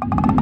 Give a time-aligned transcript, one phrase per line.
[0.00, 0.34] Dios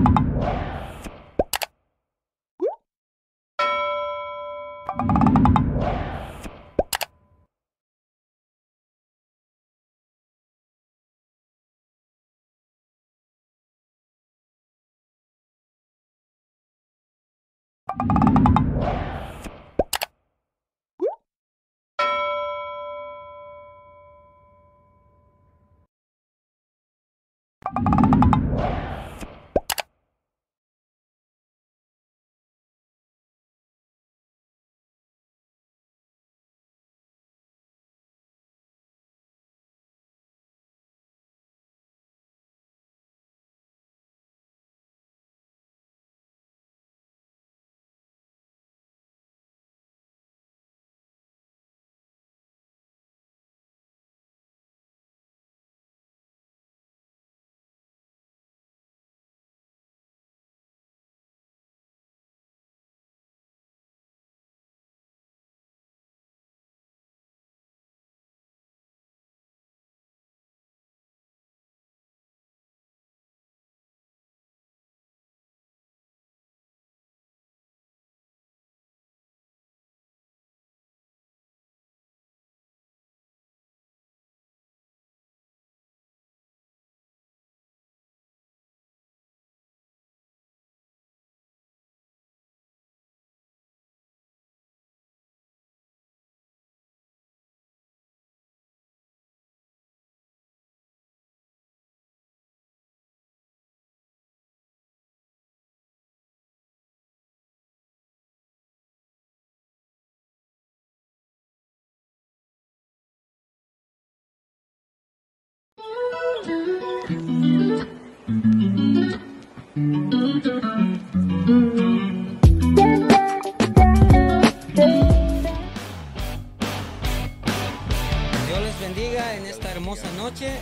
[128.81, 130.53] bendiga en esta hermosa noche.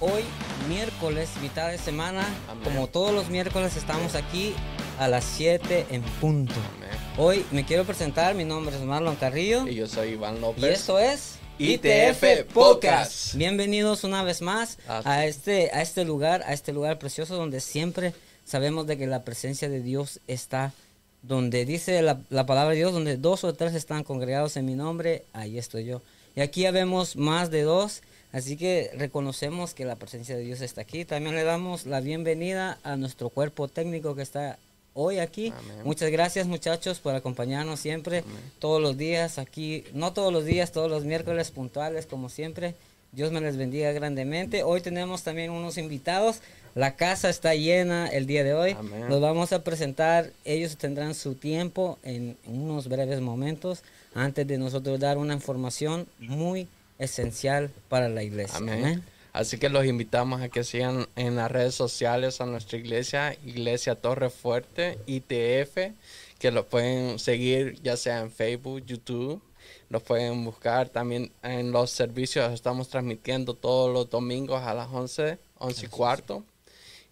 [0.00, 0.22] Hoy,
[0.68, 2.64] miércoles, mitad de semana, Amén.
[2.64, 4.54] como todos los miércoles, estamos aquí
[4.98, 6.54] a las 7 en punto.
[6.76, 6.90] Amén.
[7.16, 10.64] Hoy me quiero presentar, mi nombre es Marlon Carrillo Y yo soy Iván y López.
[10.80, 13.34] esto es ITF Podcast.
[13.34, 15.08] Bienvenidos una vez más Así.
[15.08, 18.12] a este, a este lugar, a este lugar precioso donde siempre
[18.44, 20.74] sabemos de que la presencia de Dios está.
[21.22, 24.74] Donde dice la, la palabra de Dios, donde dos o tres están congregados en mi
[24.74, 26.02] nombre, ahí estoy yo.
[26.34, 30.60] Y aquí ya vemos más de dos, así que reconocemos que la presencia de Dios
[30.60, 31.06] está aquí.
[31.06, 34.58] También le damos la bienvenida a nuestro cuerpo técnico que está
[34.96, 35.52] hoy aquí.
[35.56, 35.84] Amén.
[35.84, 38.24] Muchas gracias muchachos por acompañarnos siempre,
[38.58, 42.74] todos los días aquí, no todos los días, todos los miércoles puntuales como siempre.
[43.12, 44.62] Dios me les bendiga grandemente.
[44.62, 46.40] Hoy tenemos también unos invitados.
[46.74, 48.72] La casa está llena el día de hoy.
[48.72, 49.08] Amén.
[49.08, 50.30] Los vamos a presentar.
[50.44, 53.82] Ellos tendrán su tiempo en, en unos breves momentos
[54.14, 58.58] antes de nosotros dar una información muy esencial para la iglesia.
[58.58, 58.84] Amén.
[58.84, 59.15] Amén.
[59.36, 63.94] Así que los invitamos a que sigan en las redes sociales a nuestra iglesia, Iglesia
[63.94, 65.92] Torre Fuerte, ITF,
[66.38, 69.42] que lo pueden seguir ya sea en Facebook, YouTube,
[69.90, 75.38] los pueden buscar también en los servicios, estamos transmitiendo todos los domingos a las 11,
[75.58, 76.42] 11 y cuarto.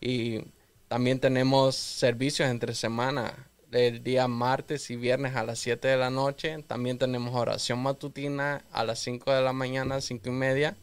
[0.00, 0.40] Y
[0.88, 3.34] también tenemos servicios entre semana,
[3.70, 6.56] el día martes y viernes a las 7 de la noche.
[6.66, 10.74] También tenemos oración matutina a las 5 de la mañana, 5 y media.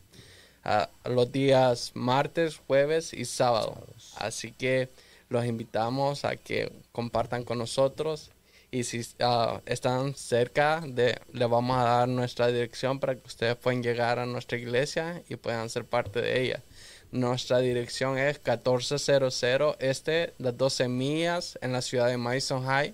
[1.05, 3.77] Los días martes, jueves y sábado.
[4.17, 4.89] Así que
[5.29, 8.31] los invitamos a que compartan con nosotros.
[8.73, 13.57] Y si ah, están cerca, de, le vamos a dar nuestra dirección para que ustedes
[13.57, 16.63] puedan llegar a nuestra iglesia y puedan ser parte de ella.
[17.11, 19.43] Nuestra dirección es 1400
[19.79, 22.93] Este, las 12 millas, en la ciudad de Madison High.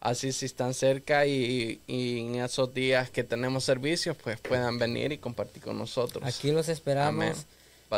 [0.00, 5.10] así si están cerca y, y en esos días que tenemos servicios, pues puedan venir
[5.12, 6.22] y compartir con nosotros.
[6.24, 7.44] Aquí los esperamos.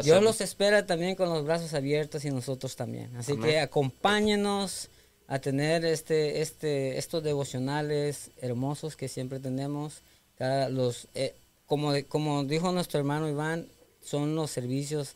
[0.05, 3.15] Dios los espera también con los brazos abiertos y nosotros también.
[3.17, 3.45] Así Amén.
[3.45, 4.89] que acompáñenos
[5.29, 10.01] a tener este, este, estos devocionales hermosos que siempre tenemos.
[10.39, 11.35] Cada- los, eh,
[11.67, 13.67] como, de- como dijo nuestro hermano Iván,
[14.05, 15.15] son los servicios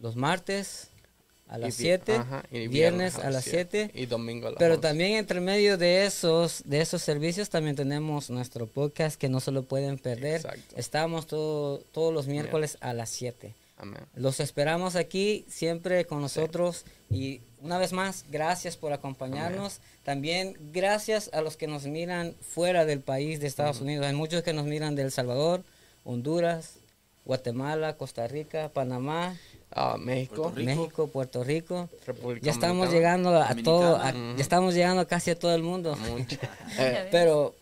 [0.00, 0.88] los martes
[1.48, 4.74] a las vi- 7, ajá, y viernes a las 7 y domingo a las pero
[4.74, 4.82] 11.
[4.88, 9.52] también entre medio de esos, de esos servicios también tenemos nuestro podcast que no se
[9.52, 10.36] lo pueden perder.
[10.36, 10.74] Exacto.
[10.76, 13.54] Estamos todo- todos los miércoles a las 7.
[13.78, 14.00] Amén.
[14.16, 19.78] Los esperamos aquí siempre con nosotros y una vez más, gracias por acompañarnos.
[20.04, 24.06] También gracias a los que nos miran fuera del país de Estados Unidos.
[24.06, 25.62] Hay muchos que nos miran de El Salvador,
[26.04, 26.74] Honduras,
[27.26, 29.36] Guatemala, Costa Rica, Panamá,
[29.72, 30.64] Ah, México, Puerto Rico.
[30.80, 31.88] México, Puerto Rico.
[32.06, 33.16] República Ya estamos Dominicana.
[33.18, 35.96] llegando a todo, a- ya estamos llegando casi a todo el mundo.
[36.28, 36.38] Ya
[37.10, 37.54] Pero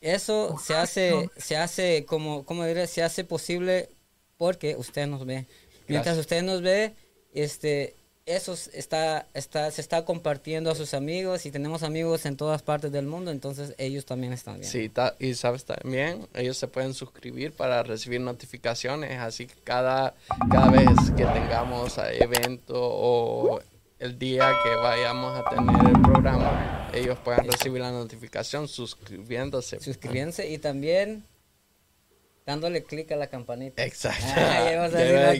[0.00, 3.88] eso se hace, se hace como, como diré, se hace posible
[4.36, 5.46] porque usted nos ve.
[5.88, 6.18] Mientras Gracias.
[6.18, 6.94] usted nos ve,
[7.32, 7.94] este,
[8.26, 12.90] eso está, está, se está compartiendo a sus amigos y tenemos amigos en todas partes
[12.90, 14.68] del mundo, entonces ellos también están bien.
[14.70, 20.14] Sí, ta- y sabes también, ellos se pueden suscribir para recibir notificaciones, así que cada,
[20.50, 23.60] cada vez que tengamos evento o
[24.00, 29.78] el día que vayamos a tener el programa, ellos puedan recibir la notificación suscribiéndose.
[29.80, 31.24] Suscribiéndose y también
[32.46, 33.84] dándole clic a la campanita.
[33.84, 34.24] Exacto.
[34.36, 35.34] Ah, ya a decir otra-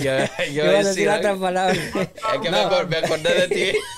[0.46, 1.72] yo- iba a decir otra palabra.
[2.34, 2.86] Es que me, No.
[2.88, 3.78] me acordé de ti.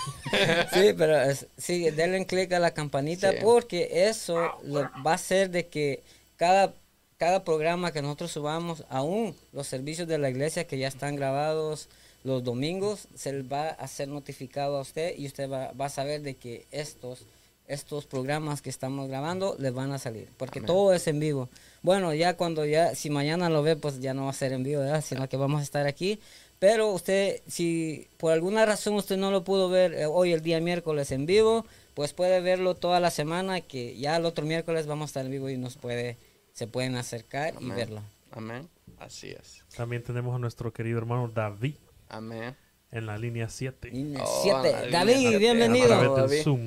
[0.75, 3.39] Sí, pero es- sí, denle clic a la campanita Sí.
[3.43, 6.03] porque eso lo- va a hacer de que
[6.37, 6.75] cada,
[7.17, 11.89] cada programa que nosotros subamos, aún los servicios de la iglesia que ya están grabados
[12.25, 15.89] los domingos, se les va a hacer notificado a usted y usted va, va a
[15.89, 17.21] saber de que estos,
[17.67, 20.67] estos programas que estamos grabando les van a salir, porque Amén.
[20.67, 21.49] todo es en vivo.
[21.83, 24.63] Bueno, ya cuando ya, si mañana lo ve, pues ya no va a ser en
[24.65, 25.03] vivo, ¿verdad?
[25.05, 26.21] Sino que vamos a estar aquí.
[26.59, 30.61] Pero usted, si por alguna razón usted no lo pudo ver eh, hoy el día
[30.61, 35.05] miércoles en vivo, pues puede verlo toda la semana, que ya el otro miércoles vamos
[35.05, 36.17] a estar en vivo y nos puede,
[36.53, 38.03] se pueden acercar y verlo.
[38.33, 38.69] Amén.
[38.99, 39.63] Así es.
[39.77, 41.77] También tenemos a nuestro querido hermano David
[42.09, 42.57] Amén.
[42.91, 43.91] en la línea 7.
[43.93, 44.73] Línea Oh, siete.
[44.73, 45.35] la línea David, siete.
[45.37, 45.87] A bienvenido.
[45.87, 46.31] través David.
[46.35, 46.67] del Zoom.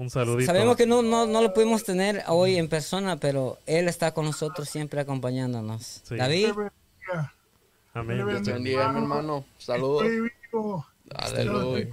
[0.00, 0.46] Un saludito.
[0.50, 4.24] Sabemos que no, no, no lo pudimos tener hoy en persona, pero él está con
[4.24, 6.00] nosotros siempre acompañándonos.
[6.04, 6.16] Sí.
[6.16, 6.52] David,
[7.92, 8.26] Amén.
[8.26, 9.44] Dios te bendiga, mi hermano.
[9.58, 10.04] Saludos.
[10.06, 10.86] Estoy vivo.
[11.14, 11.86] Aleluya.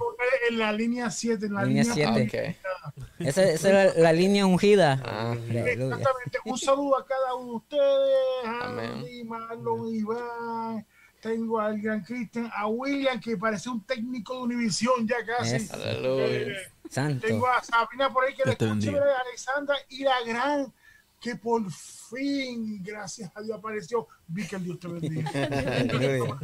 [0.48, 2.56] En la línea 7, en la Línea línea, siete.
[2.56, 2.96] Ok.
[3.18, 5.02] esa, esa es la, la línea ungida.
[5.04, 5.36] Ah.
[5.46, 6.38] Exactamente.
[6.46, 8.90] Un saludo a cada uno de ustedes, a Amén.
[8.90, 10.86] Andy, Marlon, Iván.
[11.20, 15.56] Tengo al gran Cristian, a William, que parece un técnico de Univisión ya casi.
[15.56, 16.26] Es- Aleluya.
[16.26, 16.56] Eh,
[16.90, 17.26] Santo.
[17.26, 18.92] tengo a Sabrina por ahí que te escucha.
[18.92, 19.16] ¿verdad?
[19.26, 20.72] Alexandra y la gran
[21.20, 24.06] que por fin, gracias a Dios, apareció.
[24.28, 25.30] Vi que el Dios te bendiga.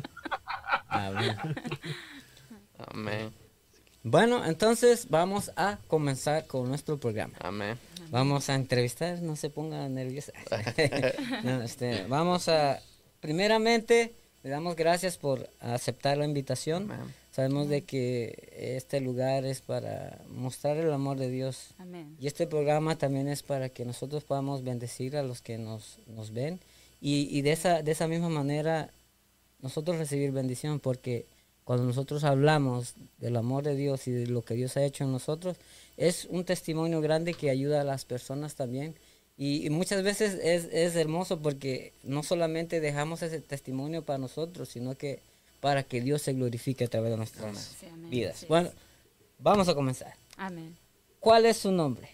[0.89, 1.37] Amén.
[2.89, 3.33] Amén.
[4.03, 7.35] Bueno, entonces vamos a comenzar con nuestro programa.
[7.41, 7.79] Amén.
[8.11, 10.33] Vamos a entrevistar, no se ponga nerviosa.
[11.45, 12.81] No, este, vamos a,
[13.21, 14.15] primeramente,
[14.45, 16.93] le damos gracias por aceptar la invitación.
[16.93, 17.15] Amén.
[17.33, 21.71] Sabemos de que este lugar es para mostrar el amor de Dios.
[21.79, 22.15] Amén.
[22.21, 26.31] Y este programa también es para que nosotros podamos bendecir a los que nos, nos
[26.33, 26.61] ven.
[27.01, 28.91] Y, y de, esa, de esa misma manera,
[29.63, 31.25] nosotros recibir bendición, porque
[31.65, 35.13] cuando nosotros hablamos del amor de Dios y de lo que Dios ha hecho en
[35.13, 35.57] nosotros,
[35.97, 38.95] es un testimonio grande que ayuda a las personas también.
[39.37, 44.69] Y, y muchas veces es, es hermoso porque no solamente dejamos ese testimonio para nosotros,
[44.69, 45.21] sino que
[45.61, 48.39] para que Dios se glorifique a través de nuestras Sí, vidas.
[48.41, 48.47] Sí.
[48.49, 48.71] Bueno,
[49.39, 50.15] vamos a comenzar.
[50.37, 50.77] Amén.
[51.21, 52.09] ¿Cuál es su nombre?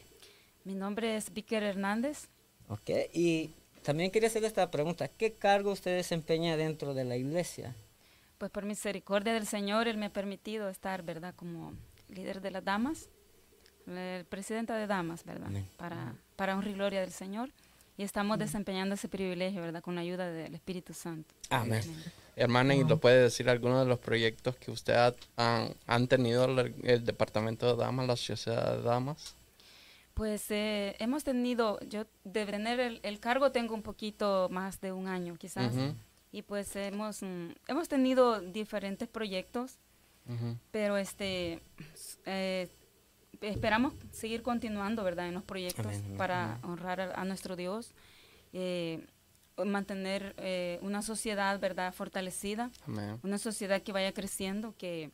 [0.64, 2.28] Mi nombre es Víker Hernández.
[2.68, 3.50] Ok, y
[3.82, 5.08] también quería hacerle esta pregunta.
[5.08, 7.74] ¿Qué cargo usted desempeña dentro de la iglesia?
[8.38, 11.34] Pues por misericordia del Señor, Él me ha permitido estar, ¿verdad?
[11.34, 11.74] Como
[12.08, 13.08] líder de las damas,
[13.86, 15.48] el presidenta de damas, ¿verdad?
[15.48, 15.68] Amén.
[15.76, 17.50] Para, para honra y gloria del Señor.
[17.98, 19.82] Y estamos desempeñando ese privilegio, ¿verdad?
[19.82, 21.34] Con la ayuda del Espíritu Santo.
[21.50, 21.82] Amén.
[22.34, 26.46] Hermana, ¿y lo puede decir algunos de los proyectos que usted ha- han, han tenido
[26.46, 29.34] el, el Departamento de Damas, la Sociedad de Damas?
[30.14, 34.92] Pues eh, hemos tenido, yo de tener el, el cargo tengo un poquito más de
[34.92, 35.74] un año quizás.
[35.74, 35.92] Ujú,
[36.32, 39.76] Y pues hemos, mm, hemos tenido diferentes proyectos
[40.26, 40.56] ujú.
[40.70, 41.60] pero este
[42.24, 42.66] eh,
[43.40, 45.28] esperamos seguir continuando, ¿verdad?
[45.28, 47.92] En los proyectos Amén, amén, para honrar a, a nuestro Dios,
[48.52, 49.04] eh,
[49.64, 51.92] mantener eh, una sociedad, ¿verdad?
[51.92, 52.70] Fortalecida,
[53.22, 55.10] una sociedad que vaya creciendo, que,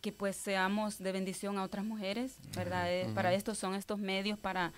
[0.00, 2.90] que pues seamos de bendición a otras mujeres, ¿verdad?
[2.90, 4.72] Eh, Para esto son estos medios para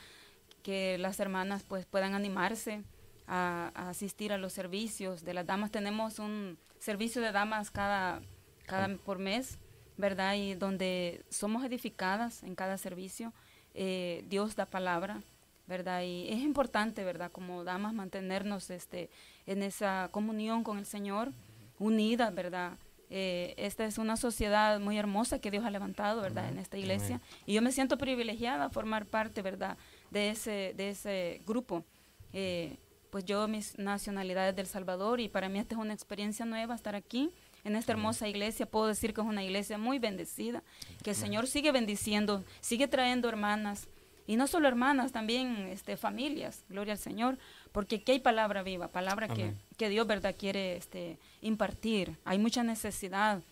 [0.62, 2.82] que las hermanas pues puedan animarse
[3.26, 5.70] a, a asistir a los servicios de las damas.
[5.70, 8.20] Tenemos un servicio de damas cada,
[8.66, 9.58] cada por mes,
[9.96, 10.34] ¿verdad?
[10.34, 13.32] Y donde somos edificadas en cada servicio.
[13.74, 15.22] Eh, Dios da palabra,
[15.66, 16.02] ¿verdad?
[16.02, 17.30] Y es importante, ¿verdad?
[17.32, 19.10] Como damas mantenernos este,
[19.46, 21.32] en esa comunión con el Señor,
[21.78, 22.72] unidas, ¿verdad?
[23.10, 26.48] Eh, esta es una sociedad muy hermosa que Dios ha levantado, ¿verdad?
[26.48, 27.20] En esta iglesia.
[27.46, 29.76] Y yo me siento privilegiada a formar parte, ¿verdad?
[30.10, 31.84] De ese, de ese grupo.
[32.32, 32.78] Eh,
[33.10, 36.96] pues yo, mis nacionalidades del Salvador, y para mí esta es una experiencia nueva estar
[36.96, 37.30] aquí
[37.64, 38.66] en esta hermosa iglesia.
[38.66, 40.62] Puedo decir que es una iglesia muy bendecida,
[41.02, 43.88] que el Señor sigue bendiciendo, sigue trayendo hermanas,
[44.26, 47.38] y no solo hermanas, también este, familias, gloria al Señor,
[47.72, 52.16] porque aquí hay palabra viva, palabra que, Dios, ¿verdad?, quiere este, impartir.
[52.24, 53.42] Hay mucha necesidad.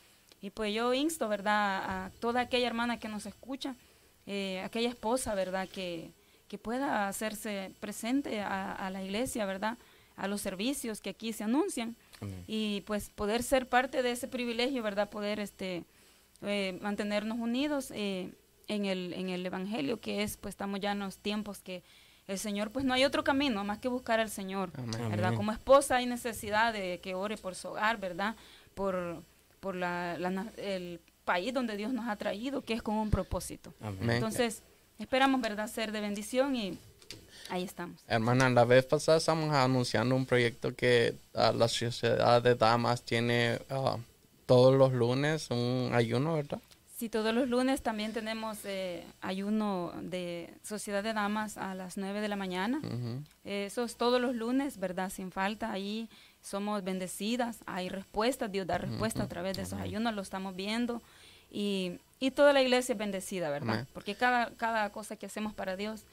[0.40, 3.74] Y pues yo insto, ¿verdad?, a toda aquella hermana que nos escucha,
[4.26, 6.10] eh, aquella esposa, ¿verdad?, que,
[6.48, 9.76] que pueda hacerse presente a, a la iglesia, ¿verdad?,
[10.16, 12.44] a los servicios que aquí se anuncian Amén.
[12.46, 15.10] y pues poder ser parte de ese privilegio, ¿verdad?
[15.10, 15.84] Poder este
[16.42, 18.32] eh, mantenernos unidos eh,
[18.68, 21.82] en el en el evangelio que es pues estamos ya en los tiempos que
[22.28, 25.10] el Señor pues no hay otro camino más que buscar al Señor, Amén.
[25.10, 25.34] ¿verdad?
[25.34, 28.36] Como esposa hay necesidad de que ore por su hogar, ¿verdad?
[28.74, 29.22] Por
[29.62, 30.16] por la,
[30.56, 33.72] el país donde Dios nos ha traído, que es con un propósito.
[33.80, 34.10] Amén.
[34.10, 34.64] Entonces,
[34.98, 36.78] esperamos, ¿verdad?, ser de bendición y
[37.52, 38.00] ahí estamos.
[38.08, 43.58] Hermana, la vez pasada estamos anunciando un proyecto que ah, la Sociedad de Damas tiene
[43.68, 43.98] ah,
[44.46, 46.60] todos los lunes un ayuno, ¿verdad?
[46.96, 52.20] Sí, todos los lunes también tenemos eh, ayuno de Sociedad de Damas a las 9
[52.20, 52.78] de la mañana.
[52.78, 53.22] Ujú.
[53.44, 55.10] Eh, Eso es todos los lunes, ¿verdad?
[55.10, 55.72] Sin falta.
[55.72, 56.08] Ahí
[56.40, 61.02] somos bendecidas, hay respuestas, Dios da respuesta a través de esos ayunos, lo estamos viendo.
[61.50, 63.74] Y, y toda la iglesia es bendecida, ¿verdad?
[63.74, 63.88] Amén.
[63.92, 66.04] Porque cada, cada cosa que hacemos para Dios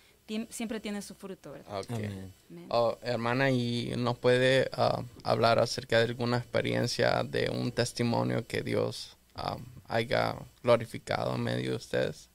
[0.50, 1.80] siempre tiene su fruto, ¿verdad?
[1.80, 1.92] Ok.
[1.92, 2.34] Amén.
[2.50, 2.66] Amén.
[2.70, 8.62] Oh, hermana, ¿y nos puede ah, hablar acerca de alguna experiencia, de un testimonio que
[8.62, 9.58] Dios ah,
[9.88, 12.30] haya glorificado en medio de ustedes?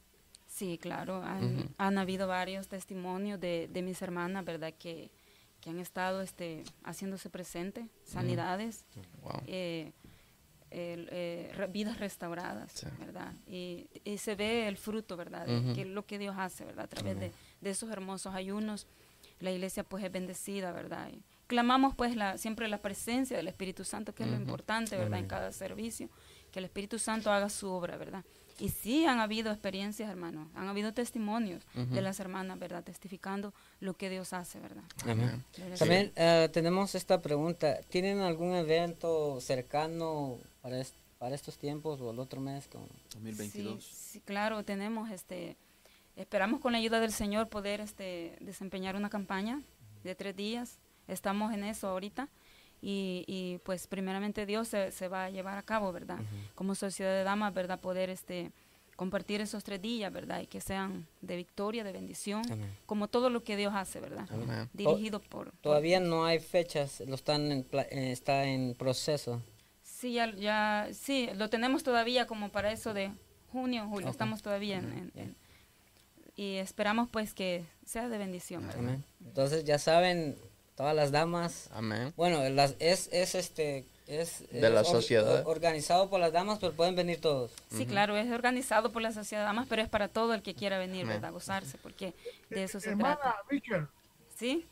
[0.46, 1.22] Sí, claro.
[1.22, 4.72] Han, han habido varios testimonios de, de mis hermanas, ¿verdad?
[4.78, 5.10] Que,
[5.60, 8.84] que han estado este, haciéndose presente, sanidades,
[9.22, 9.42] Wow.
[9.46, 9.92] eh,
[10.70, 12.86] el, eh, re- vidas restauradas, Sí.
[12.98, 13.32] ¿verdad?
[13.46, 15.46] Y, y se ve el fruto, ¿verdad?
[15.46, 15.72] De Ujú.
[15.74, 16.84] que lo que Dios hace, ¿verdad?
[16.84, 17.32] A través de,
[17.64, 18.86] de esos hermosos ayunos,
[19.40, 21.08] la iglesia pues es bendecida, ¿verdad?
[21.12, 25.18] Y clamamos pues la, siempre la presencia del Espíritu Santo, que es lo importante, ¿verdad?
[25.18, 26.08] En cada servicio,
[26.52, 28.24] que el Espíritu Santo haga su obra, ¿verdad?
[28.60, 32.84] Y sí han habido experiencias, hermanos, han habido testimonios de las hermanas, ¿verdad?
[32.84, 34.84] Testificando lo que Dios hace, ¿verdad?
[35.04, 35.44] Amén.
[35.76, 37.80] También eh, tenemos esta pregunta.
[37.88, 42.68] ¿Tienen algún evento cercano para, est- para estos tiempos o el otro mes?
[42.68, 42.86] Con...
[43.14, 43.82] 2022.
[43.84, 45.56] Sí, sí, claro, tenemos este
[46.16, 49.62] esperamos con la ayuda del Señor poder este desempeñar una campaña
[50.02, 50.78] de tres días.
[51.08, 52.28] Estamos en eso ahorita
[52.80, 56.18] y, y, pues primeramente Dios se, se va a llevar a cabo, ¿verdad?
[56.54, 57.80] Como sociedad de damas, ¿verdad?
[57.80, 58.52] Poder este
[58.96, 60.40] compartir esos tres días, ¿verdad?
[60.42, 62.70] Y que sean de victoria, de bendición, Amén.
[62.86, 64.28] como todo lo que Dios hace, ¿verdad?
[64.30, 64.68] Amén.
[64.72, 69.42] Dirigido por, por- Todavía no hay fechas, lo están en eh, está en proceso.
[69.82, 73.10] Sí, ya, ya, sí, lo tenemos todavía como para eso de
[73.50, 74.12] junio, julio, Ok.
[74.12, 75.36] estamos todavía en, en- en-
[76.36, 78.68] y esperamos pues que sea de bendición.
[78.76, 79.04] Amén.
[79.24, 80.36] Entonces ya saben,
[80.76, 82.12] todas las damas, Amén.
[82.16, 85.46] bueno, las, es, es este, es, De es la or- sociedad.
[85.46, 87.52] organizado por las damas, pero pueden venir todos.
[87.70, 90.54] Sí, claro, es organizado por la sociedad de damas, pero es para todo el que
[90.54, 91.32] quiera venir, ¿verdad?
[91.32, 92.12] Gozarse, porque
[92.50, 93.36] de eso se Hermana, trata.
[93.50, 93.88] Víctor,
[94.36, 94.66] ¿Sí?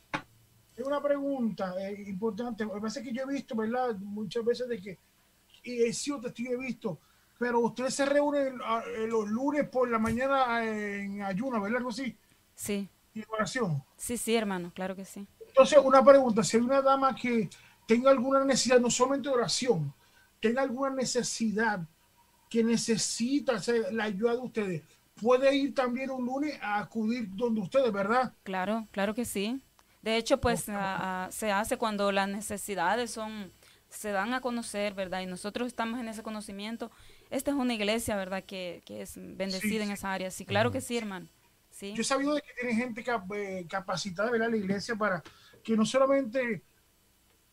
[0.75, 2.67] tengo una pregunta eh, importante.
[2.67, 3.95] Pasa es que yo he visto, ¿verdad?
[3.97, 4.99] Muchas veces de que,
[5.63, 6.99] y es cierto, sí he visto,
[7.43, 11.79] pero ustedes se reúnen ah, eh, los lunes por la mañana eh, en ayuno, ¿verdad?
[11.79, 12.17] Algo así,
[12.55, 13.85] Sí, y en oración.
[13.97, 15.27] sí, sí, hermano, claro que sí.
[15.49, 17.49] Entonces, una pregunta, si hay una dama que
[17.87, 19.95] tenga alguna necesidad, no solamente de oración,
[20.41, 21.87] tenga alguna necesidad
[22.49, 24.83] que necesita hacer la ayuda de ustedes,
[25.17, 28.35] puede ir también un lunes a acudir donde ustedes, ¿verdad?
[28.43, 29.63] Claro, claro que sí.
[30.03, 33.53] De hecho, pues a- a- se hace cuando las necesidades son,
[33.89, 35.21] se dan a conocer, ¿verdad?
[35.21, 36.91] Y nosotros estamos en ese conocimiento.
[37.33, 38.45] Esta es una iglesia, ¿verdad?
[38.45, 40.31] Que, que es bendecida Sí, en esa área.
[40.31, 41.27] Sí, claro que sí, hermano.
[41.71, 44.51] Sí, Yo he sabido de que tiene gente cap- eh, capacitada, ¿verdad?
[44.51, 45.23] La iglesia para
[45.65, 46.63] que no solamente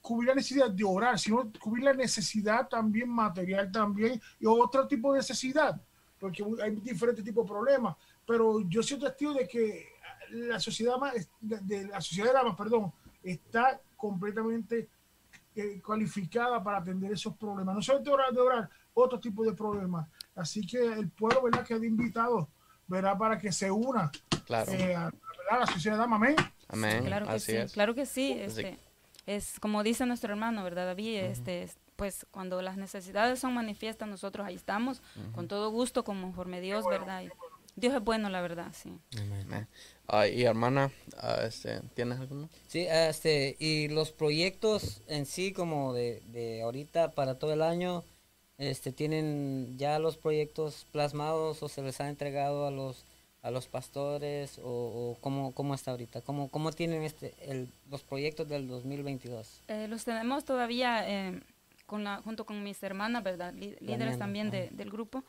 [0.01, 5.13] cubrir la necesidad de orar, sino cubrir la necesidad también material también y otro tipo
[5.13, 5.79] de necesidad,
[6.19, 7.95] porque hay diferentes tipos de problemas.
[8.25, 9.87] pero yo soy testigo de que
[10.31, 12.91] la sociedad más, de, la sociedad de damas, perdón,
[13.23, 14.87] está completamente
[15.55, 17.75] eh, cualificada para atender esos problemas.
[17.75, 20.07] No solamente orar, de orar, otro tipo de problemas.
[20.35, 21.65] Así que el pueblo, ¿verdad?
[21.65, 22.49] Que ha invitado,
[22.87, 23.17] ¿verdad?
[23.17, 24.11] Para que se una
[24.45, 24.71] Claro.
[24.71, 25.11] eh, a,
[25.51, 26.01] a la sociedad.
[26.01, 26.35] Amén.
[26.67, 27.05] Amén.
[27.05, 27.71] Claro que Así sí, es.
[27.73, 28.31] claro que sí.
[28.39, 28.77] Este,
[29.25, 31.17] es como dice nuestro hermano, ¿verdad, David?
[31.17, 35.01] Este, es- pues cuando las necesidades son manifiestas, nosotros ahí estamos,
[35.35, 37.23] con todo gusto, conforme Dios, ¿verdad?
[37.23, 37.29] Y
[37.75, 38.97] Dios es bueno, la verdad, sí.
[39.17, 39.67] Amén.
[40.07, 42.49] Ah, y hermana, ah, este, ¿tienes alguno?
[42.67, 48.05] Sí, este, y los proyectos en sí, como de, de ahorita para todo el año,
[48.59, 53.03] este, tienen ya los proyectos plasmados o se les ha entregado a los
[53.41, 58.03] a los pastores o, o cómo, cómo está ahorita, cómo, cómo tienen este, el, los
[58.03, 59.61] proyectos del 2022.
[59.69, 61.39] Eh, los tenemos todavía eh,
[61.85, 63.53] con la, junto con mis hermanas, ¿verdad?
[63.53, 65.23] Lí- líderes también de- del grupo.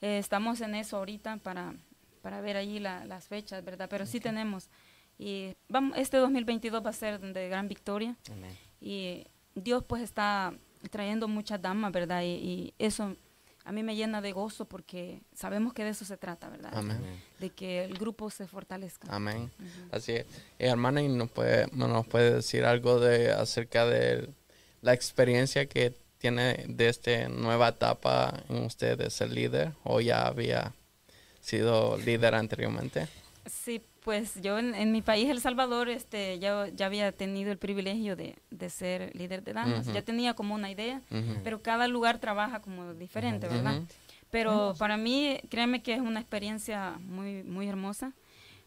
[0.00, 1.72] Eh, estamos en eso ahorita para,
[2.20, 3.86] para ver ahí la- las fechas, ¿verdad?
[3.88, 4.68] Pero sí tenemos.
[5.16, 8.16] Y vamos, este 2022 va a ser de gran victoria.
[8.32, 8.58] Amén.
[8.80, 10.52] Y Dios pues está
[10.90, 12.22] trayendo muchas damas, ¿verdad?
[12.22, 13.16] Y, y eso
[13.64, 16.72] a mí me llena de gozo porque sabemos que de eso se trata, ¿verdad?
[16.74, 16.98] Amén.
[17.38, 19.08] De que el grupo se fortalezca.
[19.14, 19.50] Amén.
[19.90, 20.26] Así es.
[20.58, 24.28] Y hermana, ¿y nos puede, nos puede decir algo de acerca de
[24.80, 30.26] la experiencia que tiene de esta nueva etapa en usted de ser líder o ya
[30.26, 30.72] había
[31.40, 33.06] sido líder anteriormente?
[33.46, 37.58] Sí, pues yo en, en mi país, El Salvador, este, ya, ya había tenido el
[37.58, 39.86] privilegio de, de ser líder de damas.
[39.86, 41.00] Ya tenía como una idea,
[41.44, 43.82] pero cada lugar trabaja como diferente, ¿verdad?
[44.30, 48.12] Pero para mí, créeme que es una experiencia muy, muy hermosa,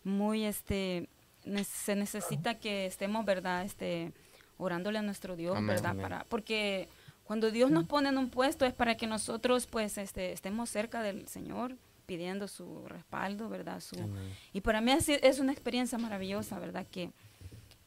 [0.03, 1.09] muy, este,
[1.43, 3.65] ne- se necesita que estemos, ¿verdad?
[3.65, 4.13] Este,
[4.57, 5.67] orándole a nuestro Dios, Amén.
[5.75, 5.91] ¿verdad?
[5.91, 6.03] Amén.
[6.03, 6.87] Para, porque
[7.23, 11.01] cuando Dios nos pone en un puesto es para que nosotros, pues, este, estemos cerca
[11.01, 13.79] del Señor, pidiendo su respaldo, ¿verdad?
[13.79, 13.95] Su,
[14.53, 16.85] y para mí así es una experiencia maravillosa, ¿verdad?
[16.91, 17.11] Que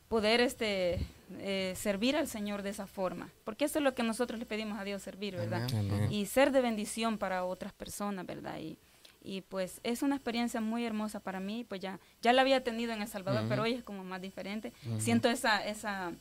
[0.09, 0.99] poder este,
[1.39, 3.29] eh, servir al Señor de esa forma.
[3.45, 5.67] Porque eso es lo que nosotros le pedimos a Dios servir, ¿verdad?
[5.79, 6.13] Amén.
[6.13, 8.59] Y ser de bendición para otras personas, ¿verdad?
[8.59, 8.79] Y,
[9.23, 12.93] y pues es una experiencia muy hermosa para mí, pues ya, ya la había tenido
[12.95, 14.73] en El Salvador, pero hoy es como más diferente.
[14.99, 16.13] Siento esa, esa,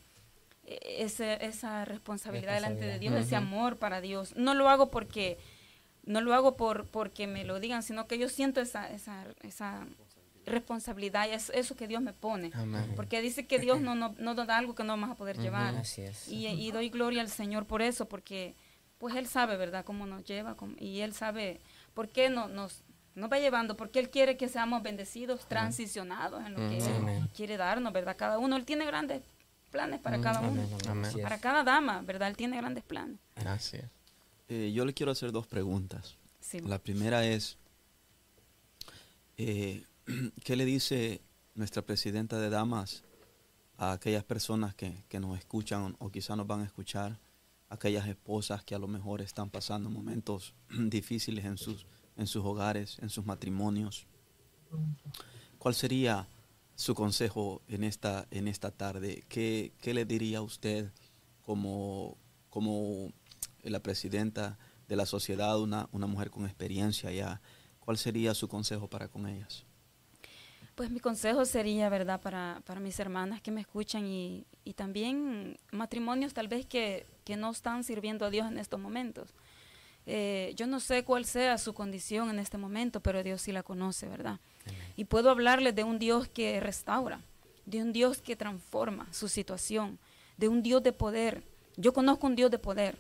[0.66, 4.36] e- ese- esa responsabilidad delante de Dios, ese amor para Dios.
[4.36, 5.38] No lo hago porque
[6.08, 9.86] no lo hago por porque me lo digan, sino que yo siento esa, esa, esa
[10.46, 12.52] responsabilidad y es eso que Dios me pone.
[12.54, 12.94] Amén.
[12.96, 15.76] Porque dice que Dios no, no, no da algo que no vamos a poder llevar.
[15.76, 16.28] Así es.
[16.30, 18.56] Y, y doy gloria al Señor por eso, porque
[18.98, 21.60] pues Él sabe, ¿verdad?, cómo nos lleva cómo- y Él sabe
[21.94, 22.84] por qué no, nos,
[23.16, 27.58] nos va llevando, porque Él quiere que seamos bendecidos, transicionados en lo que Él quiere
[27.58, 28.16] darnos, ¿verdad?
[28.18, 29.22] Cada uno, Él tiene grandes
[29.70, 30.62] planes para cada uno.
[31.24, 32.30] Para cada dama, ¿verdad?
[32.30, 33.18] Él tiene grandes planes.
[33.36, 33.44] Es.
[34.50, 36.16] Eh, yo le quiero hacer dos preguntas.
[36.40, 36.60] Sí.
[36.62, 37.58] La primera es,
[39.38, 39.84] eh,
[40.44, 41.22] ¿qué le dice
[41.56, 43.04] nuestra presidenta de damas
[43.78, 47.20] a aquellas personas que, que nos escuchan o quizá nos van a escuchar,
[47.70, 52.98] aquellas esposas que a lo mejor están pasando momentos difíciles en sus, en sus hogares,
[53.00, 54.08] en sus matrimonios?
[55.58, 56.28] ¿Cuál sería
[56.76, 59.26] su consejo en esta, en esta tarde?
[59.28, 60.92] ¿Qué, qué le diría usted
[61.42, 62.18] como,
[62.50, 63.12] como
[63.64, 67.42] la presidenta de la sociedad, una, una mujer con experiencia ya?
[67.80, 69.66] ¿Cuál sería su consejo para con ellas?
[70.76, 75.58] Pues mi consejo sería, ¿verdad?, para, para mis hermanas que me escuchan y, y también
[75.72, 79.34] matrimonios tal vez que, que no están sirviendo a Dios en estos momentos.
[80.06, 83.64] Eh, yo no sé cuál sea su condición en este momento, pero Dios sí la
[83.64, 84.40] conoce, ¿verdad?
[84.96, 87.22] Y puedo hablarles de un Dios que restaura,
[87.66, 89.98] de un Dios que transforma su situación,
[90.38, 91.44] de un Dios de poder.
[91.76, 92.98] Yo conozco un Dios de poder,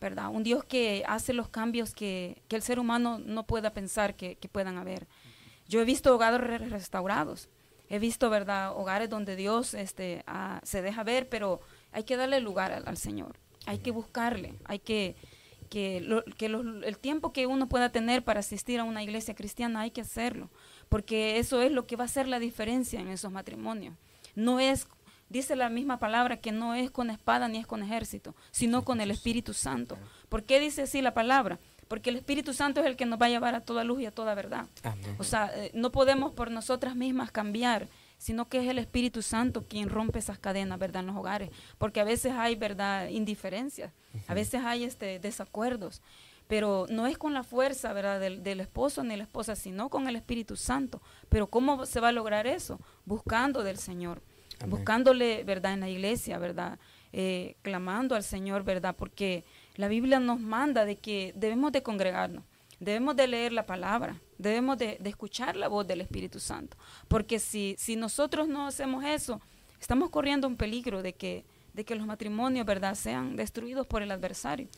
[0.00, 0.30] ¿verdad?
[0.30, 4.36] Un Dios que hace los cambios que, que el ser humano no pueda pensar que,
[4.36, 5.06] que puedan haber.
[5.68, 7.48] Yo he visto hogares re- restaurados,
[7.88, 11.60] he visto, ¿verdad?, hogares donde Dios este, ah, se deja ver, pero
[11.92, 13.36] hay que darle lugar al, Señor,
[13.66, 15.16] hay que buscarle, hay que,
[15.68, 19.90] que, que el tiempo que uno pueda tener para asistir a una iglesia cristiana hay
[19.90, 20.50] que hacerlo,
[20.88, 23.96] porque eso es lo que va a hacer la diferencia en esos matrimonios.
[24.36, 24.86] No es,
[25.30, 29.00] dice la misma palabra, que no es con espada ni es con ejército, sino con
[29.00, 29.96] el Espíritu Santo.
[30.28, 31.58] ¿Por qué dice así la palabra?
[31.88, 34.06] Porque el Espíritu Santo es el que nos va a llevar a toda luz y
[34.06, 34.66] a toda verdad.
[34.82, 35.16] Amén.
[35.18, 37.88] O sea, eh, no podemos por nosotras mismas cambiar,
[38.18, 41.50] sino que es el Espíritu Santo quien rompe esas cadenas, ¿verdad?, en los hogares.
[41.78, 43.92] Porque a veces hay, ¿verdad?, indiferencias,
[44.28, 46.02] a veces hay este, desacuerdos,
[46.46, 50.06] pero no es con la fuerza, ¿verdad?, del, del esposo ni la esposa, sino con
[50.06, 51.00] el Espíritu Santo.
[51.28, 52.78] Pero ¿cómo se va a lograr eso?
[53.04, 54.22] Buscando del Señor,
[54.60, 54.70] Amén.
[54.70, 56.78] buscándole, ¿verdad?, en la iglesia, ¿verdad?,
[57.12, 59.42] Eh, clamando al Señor, ¿verdad?, porque
[59.74, 62.44] la Biblia nos manda de que debemos de congregarnos,
[62.78, 66.76] debemos de leer la palabra, debemos de, de escuchar la voz del Espíritu Santo.
[67.08, 69.40] Porque si, si nosotros no hacemos eso,
[69.80, 71.44] estamos corriendo un peligro de que,
[71.74, 74.68] de que los matrimonios, ¿verdad?, sean destruidos por el adversario.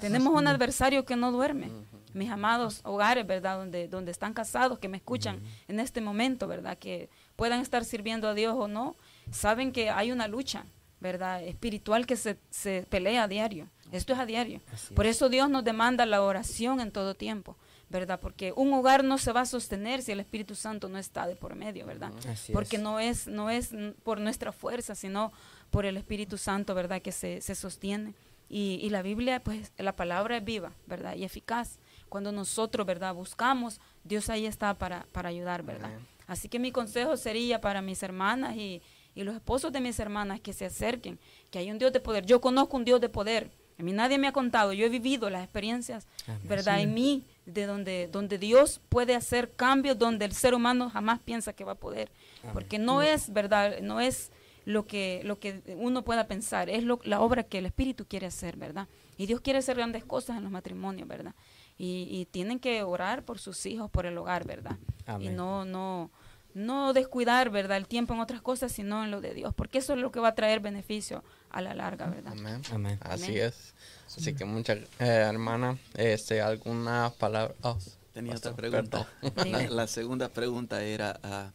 [0.00, 1.68] Tenemos un adversario que no duerme.
[2.14, 6.78] Mis amados hogares, ¿verdad?, donde, donde están casados, que me escuchan en este momento, ¿verdad?,
[6.78, 8.96] que puedan estar sirviendo a Dios o no,
[9.30, 10.64] saben que hay una lucha,
[11.00, 13.68] ¿verdad?, espiritual que se, se pelea a diario.
[13.92, 14.60] Esto es a diario.
[14.94, 17.56] Por eso Dios nos demanda la oración en todo tiempo.
[17.92, 18.18] ¿verdad?
[18.18, 21.36] Porque un hogar no se va a sostener si el Espíritu Santo no está de
[21.36, 22.10] por medio, ¿verdad?
[22.52, 23.70] Porque no es no es
[24.02, 25.30] por nuestra fuerza, sino
[25.70, 27.02] por el Espíritu Santo, ¿verdad?
[27.02, 28.14] Que se, se sostiene.
[28.48, 31.14] Y, y, la Biblia, pues la palabra es viva, ¿verdad?
[31.16, 31.78] Y eficaz.
[32.10, 33.14] Cuando nosotros, ¿verdad?
[33.14, 35.90] Buscamos, Dios ahí está para, para ayudar, ¿verdad?
[36.26, 38.82] Así que mi consejo sería para mis hermanas y,
[39.14, 41.18] y los esposos de mis hermanas que se acerquen,
[41.50, 42.24] que hay un Dios de poder.
[42.24, 43.50] Yo conozco un Dios de poder.
[43.78, 46.06] A mí nadie me ha contado, yo he vivido las experiencias,
[46.44, 46.80] ¿verdad?
[46.80, 51.52] En mí de donde, donde Dios puede hacer cambios donde el ser humano jamás piensa
[51.52, 52.10] que va a poder.
[52.52, 54.30] Porque no es verdad, no es
[54.64, 58.26] lo que, lo que uno pueda pensar, es lo, la obra que el Espíritu quiere
[58.26, 58.88] hacer, ¿verdad?
[59.16, 61.34] Y Dios quiere hacer grandes cosas en los matrimonios, ¿verdad?
[61.76, 64.76] Y, y tienen que orar por sus hijos, por el hogar, ¿verdad?
[65.20, 66.10] Y no, no,
[66.54, 67.76] no descuidar, ¿verdad?
[67.76, 70.20] El tiempo en otras cosas, sino en lo de Dios, porque eso es lo que
[70.20, 72.32] va a traer beneficio a la larga, ¿verdad?
[72.72, 72.98] Amén.
[73.02, 73.74] Así es.
[74.06, 77.54] Así que muchas eh, hermana, este, alguna palabra.
[77.62, 77.78] Oh,
[78.12, 79.08] Tenía otra pregunta.
[79.70, 81.52] La, segunda pregunta era a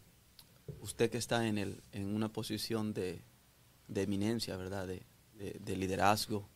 [0.82, 3.22] usted que está en el en una posición de,
[3.88, 5.06] de eminencia, verdad, de,
[5.36, 6.50] de, liderazgo.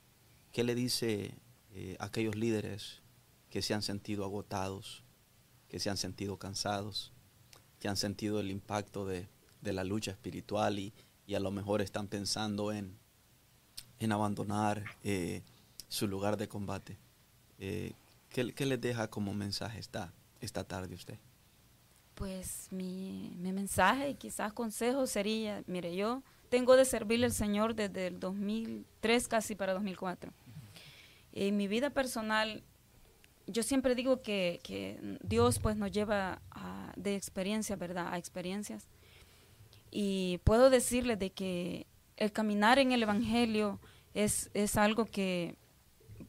[0.51, 1.35] ¿Qué le dice
[1.73, 3.01] eh, a aquellos líderes
[3.51, 5.03] que se han sentido agotados,
[5.69, 7.13] que se han sentido cansados,
[7.81, 9.27] que han sentido el impacto de,
[9.59, 10.93] de la lucha espiritual y,
[11.27, 12.95] y, a lo mejor están pensando en,
[13.99, 14.83] en abandonar?
[15.03, 15.41] Eh,
[15.91, 16.97] su lugar de combate.
[17.59, 17.91] Eh,
[18.29, 21.17] ¿qué, ¿qué, les deja como mensaje esta, esta tarde usted?
[22.15, 27.75] Pues mi, mi mensaje y quizás consejo sería, mire, yo tengo de servirle al Señor
[27.75, 30.31] desde el 2003 casi para 2004.
[31.33, 32.63] En mi vida personal,
[33.47, 38.13] yo siempre digo que, que Dios pues nos lleva a, de experiencia, ¿verdad?
[38.13, 38.87] A experiencias.
[39.89, 43.79] Y puedo decirle de que el caminar en el Evangelio
[44.13, 45.55] es, es algo que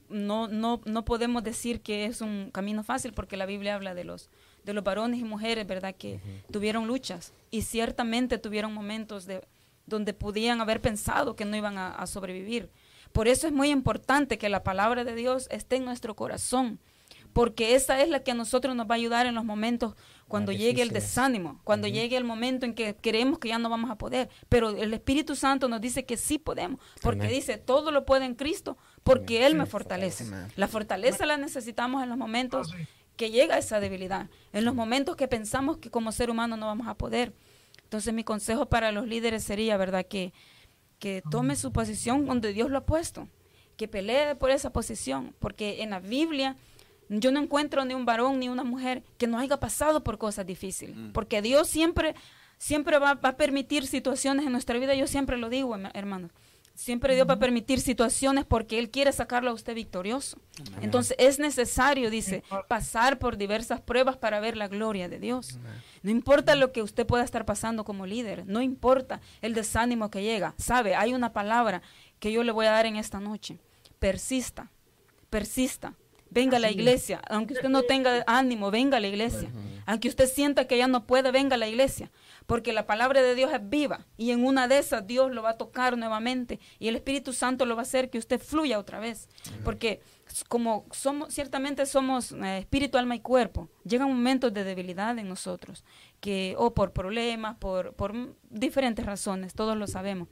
[0.09, 4.05] no, no, no podemos decir que es un camino fácil porque la Biblia habla de
[4.05, 4.31] los,
[4.65, 5.95] de los varones y mujeres, ¿verdad?
[5.97, 6.21] Que
[6.51, 9.43] tuvieron luchas y ciertamente tuvieron momentos de,
[9.87, 12.71] donde podían haber pensado que no iban a, sobrevivir.
[13.13, 16.81] Por eso es muy importante que la palabra de Dios esté en nuestro corazón,
[17.33, 19.95] porque esa es la que a nosotros nos va a ayudar en los momentos
[20.33, 23.91] cuando llegue el desánimo, cuando llegue el momento en que creemos que ya no vamos
[23.91, 24.31] a poder.
[24.49, 28.35] Pero el Espíritu Santo nos dice que sí podemos, porque dice, todo lo puede en
[28.35, 30.25] Cristo, porque Él me fortalece.
[30.57, 32.75] La fortaleza la necesitamos en los momentos
[33.19, 36.89] que llega esa debilidad, en los momentos que pensamos que como ser humano no vamos
[36.89, 37.35] a poder.
[37.83, 40.07] Entonces mi consejo para los líderes sería, ¿verdad?
[40.07, 40.33] Que,
[40.99, 43.29] que tome su posición donde Dios lo ha puesto,
[43.77, 46.57] que pelee por esa posición, porque en la Biblia
[47.21, 50.47] yo no encuentro ni un varón ni una mujer que no haya pasado por cosas
[50.47, 51.13] difíciles, mm.
[51.13, 52.15] porque Dios siempre,
[52.59, 56.31] siempre va, a permitir situaciones en nuestra vida, yo siempre lo digo, hermanos.
[56.75, 60.39] Siempre Dios va a permitir situaciones porque Él quiere sacarlo a usted victorioso.
[60.81, 65.59] Entonces es necesario, dice, pasar por diversas pruebas para ver la gloria de Dios.
[66.03, 70.23] No importa lo que usted pueda estar pasando como líder, no importa el desánimo que
[70.23, 70.55] llega.
[70.57, 71.83] Sabe, hay una palabra
[72.19, 73.59] que yo le voy a dar en esta noche.
[73.99, 74.71] Persista,
[75.29, 75.95] persista
[76.33, 77.21] venga a la iglesia.
[77.29, 79.51] Aunque usted no tenga ánimo, venga a la iglesia.
[79.85, 82.11] Aunque usted sienta que ya no puede, venga a la iglesia.
[82.47, 85.51] Porque la palabra de Dios es viva y en una de esas Dios lo va
[85.51, 88.99] a tocar nuevamente y el Espíritu Santo lo va a hacer que usted fluya otra
[88.99, 89.29] vez.
[89.65, 90.01] Porque
[90.49, 95.85] como somos, ciertamente somos eh, espíritu, alma y cuerpo, llegan momentos de debilidad en nosotros,
[96.21, 100.29] que o por problemas, por, por diferentes razones, todos lo sabemos.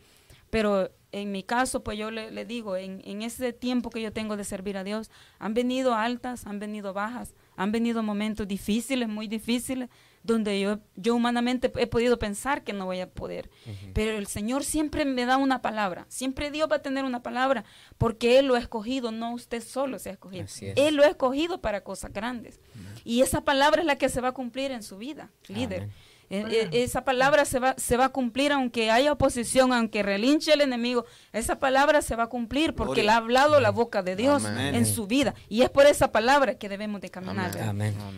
[0.50, 4.36] Pero en mi caso, pues yo le, digo, en, en, ese tiempo que yo tengo
[4.36, 9.26] de servir a Dios, han venido altas, han venido bajas, han venido momentos difíciles, muy
[9.26, 9.88] difíciles,
[10.22, 13.50] donde yo, yo humanamente he podido pensar que no voy a poder.
[13.94, 17.64] Pero el Señor siempre me da una palabra, siempre Dios va a tener una palabra,
[17.96, 20.46] porque Él lo ha escogido, no usted solo se ha escogido.
[20.76, 22.60] Él lo ha escogido para cosas grandes.
[23.04, 25.88] Y esa palabra es la que se va a cumplir en su vida, líder.
[26.31, 30.61] E, esa palabra se va, se va a cumplir aunque haya oposición, aunque relinche el
[30.61, 31.05] enemigo.
[31.33, 34.87] Esa palabra se va a cumplir porque le ha hablado la boca de Dios en
[34.87, 35.35] su vida.
[35.49, 37.51] Y es por esa palabra que debemos de caminar.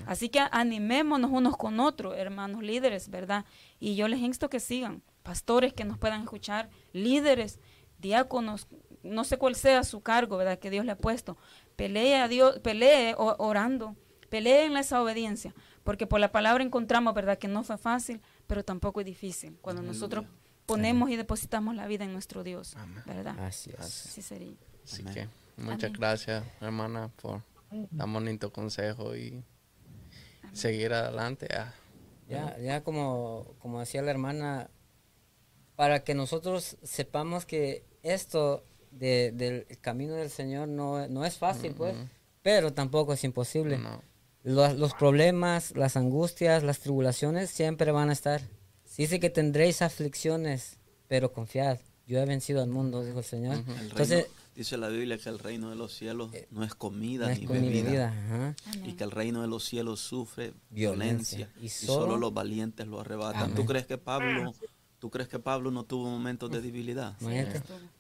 [0.07, 3.47] Así que animémonos unos con otros, hermanos líderes, ¿verdad?
[3.81, 7.61] Y yo les insto que sigan, pastores que nos puedan escuchar, líderes,
[7.99, 8.69] diáconos,
[9.03, 10.59] no sé cuál sea su cargo, ¿verdad?
[10.59, 11.39] Que Dios le ha puesto.
[11.77, 13.97] Pelee a Dios, pelee orando,
[14.29, 17.39] pelee en esa obediencia Porque por la palabra encontramos, ¿verdad?
[17.39, 19.59] Que no fue fácil, pero tampoco es difícil.
[19.61, 20.25] Cuando nosotros
[20.67, 23.39] ponemos y depositamos la vida en nuestro Dios, ¿verdad?
[23.41, 23.81] Así es.
[23.81, 24.55] Así sería.
[24.85, 25.15] Así Amén.
[25.15, 25.29] que
[25.63, 26.01] muchas Amén.
[26.01, 27.43] gracias, hermana, por
[27.97, 29.43] tan bonito consejo y
[30.53, 31.49] seguir adelante.
[31.57, 31.73] ah.
[32.29, 34.71] Ya, ya como, como decía la hermana,
[35.77, 41.75] para que nosotros sepamos que esto de- del camino del Señor no, no es fácil,
[41.75, 41.95] pues,
[42.43, 43.79] pero tampoco es imposible.
[43.79, 44.03] No.
[44.45, 48.43] Los, los problemas, las angustias, las tribulaciones siempre van a estar.
[48.97, 50.79] Dice que tendréis aflicciones,
[51.09, 53.57] pero confiad, yo he vencido al mundo, dijo el Señor.
[53.59, 54.27] El reino- Entonces,
[54.57, 57.47] dice la Biblia que el reino de los cielos no es comida no es ni
[57.47, 58.09] con mi bebida.
[58.09, 58.57] ajá.
[58.85, 61.39] Y que el reino de los cielos sufre Violencia.
[61.49, 63.43] violencia, Y y, solo, solo- los valientes lo arrebatan.
[63.45, 63.55] Amén.
[63.55, 64.53] ¿Tú crees que Pablo,
[64.99, 67.15] tú crees que Pablo no tuvo momentos de debilidad?
[67.21, 67.27] Sí.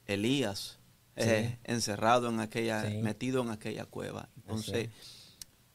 [0.06, 0.78] Elías
[1.16, 2.96] eh, encerrado en aquella, Sí.
[2.98, 4.28] metido en aquella cueva.
[4.36, 4.88] Entonces,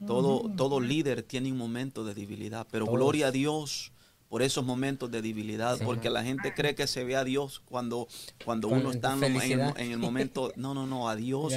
[0.05, 2.97] todo, todo líder tiene un momento de debilidad, pero Todos.
[2.97, 3.91] gloria a Dios
[4.29, 5.83] por esos momentos de debilidad, Sí.
[5.85, 8.07] porque la gente cree que se ve a Dios cuando,
[8.43, 11.53] cuando Con- uno está en, en el, momento, no, no, no, a Dios,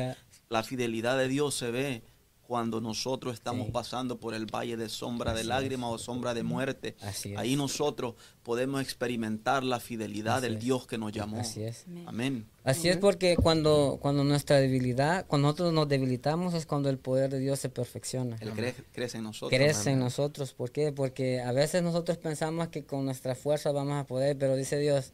[0.49, 2.03] la fidelidad de Dios se ve
[2.51, 3.73] cuando nosotros estamos Sí.
[3.73, 6.97] pasando por el valle de sombra de lágrimas o sombra de muerte.
[7.01, 7.39] Así es.
[7.39, 10.65] Ahí nosotros podemos experimentar la fidelidad Así del es.
[10.65, 11.39] Dios que nos llamó.
[11.39, 11.85] Así es.
[11.87, 12.05] Amén.
[12.09, 12.47] Amén.
[12.65, 17.31] Así es porque cuando, cuando nuestra debilidad, cuando nosotros nos debilitamos es cuando el poder
[17.31, 18.37] de Dios se perfecciona.
[18.41, 19.57] Él cre- crece en nosotros.
[19.57, 20.53] Crece en nosotros.
[20.53, 20.91] ¿Por qué?
[20.91, 25.13] Porque a veces nosotros pensamos que con nuestra fuerza vamos a poder, pero dice Dios,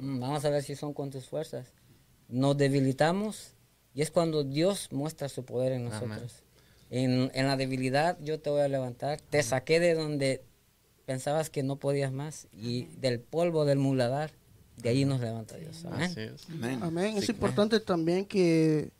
[0.00, 1.74] "Mm, vamos a ver si son con tus fuerzas.
[2.30, 3.52] Nos debilitamos
[3.92, 6.42] y es cuando Dios muestra su poder en nosotros.
[6.90, 9.20] En, en la debilidad yo te voy a levantar.
[9.30, 10.42] Te saqué de donde
[11.06, 14.32] pensabas que no podías más y del polvo del muladar,
[14.76, 15.84] de ahí nos levanta Dios.
[15.84, 16.02] Amén.
[16.10, 16.46] Así es.
[16.50, 16.78] Amén.
[16.82, 17.16] Amén.
[17.16, 17.32] Es Sí.
[17.32, 18.90] importante también que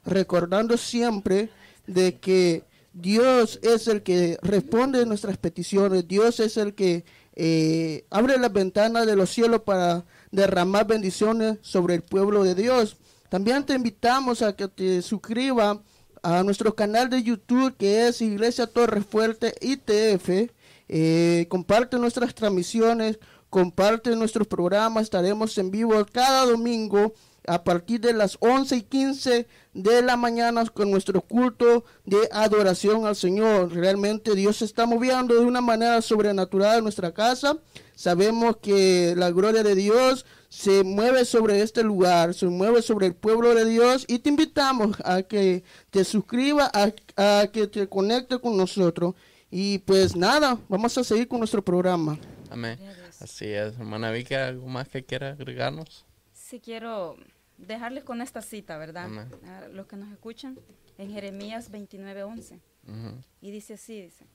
[0.05, 1.51] recordando siempre
[1.89, 7.05] de que Dios es el que responde nuestras peticiones, Dios es el que
[7.35, 12.97] eh, abre las ventanas de los cielos para derramar bendiciones sobre el pueblo de Dios.
[13.29, 15.79] También te invitamos a que te suscribas
[16.25, 20.51] a nuestro canal de YouTube que es Iglesia Torre Fuerte ITF.
[20.89, 23.19] Eh, comparte nuestras transmisiones,
[23.51, 25.05] comparte nuestros programas.
[25.05, 27.13] Estaremos en vivo cada domingo
[27.47, 33.05] a partir de las 11 y 15 de la mañana con nuestro culto de adoración
[33.05, 33.75] al Señor.
[33.75, 37.59] Realmente Dios se está moviendo de una manera sobrenatural en nuestra casa.
[37.95, 40.25] Sabemos que la gloria de Dios
[40.55, 44.97] se mueve sobre este lugar, se mueve sobre el pueblo de Dios y te invitamos
[45.05, 49.17] a que te suscribas, a, a que te conecte con nosotros.
[49.51, 52.17] Y pues nada, vamos a seguir con nuestro programa.
[52.51, 52.79] Amén.
[53.21, 53.75] Así es.
[53.75, 56.07] Hermana Vicky, ¿algo más que quiera agregarnos?
[56.33, 57.17] Sí quiero
[57.59, 59.07] dejarles con esta cita, ¿verdad?
[59.07, 59.29] Amén.
[59.49, 60.57] A los que nos escuchan,
[60.99, 62.61] en Jeremías 29:11.
[62.87, 63.25] Ujú.
[63.41, 64.29] Y dice así, dice,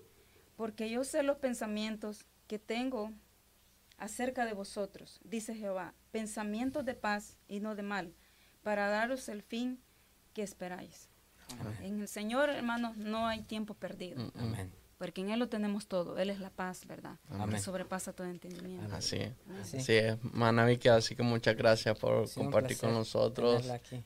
[0.57, 3.13] porque yo sé los pensamientos que tengo
[3.97, 8.13] acerca de vosotros, dice Jehová, pensamientos de paz y no de mal,
[8.63, 9.79] para daros el fin
[10.33, 11.09] que esperáis.
[11.81, 14.71] En el Señor, hermanos, no hay tiempo perdido, Mm, Amén.
[14.99, 16.19] porque en Él lo tenemos todo.
[16.19, 17.17] Él es la paz, ¿verdad?
[17.29, 17.55] Amén.
[17.55, 18.95] Que sobrepasa todo entendimiento.
[18.95, 19.33] Así es.
[19.67, 19.77] Sí.
[19.77, 20.17] Así es.
[20.23, 23.65] Hermana Vicky, así que muchas gracias por Sí, compartir con nosotros.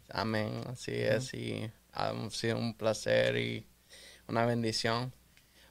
[0.09, 0.61] Amén.
[0.67, 1.33] Así es.
[1.33, 3.67] Y ha sido un placer y
[4.29, 5.11] una bendición.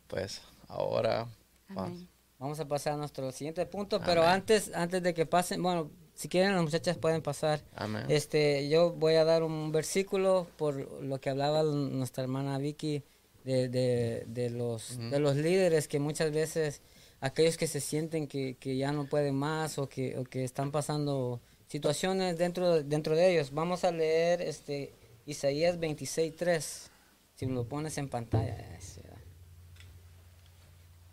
[0.09, 1.27] Pues ahora
[1.68, 2.07] Amén.
[2.38, 5.90] Vamos a pasar a nuestro siguiente punto, pero antes, antes de que pasen, bueno,
[6.23, 7.65] si quieren las muchachas pueden pasar.
[7.75, 8.05] Amén.
[8.09, 13.03] Este, yo voy a dar un versículo por lo que hablaba nuestra hermana Vicky
[13.43, 16.81] de, de, de los, de los líderes que muchas veces
[17.21, 20.71] aquellos que se sienten que, que ya no pueden más o que, o que están
[20.71, 23.53] pasando situaciones dentro, dentro de ellos.
[23.53, 24.93] Vamos a leer este
[25.27, 26.89] Isaías 26.3,
[27.35, 28.79] si lo pones en pantalla.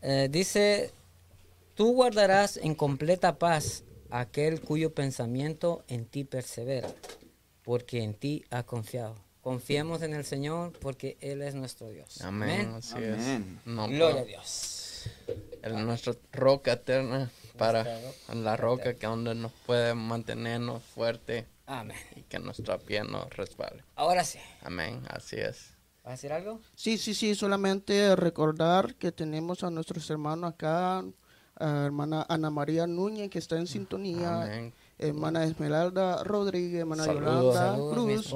[0.04, 0.92] Eh, dice,
[1.74, 6.90] tú guardarás en completa paz aquel cuyo pensamiento en ti persevera,
[7.64, 9.16] porque en ti ha confiado.
[9.42, 12.22] Confiemos en el Señor porque Él es nuestro Dios.
[12.22, 12.74] Amén.
[12.76, 13.60] Así Amén.
[13.64, 13.66] es.
[13.68, 15.10] No, Gloria a pero Dios.
[15.62, 17.86] Él es nuestra roca eterna para
[18.34, 21.98] la roca que donde nos puede mantenernos fuerte Amén.
[22.16, 23.84] y que nuestra piel no resbale.
[23.96, 24.40] Ahora sí.
[24.62, 25.02] Amén.
[25.10, 25.74] Así es.
[26.04, 26.60] ¿Vas a decir algo?
[26.76, 31.04] Sí, sí, sí, solamente recordar que tenemos a nuestros hermanos acá
[31.60, 34.74] a hermana Ana María Núñez, que está en sintonía, Amén.
[34.98, 37.56] hermana Esmeralda Rodríguez, hermana Saludos.
[37.56, 38.36] Yolanda Saludos, Cruz.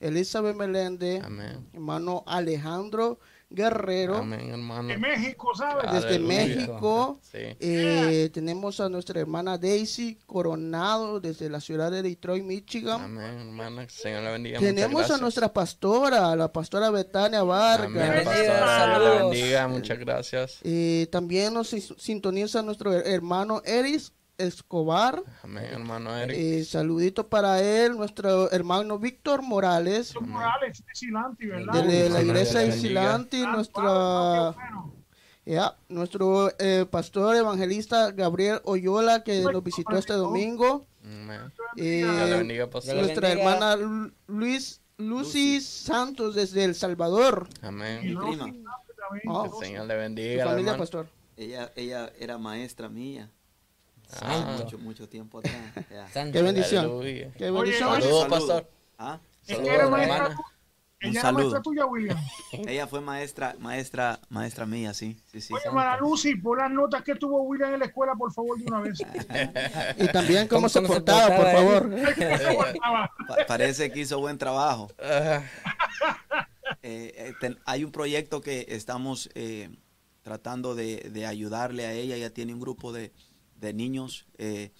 [0.00, 1.68] Elizabeth Meléndez, Amén.
[1.72, 4.88] hermano Alejandro Guerrero, Amén, hermano.
[4.88, 5.90] De México, ¿sabes?
[5.92, 6.26] desde Aleluya.
[6.28, 7.20] México.
[7.22, 7.38] Sí.
[7.60, 13.00] Eh, tenemos a nuestra hermana Daisy Coronado desde la ciudad de Detroit, Michigan.
[13.02, 14.58] Amén, el Señor le bendiga.
[14.58, 17.86] Tenemos a nuestra pastora, la pastora Betania Vargas.
[17.86, 18.66] Amén, Bendiga, pastor.
[18.66, 19.32] saludos.
[19.32, 19.68] Le bendiga.
[19.68, 20.58] Muchas gracias.
[20.64, 25.22] Eh, también nos sin- sintoniza nuestro her- hermano Eris Escobar.
[25.42, 26.36] Amén, hermano Eric.
[26.38, 31.84] Eh, saludito para él, nuestro hermano Víctor Morales, Morales, de Silanti, ¿verdad?
[31.84, 32.72] de la iglesia le de.
[32.80, 34.54] Silanti, Ah, nuestra,
[35.88, 40.86] nuestro eh, pastor evangelista Gabriel Oyola que nos visitó este domingo.
[41.76, 47.48] Eh, bendiga, nuestra hermana Lu- Luis Lucy Santos desde El Salvador.
[47.62, 48.00] Y Amén.
[48.00, 48.38] Prima.
[48.38, 48.64] también.
[49.28, 49.42] Oh.
[49.44, 50.78] Que el Señor le Su bendiga, familia, hermano.
[50.78, 51.06] pastor.
[51.36, 53.30] Ella, ella era maestra mía.
[54.22, 55.54] Ah, Mucho, mucho tiempo atrás.
[56.32, 56.84] Qué bendición.
[56.84, 57.32] aleluya.
[57.36, 57.88] Qué bendición.
[57.90, 58.28] oye, Saludos, Saludo.
[58.28, 58.70] pastor.
[58.98, 60.26] Ah, Ella Saludos, era maestra,
[61.00, 61.40] ella era saludo.
[61.42, 62.18] maestra tuya, William.
[62.52, 65.52] Ella fue maestra, maestra, maestra mía, sí, sí, sí.
[65.52, 65.64] Oye,
[66.00, 68.98] Lucy, por las notas que tuvo William en la escuela, por favor, de una vez.
[69.98, 71.90] Y también cómo, ¿Cómo- se portaba, por favor.
[73.28, 74.88] Pa- parece que hizo buen trabajo.
[76.82, 79.68] Eh, eh, ten- hay un proyecto que estamos eh,
[80.22, 82.16] tratando de, de ayudarle a ella.
[82.16, 83.12] Ella tiene un grupo de,
[83.60, 84.72] de niños eh,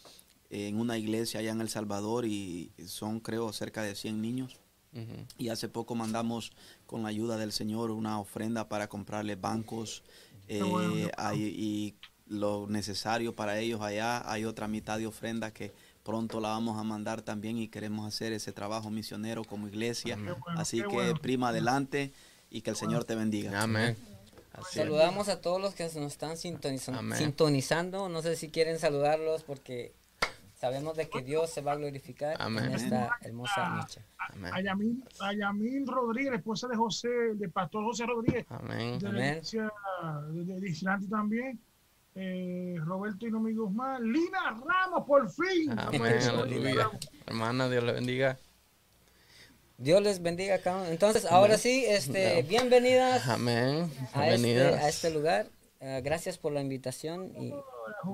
[0.51, 4.61] en una iglesia allá en El Salvador y son creo cerca de 100 niños.
[5.37, 6.53] Y hace poco mandamos
[6.87, 10.03] con la ayuda del Señor una ofrenda para comprarle bancos
[10.49, 11.09] eh, bueno.
[11.19, 11.95] hay- y
[12.29, 14.23] lo necesario para ellos allá.
[14.31, 15.73] Hay otra mitad de ofrenda que
[16.03, 20.17] pronto la vamos a mandar también y queremos hacer ese trabajo misionero como iglesia.
[20.17, 21.15] bueno, Así que bueno.
[21.21, 22.13] prima adelante
[22.49, 23.61] y que el Señor te bendiga.
[23.63, 23.97] Amén.
[24.57, 24.87] Así es.
[24.87, 27.19] Saludamos a todos los que nos están sintonizando, Amén.
[27.19, 28.09] sintonizando.
[28.09, 29.95] No sé si quieren saludarlos porque
[30.55, 32.65] sabemos de que Dios se va a glorificar Amén.
[32.65, 34.03] en esta hermosa noche.
[34.19, 34.53] Amén.
[34.55, 38.99] A Yamil, a Yamil Rodríguez, esposa de José, de Pastor José Rodríguez, Amén.
[38.99, 39.73] de la iglesia
[40.31, 41.61] de, de, también.
[42.19, 45.79] Eh, Roberto y Nomi Guzmán, Lina Ramos, por fin.
[45.79, 46.03] Amén.
[47.27, 48.39] Hermana, Dios le bendiga.
[49.79, 50.87] Dios les bendiga cada uno.
[50.89, 53.91] Entonces, ahora sí, este, bienvenidas Amén.
[54.15, 54.83] a este, Bienvenidas.
[54.83, 55.47] a este lugar.
[55.81, 57.53] Eh, gracias por la invitación y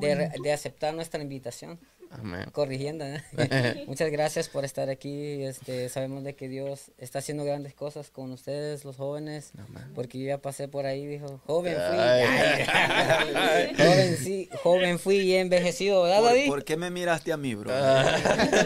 [0.01, 1.79] de, de aceptar nuestra invitación.
[2.11, 2.47] Amén.
[2.53, 3.05] Corrigiendo.
[3.07, 3.23] ¿eh?
[3.87, 5.45] Muchas gracias por estar aquí.
[5.45, 9.53] Este, sabemos de que Dios está haciendo grandes cosas con ustedes, los jóvenes.
[9.95, 11.99] Porque yo ya pasé por ahí, dijo, joven fui.
[11.99, 12.67] Ay.
[12.69, 13.75] Ay.
[13.79, 16.47] joven sí, joven fui y he envejecido, ¿verdad, ¿Por, David?
[16.49, 17.71] por qué me miraste a mí, bro?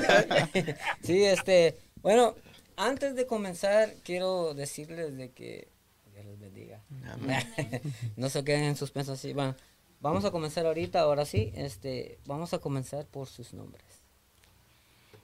[1.03, 2.35] sí, este, bueno,
[2.77, 5.69] antes de comenzar, quiero decirles de que
[6.13, 6.83] Dios les bendiga.
[8.17, 9.33] no se queden en suspenso así.
[9.33, 9.55] Bueno,
[10.01, 13.85] vamos a comenzar ahorita, ahora sí, este, vamos a comenzar por sus nombres.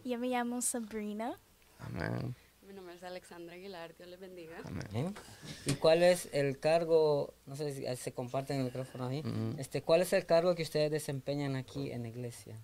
[0.05, 1.39] Yo me llamo Sabrina.
[1.79, 2.35] Amén.
[2.67, 4.57] Mi nombre es Alexandra Aguilar, Dios les bendiga.
[4.65, 4.87] Amén.
[4.95, 5.13] ¿eh?
[5.67, 9.57] ¿Y cuál es el cargo, no sé si se comparten el micrófono ahí, Ujú.
[9.59, 12.59] este, cuál es el cargo que ustedes desempeñan aquí en la iglesia?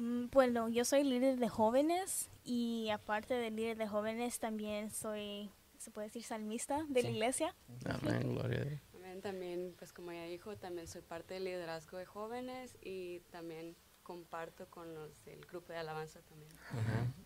[0.00, 5.50] Mm, Bueno, yo soy líder de jóvenes y aparte de líder de jóvenes también soy,
[5.78, 7.54] se puede decir, salmista de la iglesia.
[7.84, 8.34] Amén.
[8.34, 8.80] Gloria a Dios.
[8.96, 9.20] Amén.
[9.20, 14.66] También, pues como ya dijo, también soy parte del liderazgo de jóvenes y también comparto
[14.70, 16.50] con los del grupo de alabanza también.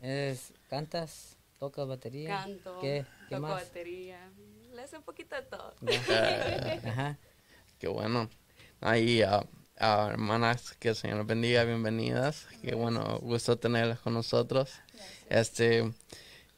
[0.03, 1.39] ¿Es, ¿Cantas?
[1.61, 2.29] ¿Tocas batería?
[2.43, 3.64] Canto, ¿Qué, qué toco más?
[3.64, 4.18] batería,
[4.72, 5.75] le hace un poquito de todo.
[6.89, 7.16] Ajá.
[7.79, 8.29] Qué bueno.
[8.81, 9.47] Ahí, a
[9.79, 12.47] a hermanas, que el Señor bendiga, bienvenidas.
[12.62, 14.72] Qué bueno, gusto tenerlas con nosotros.
[15.29, 15.93] Este,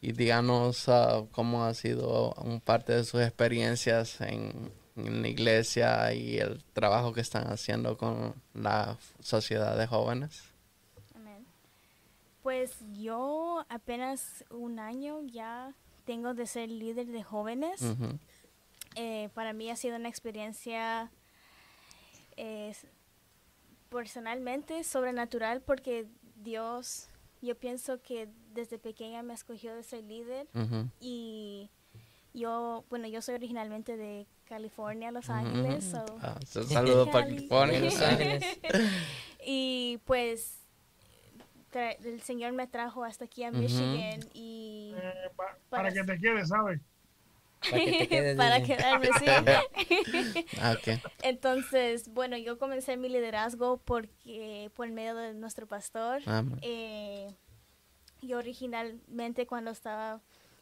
[0.00, 6.12] y díganos ah, cómo ha sido un parte de sus experiencias en, en la iglesia
[6.12, 10.42] y el trabajo que están haciendo con la sociedad de jóvenes.
[11.14, 11.46] Amén.
[12.42, 17.82] Pues yo apenas un año ya tengo de ser líder de jóvenes.
[18.94, 21.10] Eh, para mí ha sido una experiencia
[23.96, 26.06] personalmente sobrenatural porque
[26.42, 27.08] Dios,
[27.42, 30.46] yo pienso que desde pequeña me escogió de ser líder
[31.00, 31.70] y
[32.34, 35.30] yo, bueno, yo soy originalmente de California, Los.
[35.30, 35.84] Ángeles.
[35.84, 37.36] so- Ah, un saludo para Cali.
[37.48, 37.80] California.
[37.80, 38.44] Los Ángeles.
[39.44, 40.58] y pues
[41.72, 43.50] el Señor me trajo hasta aquí a.
[43.50, 46.80] Michigan y Eh, pa- para que te quedes, ¿sabes?
[47.70, 48.76] Para que te quedes para dice.
[48.76, 50.44] quedarme sí.
[50.60, 50.76] Ah.
[51.22, 56.22] Entonces, bueno, yo comencé mi liderazgo porque por medio de nuestro pastor.
[56.26, 56.58] Amén.
[56.62, 57.34] Eh,
[58.22, 60.20] yo originalmente cuando estaba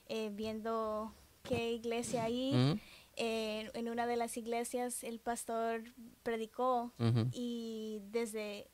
[0.09, 2.81] eh, viendo qué iglesia ahí, Ujú.
[3.17, 5.83] en, en una de las iglesias el pastor
[6.23, 6.93] predicó
[7.33, 8.67] y desde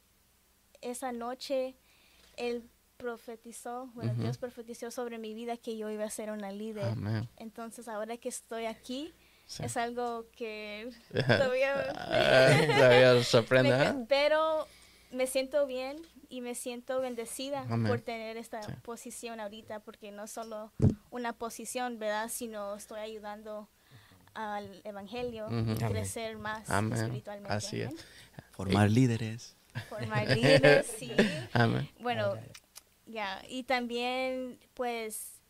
[0.81, 1.75] esa noche
[2.37, 2.63] él
[3.01, 4.15] profetizó, bueno.
[4.15, 6.85] Dios profetizó sobre mi vida que yo iba a ser una líder.
[6.91, 7.29] Amén.
[7.37, 9.13] Entonces ahora que estoy aquí,
[9.47, 9.65] Sí.
[9.65, 10.91] es algo que
[11.27, 11.75] todavía...
[11.97, 14.07] Ah, todavía sorprende, me- ¿eh?
[14.09, 14.67] Pero
[15.11, 15.97] me siento bien
[16.29, 17.89] y me siento bendecida Amén.
[17.91, 18.73] por tener esta Sí.
[18.83, 20.73] posición ahorita, porque no solo
[21.11, 22.29] una posición, ¿verdad?
[22.31, 23.69] Sino estoy ayudando
[24.35, 25.77] al evangelio Amén.
[25.77, 26.97] crecer más Amén.
[26.99, 27.53] espiritualmente.
[27.53, 27.93] Así es.
[28.53, 29.57] Formar líderes.
[29.89, 31.11] Formar líderes, sí.
[31.53, 31.89] Amén.
[32.01, 32.35] Bueno,
[33.11, 35.41] ya, y también, pues,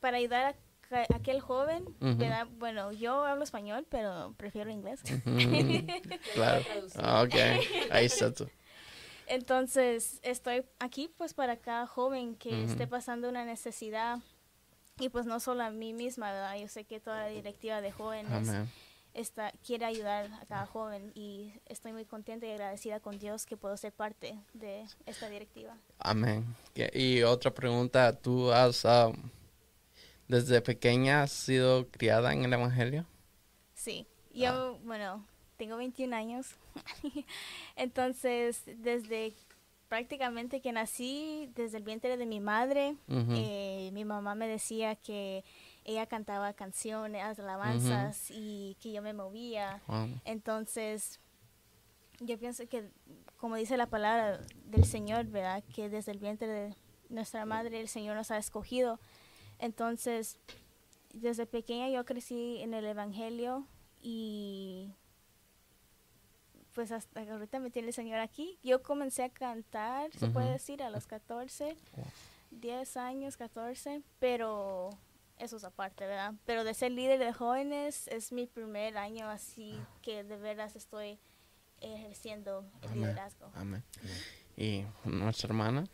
[0.00, 0.56] para ayudar
[0.90, 1.84] a aquel joven.
[2.00, 2.46] ¿verdad?
[2.58, 5.00] Bueno, yo hablo español, pero prefiero inglés.
[6.34, 6.64] Claro.
[6.96, 7.34] Ah, Ok,
[7.90, 8.48] ahí está tú.
[9.26, 14.18] Entonces, estoy aquí pues para cada joven que esté pasando una necesidad
[14.98, 16.56] y pues no solo a mí misma, ¿verdad?
[16.58, 18.48] Yo sé que toda la directiva de jóvenes.
[19.14, 23.56] Está, quiere ayudar a cada joven y estoy muy contenta y agradecida con Dios que
[23.56, 25.76] puedo ser parte de esta directiva.
[25.98, 26.46] Amén.
[26.94, 29.14] Y otra pregunta, ¿tú has, um,
[30.28, 33.06] desde pequeña, has sido criada en el Evangelio?
[33.74, 35.24] Sí, yo, bueno,
[35.56, 36.46] tengo 21 años,
[37.76, 39.34] entonces desde
[39.92, 45.44] prácticamente que nací, desde el vientre de mi madre, eh, mi mamá me decía que
[45.84, 49.82] ella cantaba canciones, alabanzas y que yo me movía.
[49.86, 50.20] Wow.
[50.24, 51.20] Entonces,
[52.20, 52.90] yo pienso que,
[53.36, 55.62] como dice la palabra del Señor, ¿verdad?
[55.74, 56.76] Que desde el vientre de
[57.08, 59.00] nuestra madre el Señor nos ha escogido.
[59.58, 60.38] Entonces,
[61.12, 63.66] desde pequeña yo crecí en el Evangelio
[64.00, 64.90] y
[66.74, 68.58] pues hasta ahorita me tiene el Señor aquí.
[68.62, 71.76] Yo comencé a cantar, se puede decir, a los 14,
[72.50, 74.90] 10 años, 14, pero
[75.42, 76.34] eso es aparte, ¿verdad?
[76.46, 81.18] Pero de ser líder de jóvenes es mi primer año así que de veras estoy
[81.80, 83.00] ejerciendo el Amén.
[83.00, 83.50] liderazgo.
[83.54, 83.82] Amén.
[84.56, 85.84] ¿Y nuestra hermana?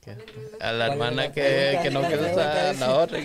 [0.00, 0.14] ¿Qué?
[0.14, 3.18] ¿Cuál A la hermana la que, que no pregunta estar, es- la otra.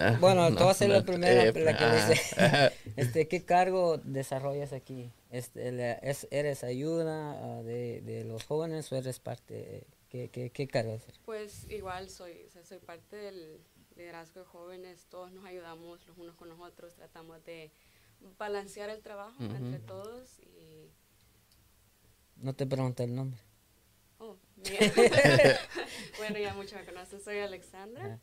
[0.00, 2.72] Ah, bueno, no, tú vas a ser no, la primera eh, la que ah, dice,
[2.96, 5.12] este, ¿qué cargo desarrollas aquí?
[5.30, 9.86] Este, es- ¿Eres ayuda ah, de, de los jóvenes o eres parte?
[10.12, 11.18] ¿Qué, qué, qué cargo haces?
[11.24, 13.58] Pues igual soy, o sea, soy parte del
[13.96, 17.72] liderazgo de jóvenes, todos nos ayudamos los unos con los otros, tratamos de
[18.36, 20.90] balancear el trabajo entre todos y...
[22.36, 23.40] No te pregunté el nombre.
[24.18, 24.36] Oh,
[26.18, 28.08] bueno, ya muchos me conocen, soy Alexandra.
[28.14, 28.18] Eh,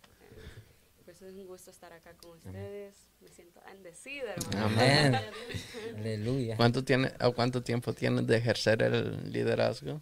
[1.05, 4.65] Pues es un gusto estar acá con ustedes, me siento bendecida, hermano.
[4.67, 5.15] Amén.
[5.97, 6.55] Aleluya.
[6.55, 9.99] ¿Cuánto, tiene, o ¿Cuánto tiempo tienes de ejercer el liderazgo?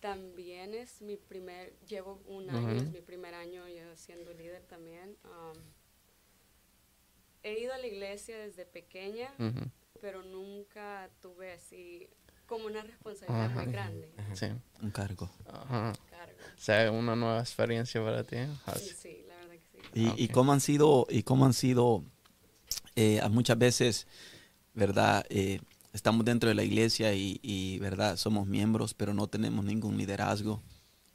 [0.00, 2.76] También es mi primer, llevo un año, Ujú.
[2.84, 5.16] es mi primer año yo siendo líder también.
[5.24, 5.58] um,
[7.42, 9.68] he ido a la iglesia desde pequeña, Ujú.
[10.00, 12.08] pero nunca tuve así
[12.46, 13.62] como una responsabilidad Ajá.
[13.64, 14.14] muy grande.
[14.34, 14.46] Sí.
[14.82, 15.30] Un cargo.
[15.46, 15.92] Ajá.
[16.10, 16.38] Cargo.
[16.56, 18.36] O sea, una nueva experiencia para ti.
[18.78, 19.78] Sí, sí, la verdad que sí.
[19.94, 22.02] Y, Ah, y cómo han sido, y cómo han sido
[22.96, 24.06] eh, a muchas veces,
[24.72, 25.26] ¿verdad?
[25.28, 25.60] Eh,
[25.94, 28.16] estamos dentro de la iglesia y, y, ¿verdad?
[28.18, 30.60] Somos miembros, pero no tenemos ningún liderazgo.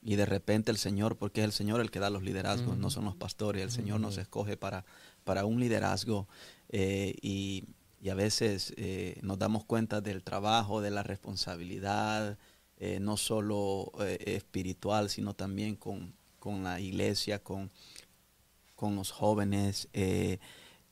[0.02, 2.90] Y de repente el Señor, porque es el Señor el que da los liderazgos, no
[2.90, 4.86] son los pastores, el Señor nos escoge para,
[5.26, 6.28] para un liderazgo
[6.70, 7.66] eh, y,
[8.02, 12.38] y a veces eh, nos damos cuenta del trabajo, de la responsabilidad,
[12.78, 13.92] eh, no solo
[14.26, 17.70] espiritual, sino también con, con la iglesia, con,
[18.78, 19.90] con los jóvenes.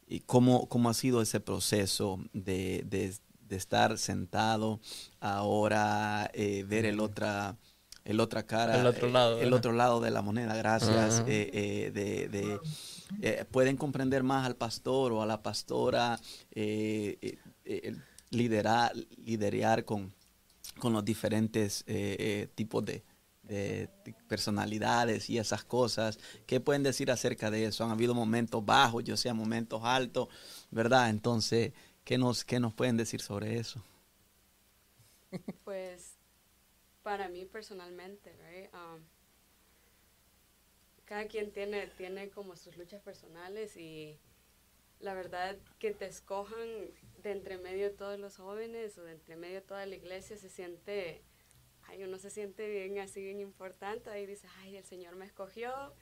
[0.09, 3.15] y cómo, cómo ha sido ese proceso de, de-
[3.47, 4.79] de estar sentado
[5.19, 7.57] ahora, eh, ver el otra
[8.05, 11.19] el otra cara, El otro eh, lado, el otro lado de la moneda, gracias.
[11.19, 11.25] Ajá.
[11.27, 12.61] eh, eh, de, de-
[13.21, 16.17] eh, pueden comprender más al pastor o a la pastora,
[18.29, 20.13] liderar, liderear con,
[20.79, 21.83] con los diferentes
[22.55, 23.03] tipos de,
[23.43, 23.89] de
[24.27, 26.19] personalidades y esas cosas.
[26.45, 27.83] ¿Qué pueden decir acerca de eso?
[27.83, 30.27] Han habido momentos bajos, yo sea momentos altos,
[30.71, 31.09] ¿verdad?
[31.09, 31.73] Entonces,
[32.07, 33.83] ¿qué nos, qué nos pueden decir sobre eso?
[35.65, 36.15] Pues
[37.03, 39.01] para mí personalmente, right, um,
[41.03, 44.17] cada quien tiene, tiene como sus luchas personales y
[45.01, 46.69] la verdad que te escojan
[47.23, 50.37] de entre medio de todos los jóvenes o de entre medio de toda la iglesia
[50.37, 51.21] se siente,
[51.87, 55.93] ay, uno se siente bien así, bien importante, ahí dice, ay, el Señor me escogió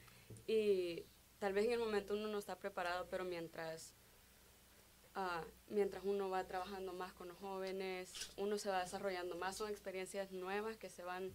[0.46, 1.04] y
[1.40, 3.92] tal vez en el momento uno no está preparado, pero mientras
[5.16, 9.70] ah, mientras uno va trabajando más con los jóvenes, uno se va desarrollando más, son
[9.70, 11.32] experiencias nuevas que se van,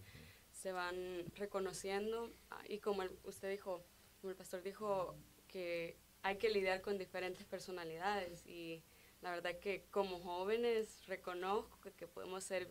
[0.52, 2.30] se van reconociendo.
[2.50, 3.84] Ah, y como el- usted dijo,
[4.22, 5.16] como el pastor dijo,
[5.48, 8.82] que hay que lidiar con diferentes personalidades y
[9.22, 12.70] la verdad que como jóvenes reconozco que, que podemos ser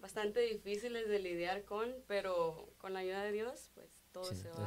[0.00, 4.50] bastante difíciles de lidiar con, pero con la ayuda de Dios, pues todo Sí, se
[4.50, 4.66] va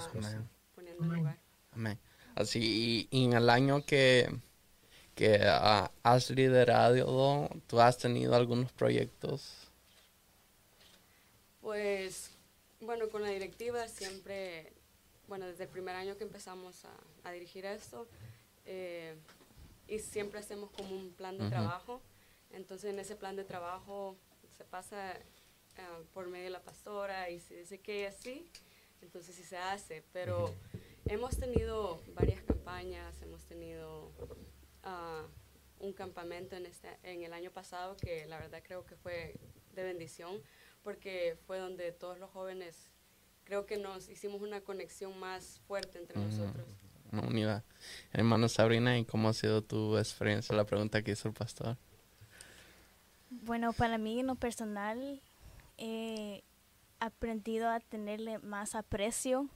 [0.75, 1.37] poniendo en lugar.
[1.71, 1.99] Amén.
[2.35, 4.29] Así, y, y en el año que,
[5.19, 9.67] que ah, has liderado, ¿tú has tenido algunos proyectos?
[11.61, 12.31] Pues,
[12.79, 14.71] bueno, con la directiva siempre,
[15.27, 18.07] bueno, desde el primer año que empezamos a, a dirigir esto,
[18.65, 19.15] eh,
[19.89, 21.49] y siempre hacemos como un plan de Ujú.
[21.49, 22.01] trabajo.
[22.53, 24.15] Entonces, en ese plan de trabajo
[24.57, 25.19] se pasa eh,
[26.13, 28.45] por medio de la pastora y se dice que así,
[29.01, 30.03] entonces sí se hace.
[30.13, 30.53] Pero
[31.07, 34.11] hemos tenido varias campañas, hemos tenido
[35.79, 39.35] un campamento en, este, en el año pasado que la verdad creo que fue
[39.73, 40.41] de bendición
[40.83, 42.89] porque fue donde todos los jóvenes
[43.43, 46.23] creo que nos hicimos una conexión más fuerte entre Mm.
[46.25, 46.67] nosotros.
[47.11, 47.63] Una unidad.
[48.13, 50.55] Hermano Sabrina, ¿y cómo ha sido tu experiencia?
[50.55, 51.75] La pregunta que hizo el pastor.
[53.31, 55.21] Bueno, para mí en lo personal
[55.77, 56.43] he
[56.99, 59.47] aprendido a tenerle más aprecio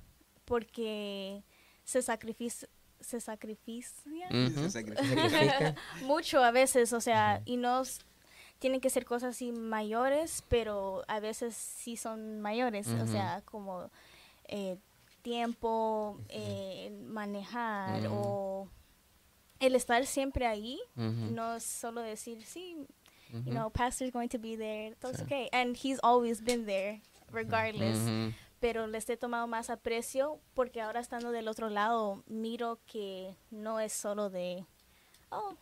[0.45, 1.43] porque
[1.84, 2.67] se sacrifica
[3.04, 4.28] se sacrificia.
[4.70, 5.76] Sacrifica.
[6.04, 7.84] mucho a veces, o sea, y no
[8.60, 13.91] tienen que ser cosas así mayores, pero a veces sí son mayores, o sea, como
[14.47, 14.78] eh,
[15.22, 18.70] tiempo, eh, manejar o
[19.60, 22.78] el estar siempre ahí, no es solo decir, sí,
[23.32, 25.24] you know, pastor's going to be there, that's Sí.
[25.24, 27.01] okay, and he's always been there,
[27.32, 27.97] regardless.
[28.64, 33.82] Pero les he tomado más aprecio porque ahora estando del otro lado miro que no
[33.82, 34.66] es solo de
[35.32, 35.53] oh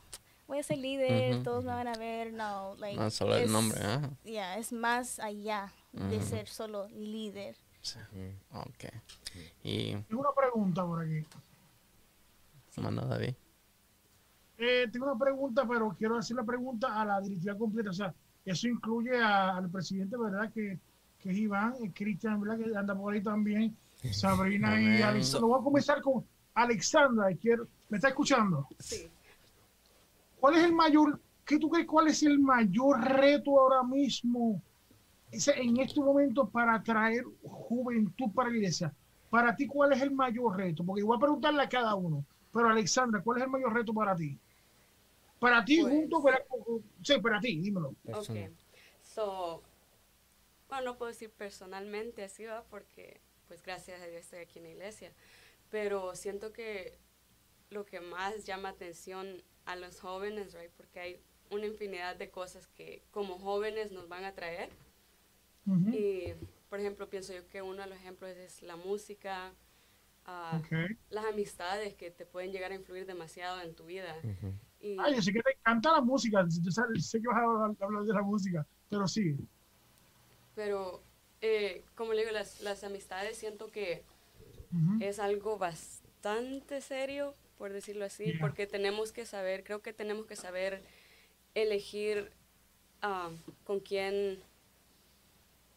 [0.47, 3.79] voy a ser líder todos me van a ver no like No solo el nombre,
[3.83, 4.07] ¿ah?
[4.23, 7.97] yeah, es más allá de ser solo líder Sí.
[8.53, 8.93] Ok.
[9.63, 11.25] Y, Tengo una pregunta por aquí.
[12.77, 13.33] hermano David.
[14.59, 17.89] Eh, tengo una pregunta, pero quiero hacer la pregunta a la directiva completa.
[17.89, 18.13] O sea,
[18.45, 20.51] eso incluye a- al presidente, ¿verdad?
[20.53, 20.77] Que,
[21.21, 22.57] que es Iván, Cristian, ¿verdad?
[22.63, 23.75] Que anda por ahí también,
[24.11, 25.03] Sabrina y Amén.
[25.03, 25.47] Alexandra.
[25.47, 27.31] Voy a comenzar con Alexandra.
[27.31, 28.67] y Quiero, ¿Me está escuchando?
[28.79, 29.07] Sí.
[30.39, 34.61] ¿Cuál es el mayor, qué tú crees, cuál es el mayor reto ahora mismo
[35.31, 38.93] en este momento para atraer juventud para la iglesia?
[39.29, 40.83] Para ti, ¿cuál es el mayor reto?
[40.83, 42.25] Porque voy a preguntarle a cada uno.
[42.51, 44.37] Pero Alexandra, ¿cuál es el mayor reto para ti?
[45.39, 46.41] Para ti, Pues- junto, ¿verdad?
[47.01, 47.93] sí, para ti, dímelo.
[48.03, 48.41] Persona.
[48.41, 48.51] Ok.
[49.03, 49.63] So,
[50.71, 54.63] bueno, no puedo decir personalmente así, va, porque pues gracias a Dios estoy aquí en
[54.63, 55.11] la iglesia.
[55.69, 56.97] Pero siento que
[57.69, 62.67] lo que más llama atención a los jóvenes, right, porque hay una infinidad de cosas
[62.67, 64.69] que como jóvenes nos van a traer.
[65.91, 66.33] Y,
[66.69, 69.53] por ejemplo, pienso yo que uno de los ejemplos es la música,
[70.25, 70.97] ah, Ok.
[71.09, 74.15] las amistades que te pueden llegar a influir demasiado en tu vida.
[74.79, 76.45] Y, Ay, yo sé que te encanta la música.
[76.47, 79.35] Yo sé, que vas a hablar de la música, pero sí.
[80.63, 81.01] Pero,
[81.41, 84.03] eh, como le digo, las, las amistades siento que
[84.71, 85.03] Ujú.
[85.03, 90.35] es algo bastante serio, por decirlo así, porque tenemos que saber, creo que tenemos que
[90.35, 90.83] saber
[91.55, 92.31] elegir
[93.01, 93.31] ah,
[93.63, 94.39] con quién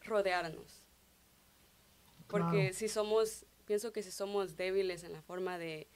[0.03, 0.83] rodearnos.
[2.29, 2.75] Porque Claro.
[2.75, 5.89] si somos, pienso que si somos débiles en la forma de,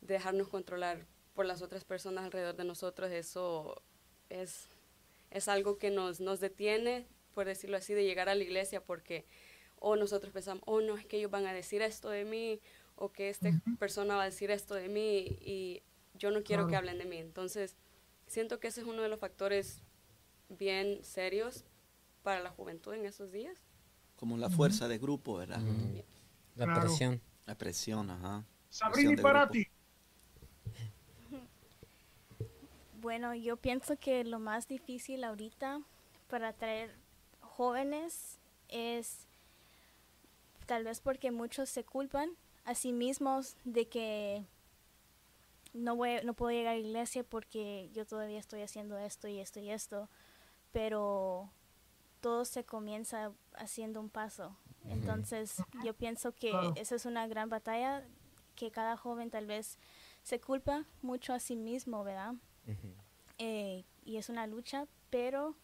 [0.00, 1.04] de dejarnos controlar
[1.34, 3.82] por las otras personas alrededor de nosotros, eso
[4.30, 4.68] es,
[5.30, 9.24] es algo que nos, nos detiene, por decirlo así, de llegar a la iglesia porque
[9.78, 12.60] o nosotros pensamos, oh no, es que ellos van a decir esto de mí,
[12.94, 15.82] o que esta persona va a decir esto de mí y
[16.14, 16.86] yo no quiero que Claro.
[16.88, 17.16] hablen de mí.
[17.18, 17.74] Entonces,
[18.28, 19.82] siento que ese es uno de los factores
[20.48, 21.64] bien serios
[22.22, 23.56] para la juventud en esos días.
[24.16, 25.60] Como la fuerza de grupo, ¿verdad?
[25.62, 26.04] Ujú.
[26.54, 26.80] La Claro.
[26.82, 27.20] presión.
[27.46, 28.44] La presión, ajá.
[28.68, 29.52] Sabrina, para grupo.
[29.54, 29.66] ti.
[33.00, 35.80] Bueno, yo pienso que lo más difícil ahorita
[36.28, 36.94] para atraer
[37.52, 38.38] jóvenes
[38.68, 39.26] es
[40.66, 42.30] tal vez porque muchos se culpan
[42.64, 44.44] a sí mismos de que
[45.74, 49.38] no, voy, no puedo llegar a la iglesia porque yo todavía estoy haciendo esto y
[49.40, 50.08] esto y esto,
[50.72, 51.50] pero
[52.20, 54.56] todo se comienza haciendo un paso.
[54.88, 56.72] Entonces yo pienso que Claro.
[56.76, 58.04] esa es una gran batalla
[58.56, 59.78] que cada joven tal vez
[60.22, 62.34] se culpa mucho a sí mismo, ¿verdad?
[63.38, 65.54] Eh, y es una lucha, pero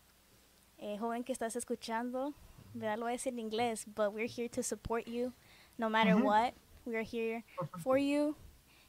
[0.78, 2.32] eh, joven que estás escuchando,
[2.74, 2.96] ¿verdad?
[2.98, 5.32] Lo voy a decir en inglés, but we're here to support you
[5.76, 6.24] no matter Ujú.
[6.24, 6.54] what.
[6.86, 7.44] We're here
[7.82, 8.34] for you,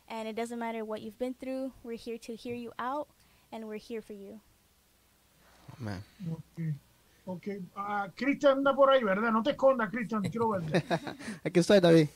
[0.07, 1.73] and it doesn't matter what you've been through.
[1.83, 3.07] We're here to hear you out,
[3.51, 4.39] and we're here for you.
[5.77, 6.01] Amén.
[6.31, 6.73] Ok.
[7.25, 7.47] Ok.
[7.75, 9.31] Ah, Cristian anda por ahí, ¿verdad?
[9.31, 10.81] No te escondas, Cristian, quiero verte.
[11.43, 12.07] Aquí estoy, David.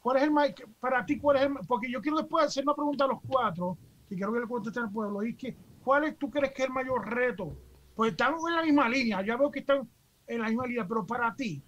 [0.00, 0.46] ¿Cuál es el ma-
[0.80, 3.76] para ti cuál es el porque yo quiero después hacer una pregunta a los cuatro
[4.08, 5.54] que quiero que le contesten al pueblo y que
[5.84, 7.52] ¿cuál es tú crees que es el mayor reto?
[7.98, 9.90] Pues estamos en la misma línea, ya veo que están
[10.28, 11.60] en la misma línea, pero para ti,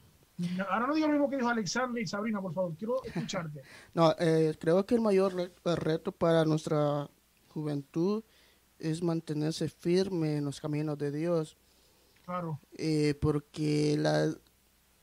[0.71, 3.63] ahora no digo lo mismo que dijo Alexandra y Sabrina, por favor, quiero escucharte.
[3.95, 7.11] No, eh, creo que el mayor re- reto para nuestra
[7.49, 8.23] juventud
[8.79, 11.57] es mantenerse firme en los caminos de Dios,
[12.25, 14.33] Claro, eh, porque la,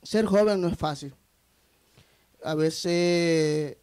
[0.04, 1.14] ser joven no es fácil.
[2.42, 3.76] A veces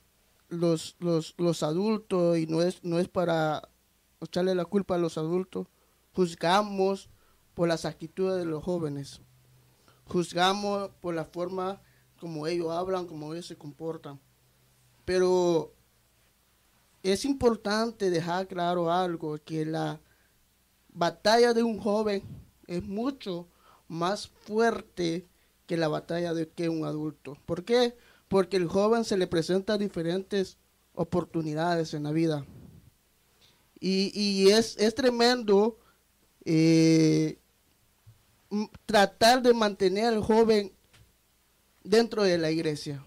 [0.48, 3.68] los, los, los adultos, y no es, no es para
[4.22, 5.66] echarle la culpa a los adultos,
[6.14, 7.10] juzgamos
[7.54, 9.20] por las actitudes de los jóvenes,
[10.06, 11.80] juzgamos por la forma
[12.18, 14.20] como ellos hablan, como ellos se comportan.
[15.04, 15.72] Pero
[17.02, 20.00] es importante dejar claro algo, que la
[20.88, 22.22] batalla de un joven
[22.66, 23.48] es mucho
[23.88, 25.26] más fuerte
[25.66, 27.36] que la batalla de que un adulto.
[27.46, 27.96] ¿Por qué?
[28.28, 30.56] Porque el joven se le presenta diferentes
[30.94, 32.46] oportunidades en la vida.
[33.78, 35.78] Y, y es, es tremendo
[36.44, 37.38] eh,
[38.86, 40.72] tratar de mantener al joven
[41.82, 43.04] dentro de la iglesia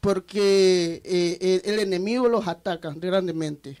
[0.00, 3.76] porque eh, el, el enemigo los ataca grandemente.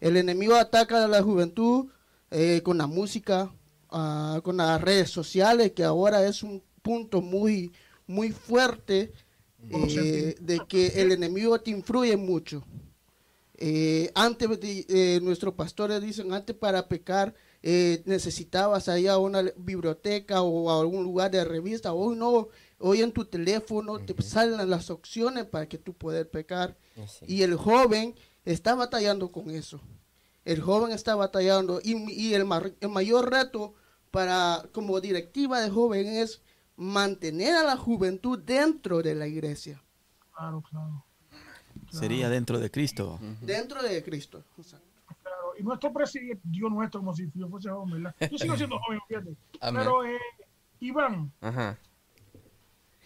[0.00, 1.86] El enemigo ataca a la juventud
[2.30, 3.50] eh, con la música,
[3.90, 7.72] ah, con las redes sociales, que ahora es un punto muy,
[8.06, 9.10] muy fuerte
[9.70, 12.62] eh, de que el enemigo te influye mucho.
[14.14, 20.70] Antes, de- nuestros pastores dicen, antes para pecar eh, necesitabas ir a una biblioteca o
[20.70, 21.92] a algún lugar de revista.
[21.92, 22.48] Hoy no,
[22.78, 26.76] hoy en tu teléfono te salen las opciones para que tú puedas pecar.
[27.26, 29.80] Y el joven está batallando con eso.
[30.44, 33.74] El joven está batallando y, y el, ma- el mayor reto
[34.10, 36.40] para como directiva de joven es
[36.76, 39.82] mantener a la juventud dentro de la iglesia,
[40.34, 41.04] claro, claro.
[41.90, 43.18] Sería dentro de Cristo.
[43.42, 44.42] dentro de Cristo.
[44.56, 44.86] Exacto.
[44.86, 44.87] Claro,
[45.58, 48.14] y nuestro presidente, Dios nuestro, como si yo fuese joven, ¿verdad?
[48.30, 49.36] Yo sigo siendo joven, fíjate.
[49.60, 49.82] Amén.
[49.82, 50.18] Pero, eh,
[50.80, 51.76] Iván, Ajá.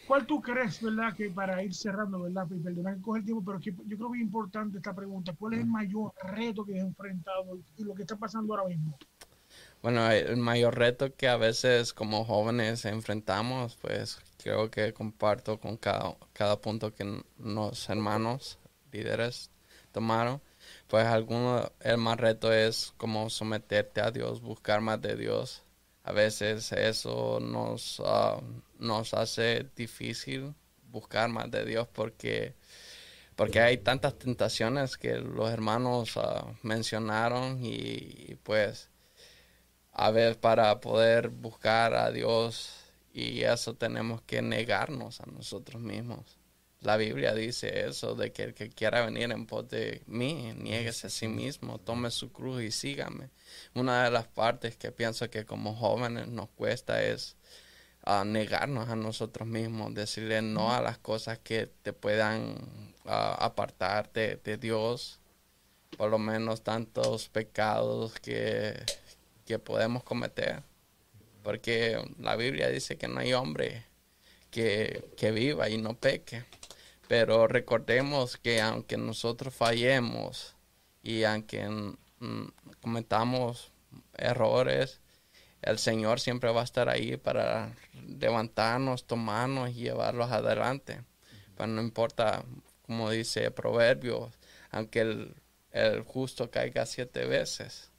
[0.07, 3.42] ¿cuál tú crees, verdad, que para ir cerrando, verdad, y perdona que coge el tiempo,
[3.44, 6.78] pero que yo creo que es importante esta pregunta, ¿cuál es el mayor reto que
[6.78, 8.98] has enfrentado y lo que está pasando ahora mismo?
[9.82, 15.76] Bueno, el mayor reto que a veces como jóvenes enfrentamos, pues creo que comparto con
[15.76, 18.59] cada, cada punto que los hermanos
[18.92, 19.50] líderes
[19.90, 20.40] tomaron.
[20.93, 25.62] Pues alguno, el más reto es como someterte a Dios, buscar más de Dios.
[26.05, 28.43] A veces eso nos, ah,
[28.78, 30.55] nos hace difícil
[30.90, 32.57] buscar más de Dios porque,
[33.36, 38.90] porque hay tantas tentaciones que los hermanos ah, mencionaron y, y pues
[39.93, 42.70] a ver, para poder buscar a Dios
[43.14, 46.41] y eso tenemos que negarnos a nosotros mismos.
[46.83, 51.07] La Biblia dice eso, de que el que quiera venir en pos de mí, nieguese
[51.07, 53.30] a sí mismo, tome su cruz y sígame.
[53.74, 57.37] Una de las partes que pienso que como jóvenes nos cuesta es
[58.05, 62.57] ah, negarnos a nosotros mismos, decirle no a las cosas que te puedan
[63.05, 65.20] ah, apartar de, de Dios,
[65.97, 68.74] por lo menos tantos pecados que,
[69.47, 70.64] que podemos cometer.
[71.45, 73.87] Porque la Biblia dice que no hay hombre
[74.51, 76.45] que, que viva y no peque.
[77.12, 80.56] Pero recordemos que aunque nosotros fallemos
[81.02, 82.48] y aunque mm,
[82.80, 83.70] cometamos
[84.16, 85.02] errores,
[85.60, 87.76] el Señor siempre va a estar ahí para
[88.18, 91.04] levantarnos, tomarnos y llevarlos adelante.
[91.54, 92.46] Pero no importa,
[92.86, 94.32] como dice Proverbios,
[94.70, 95.34] aunque el,
[95.70, 97.90] el justo caiga siete veces,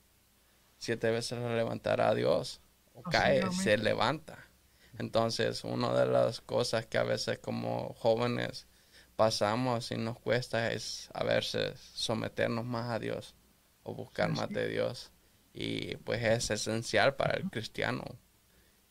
[0.80, 2.62] siete veces lo levantará a Dios.
[2.96, 4.40] O cae, se levanta.
[4.98, 8.66] Entonces, una de las cosas que a veces como jóvenes
[9.16, 13.36] pasamos y nos cuesta es a veces someternos más a Dios
[13.84, 15.12] o buscar más de Dios.
[15.54, 18.04] Y pues es esencial para el cristiano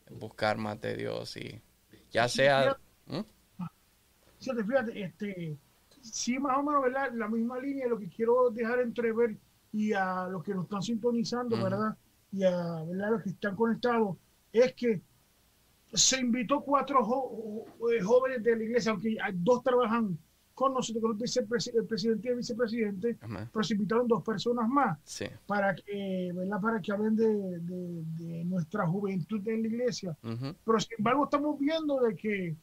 [0.09, 1.61] buscar más de Dios y
[2.11, 2.77] ya sea...
[3.07, 3.21] ¿Mm?
[4.39, 5.57] Fíjate, fíjate, este,
[6.01, 7.11] sí, más o menos, ¿verdad?
[7.13, 9.37] La misma línea, lo que quiero dejar entrever
[9.71, 11.61] y a los que nos están sintonizando.
[11.61, 11.97] ¿verdad?
[12.31, 13.11] Y a ¿verdad?
[13.11, 14.17] los que están conectados,
[14.51, 15.01] es que
[15.93, 20.17] se invitó cuatro jo- eh, jóvenes de la iglesia, aunque hay dos trabajan
[20.55, 23.49] con nosotros, con el, vicepresi- el presidente y el vicepresidente, Amén.
[23.51, 25.25] pero se invitaron dos personas más Sí.
[25.47, 26.61] para que, ¿verdad?
[26.61, 30.15] Para que hablen de, de- de nuestra juventud en la iglesia.
[30.21, 32.55] Pero sin embargo estamos viendo de que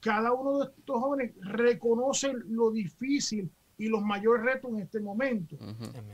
[0.00, 5.56] cada uno de estos jóvenes reconoce lo difícil y los mayores retos en este momento.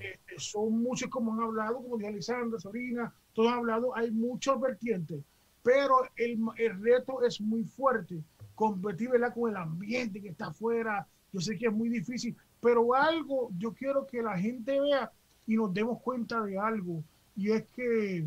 [0.00, 4.60] Este, son muchos como han hablado, como dijo Alexandra, Sabrina, todos han hablado, hay muchos
[4.60, 5.22] vertientes,
[5.62, 8.22] pero el, el reto es muy fuerte.
[8.54, 9.34] competir ¿verdad?
[9.34, 11.06] con el ambiente que está afuera.
[11.32, 15.10] Yo sé que es muy difícil, pero algo yo quiero que la gente vea
[15.46, 17.02] y nos demos cuenta de algo.
[17.34, 18.26] Y es que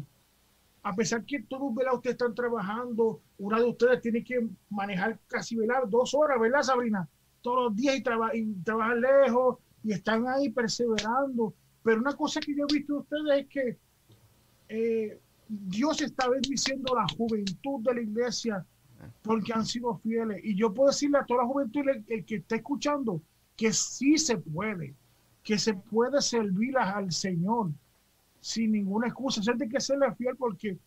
[0.83, 1.95] a pesar que todos ¿verdad?
[1.95, 7.07] ustedes están trabajando, una de ustedes tiene que manejar casi velar dos horas, ¿verdad, Sabrina?
[7.41, 11.53] Todos los días y, traba- y trabajar lejos y están ahí perseverando.
[11.83, 13.77] Pero una cosa que yo he visto de ustedes es que
[14.69, 18.65] eh, Dios está bendiciendo la juventud de la iglesia
[19.21, 20.41] porque han sido fieles.
[20.43, 23.21] Y yo puedo decirle a toda la juventud, el, que está escuchando,
[23.55, 24.93] que sí se puede,
[25.43, 27.69] que se puede servir a- al Señor
[28.41, 29.41] sin ninguna excusa.
[29.43, 30.77] Se tiene que serle fiel porque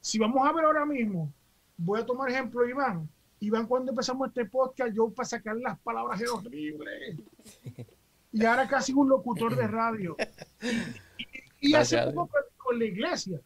[0.00, 1.32] si vamos a ver ahora mismo,
[1.76, 3.08] voy a tomar ejemplo de Iván.
[3.40, 7.16] Iván, cuando empezamos este podcast, yo para sacar las palabras era horrible.
[8.32, 10.16] Y ahora casi un locutor de radio.
[11.60, 13.40] Y, y hace Gracias a poco con la iglesia.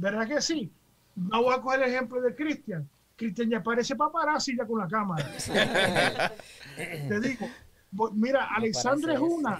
[0.00, 0.72] ¿Verdad que sí?
[1.14, 2.88] Vamos a coger el ejemplo de Cristian.
[3.16, 5.30] Cristian ya parece paparazzi ya con la cámara.
[6.76, 7.46] Te digo,
[8.14, 9.58] mira, Alexandra es una.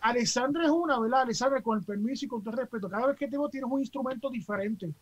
[0.00, 1.22] Alexandra es una, ¿verdad?
[1.22, 3.70] Alexandra, con el permiso y con todo el respeto, cada vez que te veo tienes
[3.70, 4.92] un instrumento diferente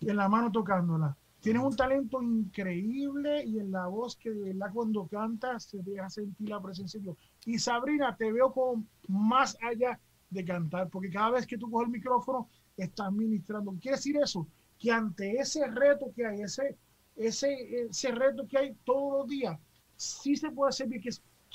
[0.00, 1.14] en la mano tocándola.
[1.40, 6.08] Tienes un talento increíble y en la voz que de verdad cuando cantas se deja
[6.08, 7.18] sentir la presencia de Dios.
[7.44, 10.00] Y Sabrina, te veo con más allá
[10.30, 13.72] de cantar, porque cada vez que tú coges el micrófono estás ministrando.
[13.80, 14.46] Quiere decir eso,
[14.78, 16.76] que ante ese reto que hay, ese,
[17.16, 19.58] ese, ese reto que hay todos los días,
[19.96, 21.10] sí se puede servir, que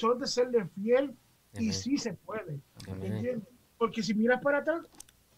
[0.08, 1.16] de serle fiel
[1.58, 2.60] y sí se puede.
[3.78, 4.86] Porque si miras para atrás,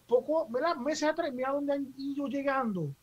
[0.06, 0.76] poco, ¿verdad?
[0.76, 2.94] Meses atrás, mira dónde han ido llegando.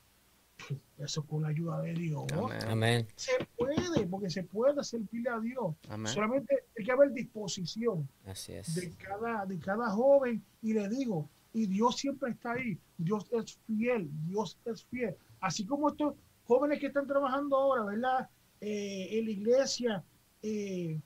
[0.98, 2.26] Eso con la ayuda de Dios.
[2.68, 3.08] Amén.
[3.16, 5.76] Se puede, porque se puede servirle a Dios.
[5.90, 6.14] Amén.
[6.14, 8.76] Solamente hay que haber disposición Así es.
[8.76, 10.44] de cada, de cada joven.
[10.62, 12.78] Y le digo, y Dios siempre está ahí.
[12.98, 15.16] Dios es fiel, Dios es fiel.
[15.40, 18.30] Así como estos jóvenes que están trabajando ahora, ¿verdad?
[18.62, 20.04] Eh, en la iglesia,
[20.42, 21.00] eh,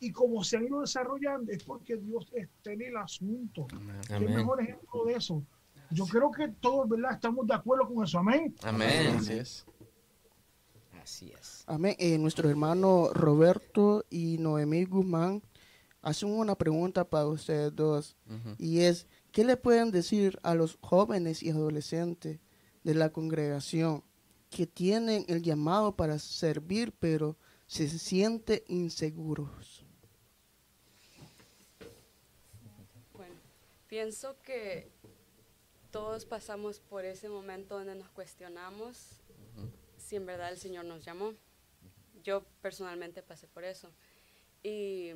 [0.00, 3.66] y como se han ido desarrollando, es porque Dios está en el asunto.
[3.72, 3.96] Amén.
[4.06, 4.34] ¿Qué Amén.
[4.34, 5.42] mejor ejemplo de eso?
[5.90, 7.12] Yo creo que todos, ¿verdad?
[7.12, 8.18] Estamos de acuerdo con eso.
[8.18, 8.54] Amén.
[8.62, 9.16] Amén.
[9.16, 9.66] Así es.
[11.02, 11.64] Así es.
[11.66, 11.94] Amén.
[11.98, 15.42] Eh, nuestro hermano Roberto y Noemí Guzmán
[16.02, 18.16] hacen una pregunta para ustedes dos.
[18.58, 22.38] Y es, ¿qué le pueden decir a los jóvenes y adolescentes
[22.84, 24.04] de la congregación
[24.48, 29.84] que tienen el llamado para servir, pero se sienten inseguros?
[33.12, 33.34] Bueno,
[33.88, 34.92] pienso que
[35.90, 39.20] todos pasamos por ese momento donde nos cuestionamos
[39.96, 41.34] si en verdad el Señor nos llamó.
[42.22, 43.90] Yo personalmente pasé por eso.
[44.62, 45.10] Y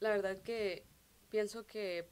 [0.00, 0.86] la verdad que
[1.28, 2.08] pienso que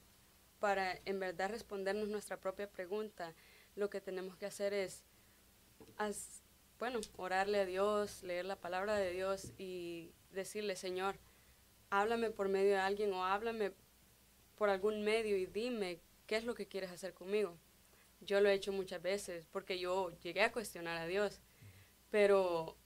[0.61, 3.35] para en verdad respondernos nuestra propia pregunta,
[3.75, 5.05] lo que tenemos que hacer es,
[6.79, 11.17] bueno, orarle a Dios, leer la palabra de Dios y decirle, Señor,
[11.89, 13.73] háblame por medio de alguien o háblame
[14.57, 17.59] por algún medio y dime qué es lo que quieres hacer conmigo.
[18.21, 21.41] Yo lo he hecho muchas veces porque yo llegué a cuestionar a Dios,
[22.11, 22.77] pero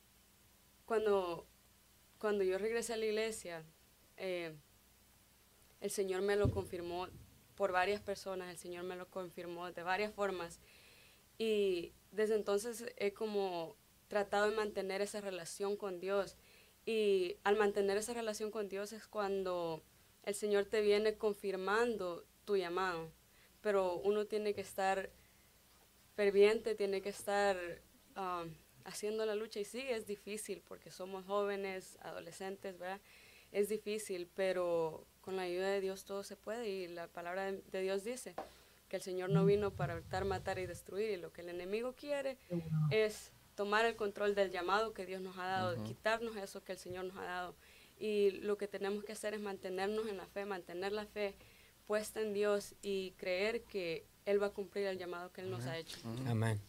[0.87, 1.47] cuando,
[2.18, 3.64] cuando yo regresé a la iglesia,
[4.16, 4.55] eh,
[5.81, 7.09] el Señor me lo confirmó
[7.55, 10.61] por varias personas, el Señor me lo confirmó de varias formas.
[11.38, 13.76] Y desde entonces he como
[14.09, 16.36] tratado de mantener esa relación con Dios.
[16.86, 19.82] Y al mantener esa relación con Dios es cuando
[20.22, 23.11] el Señor te viene confirmando tu llamado,
[23.61, 25.11] pero uno tiene que estar
[26.14, 27.57] ferviente, tiene que estar
[28.16, 29.61] um, haciendo la lucha.
[29.61, 33.00] Y sí, es difícil porque somos jóvenes, adolescentes, ¿verdad?
[33.50, 37.62] Es difícil, pero con la ayuda de Dios todo se puede y la palabra de,
[37.72, 38.35] de Dios dice
[38.89, 41.95] que el Señor no vino para hurtar, matar y destruir y lo que el enemigo
[41.95, 42.37] quiere
[42.91, 46.79] es tomar el control del llamado que Dios nos ha dado, quitarnos eso que el
[46.79, 47.57] Señor nos ha dado.
[47.99, 51.35] Y lo que tenemos que hacer es mantenernos en la fe, mantener la fe
[51.87, 55.64] puesta en Dios y creer que Él va a cumplir el llamado que Él nos
[55.66, 55.97] ha hecho.
[56.27, 56.61] Amén.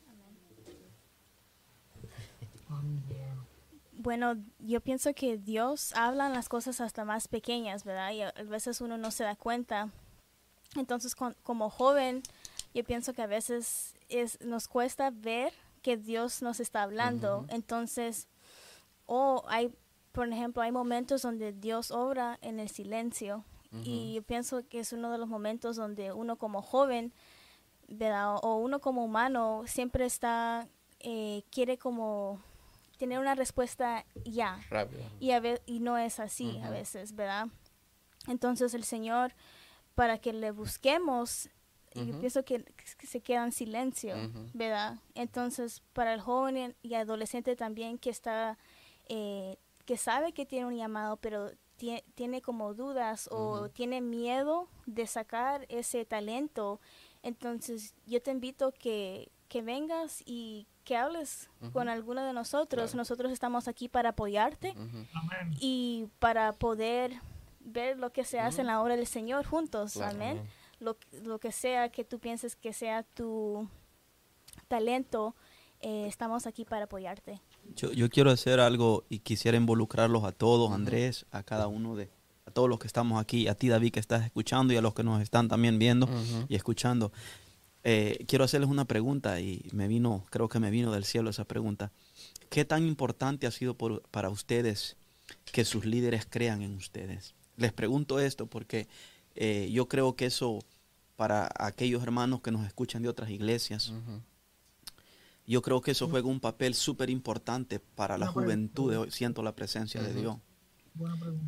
[4.06, 8.12] Bueno, yo pienso que Dios habla en las cosas hasta más pequeñas, ¿verdad?
[8.12, 9.89] Y a veces uno no se da cuenta.
[10.76, 12.22] Entonces, con- como joven,
[12.76, 15.51] yo pienso que a veces es, nos cuesta ver
[15.82, 17.45] que Dios nos está hablando.
[17.49, 18.28] Entonces,
[19.08, 19.74] o hay,
[20.12, 23.43] por ejemplo, hay momentos donde Dios obra en el silencio.
[23.84, 27.12] Y yo pienso que es uno de los momentos donde uno como joven,
[27.88, 28.36] ¿verdad?
[28.43, 30.68] O uno como humano siempre está,
[30.99, 32.39] eh, quiere como
[32.98, 35.04] tener una respuesta ya Rápido.
[35.20, 37.48] y, a ve- y no es así a veces, ¿verdad?
[38.28, 39.34] Entonces el Señor,
[39.96, 41.50] para que le busquemos,
[41.93, 42.20] yo Ujú.
[42.20, 42.64] pienso que,
[42.98, 44.16] que se queda en silencio.
[44.54, 44.98] ¿verdad?
[45.14, 48.58] Entonces para el joven y adolescente también que está
[49.08, 54.68] eh, que sabe que tiene un llamado, pero tie- tiene como dudas o tiene miedo
[54.88, 56.82] de sacar ese talento,
[57.22, 62.91] entonces yo te invito que, que vengas y que hables con alguno de nosotros.
[62.91, 62.97] Claro.
[62.97, 64.73] Nosotros estamos aquí para apoyarte
[65.59, 67.13] y para poder
[67.59, 69.93] ver lo que se hace en la obra del Señor juntos.
[69.93, 70.15] Claro.
[70.15, 70.41] Amén.
[70.79, 73.67] Lo, lo que sea que tú pienses que sea tu
[74.67, 75.36] talento,
[75.81, 77.41] eh, estamos aquí para apoyarte.
[77.75, 82.09] Yo, yo quiero hacer algo y quisiera involucrarlos a todos, Andrés, a cada uno de,
[82.45, 84.93] a todos los que estamos aquí, a ti David que estás escuchando y a los
[84.93, 86.07] que nos están también viendo
[86.47, 87.11] y escuchando.
[87.88, 91.45] Eh, quiero hacerles una pregunta y me vino, creo que me vino del cielo esa
[91.45, 91.91] pregunta.
[92.49, 94.97] ¿Qué tan importante ha sido por- para ustedes
[95.51, 97.36] que sus líderes crean en ustedes?
[97.57, 98.88] Les pregunto esto porque
[99.36, 100.59] eh, yo creo que eso
[101.15, 103.93] para aquellos hermanos que nos escuchan de otras iglesias,
[105.45, 109.11] yo creo que eso juega un papel súper importante para la Una juventud de hoy.
[109.11, 110.13] Siento la presencia de.
[110.13, 110.38] Dios.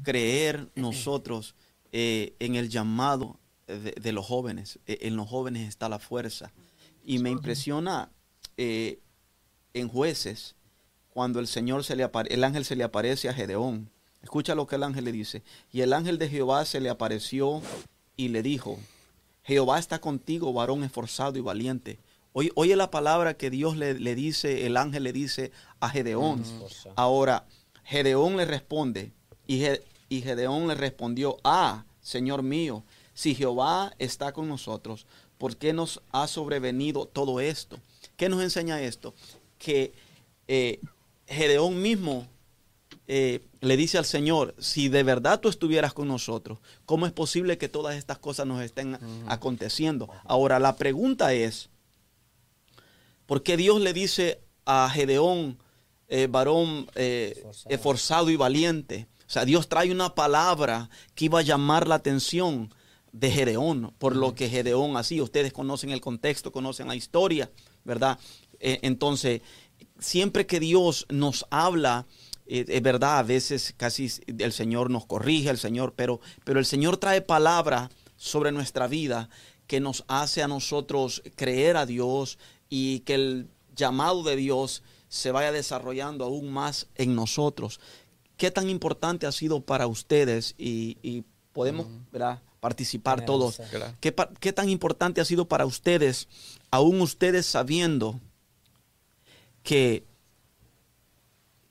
[0.03, 1.55] Creer nosotros
[1.91, 4.79] eh, en el llamado de, de los jóvenes.
[4.87, 6.51] Eh, en los jóvenes está la fuerza.
[7.05, 8.11] Y me impresiona
[8.57, 8.99] eh,
[9.73, 10.55] en jueces
[11.09, 13.89] cuando el Señor se le el ángel se le aparece a Gedeón.
[14.21, 15.43] Escucha lo que el ángel le dice.
[15.71, 17.61] Y el ángel de Jehová se le apareció
[18.15, 18.77] y le dijo,
[19.43, 21.99] Jehová está contigo, varón esforzado y valiente.
[22.33, 26.43] Oye, oye la palabra que Dios le, le dice, el ángel le dice a Gedeón.
[26.95, 27.45] Ahora,
[27.83, 29.13] Gedeón le responde,
[29.47, 32.83] y, Ge- y Gedeón le respondió, ah, Señor mío,
[33.17, 35.07] si Jehová está con nosotros,
[35.39, 37.79] ¿por qué nos ha sobrevenido todo esto?
[38.15, 39.15] ¿Qué nos enseña esto?
[39.57, 39.91] Que
[40.47, 40.79] eh,
[41.25, 42.27] Gedeón mismo
[43.07, 47.57] eh, le dice al Señor, si de verdad tú estuvieras con nosotros, ¿cómo es posible
[47.57, 50.07] que todas estas cosas nos estén aconteciendo?
[50.23, 51.69] Ahora, la pregunta es,
[53.25, 55.57] ¿por qué Dios le dice a Gedeón,
[56.07, 57.73] eh, varón eh, Esforzado.
[57.73, 59.07] esforzado y valiente?
[59.21, 62.71] O sea, Dios trae una palabra que iba a llamar la atención
[63.11, 65.23] de Gedeón, por lo que Gedeón hacía.
[65.23, 67.49] Ustedes conocen el contexto, conocen la historia,
[67.83, 68.19] ¿verdad?
[68.59, 69.41] Eh, entonces,
[69.99, 72.05] siempre que Dios nos habla,
[72.45, 76.65] eh, es verdad, a veces casi el Señor nos corrige, el Señor, pero, pero el
[76.65, 79.29] Señor trae palabra sobre nuestra vida
[79.67, 82.39] que nos hace a nosotros creer a Dios
[82.69, 87.79] y que el llamado de Dios se vaya desarrollando aún más en nosotros.
[88.37, 92.41] ¿Qué tan importante ha sido para ustedes y, y podemos ¿verdad?
[92.59, 93.61] Participar todos?
[93.69, 93.93] Claro.
[93.99, 96.27] ¿Qué, qué tan importante ha sido para ustedes,
[96.71, 98.19] aún ustedes sabiendo
[99.63, 100.03] que,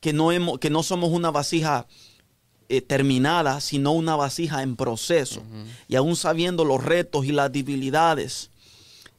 [0.00, 1.86] que, no, hemos, que no somos una vasija
[2.68, 5.42] eh, terminada, sino una vasija en proceso?
[5.88, 8.50] Y aún sabiendo los retos y las debilidades,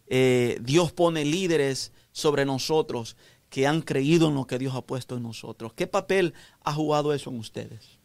[0.07, 3.17] eh, Dios pone líderes sobre nosotros
[3.49, 5.73] que han creído en lo que Dios ha puesto en nosotros.
[5.73, 7.97] ¿Qué papel ha jugado eso en ustedes?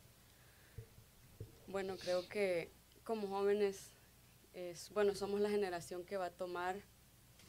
[1.66, 2.70] Bueno, creo que
[3.04, 3.90] como jóvenes,
[4.52, 6.76] es, bueno, somos la generación que va a tomar,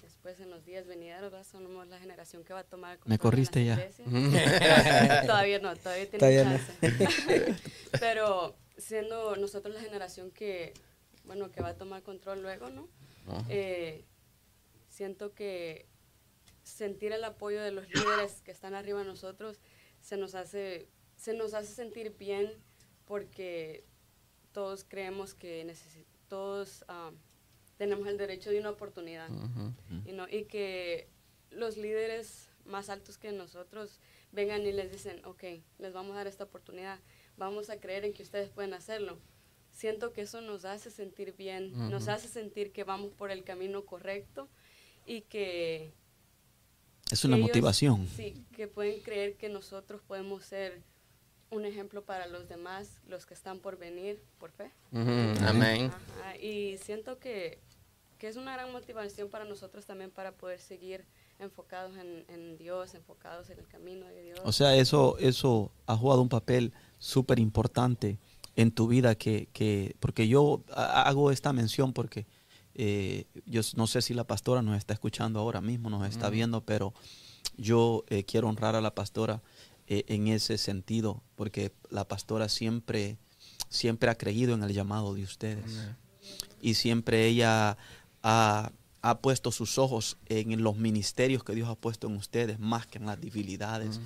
[0.01, 1.45] después en los días venideros, ¿verdad?
[1.49, 2.99] somos la generación que va a tomar...
[3.05, 3.75] Me corriste ya.
[5.25, 6.57] todavía no, todavía tiene Todavía no.
[6.57, 7.55] chance.
[7.99, 10.73] Pero siendo nosotros la generación que,
[11.25, 12.87] bueno, que va a tomar control luego, ¿no?
[13.49, 14.03] Eh,
[14.89, 15.87] siento que
[16.63, 19.59] sentir el apoyo de los líderes que están arriba de nosotros
[20.01, 22.51] se nos hace, se nos hace sentir bien
[23.05, 23.85] porque
[24.53, 25.73] todos creemos que
[26.29, 26.85] todos
[27.77, 29.29] tenemos el derecho de una oportunidad
[30.05, 31.09] y, no, y que
[31.51, 33.99] los líderes más altos que nosotros
[34.31, 35.43] vengan y les dicen, ok,
[35.79, 36.99] les vamos a dar esta oportunidad,
[37.37, 39.19] vamos a creer en que ustedes pueden hacerlo.
[39.71, 43.85] Siento que eso nos hace sentir bien, nos hace sentir que vamos por el camino
[43.85, 44.47] correcto
[45.05, 45.93] y que...
[47.11, 48.07] Es una ellos- motivación.
[48.15, 50.81] Sí, que pueden creer que nosotros podemos ser
[51.53, 54.71] un ejemplo para los demás, los que están por venir, por fe.
[54.91, 55.91] Amén.
[56.19, 57.59] Ajá, y siento que,
[58.17, 61.05] que es una gran motivación para nosotros también para poder seguir
[61.39, 64.39] enfocados en, en Dios, enfocados en el camino de Dios.
[64.43, 68.17] O sea, eso, eso ha jugado un papel súper importante
[68.55, 72.25] en tu vida, que, que, porque yo ha- hago esta mención porque
[72.75, 76.61] eh, yo no sé si la pastora nos está escuchando ahora mismo, nos está viendo,
[76.61, 76.93] pero
[77.57, 79.41] yo eh, quiero honrar a la pastora
[79.87, 83.17] eh, en ese sentido, porque la pastora siempre,
[83.69, 85.79] siempre ha creído en el llamado de ustedes.
[86.61, 87.77] Y siempre ella
[88.21, 88.71] ha,
[89.01, 92.99] ha puesto sus ojos en los ministerios que Dios ha puesto en ustedes más que
[92.99, 93.99] en las debilidades.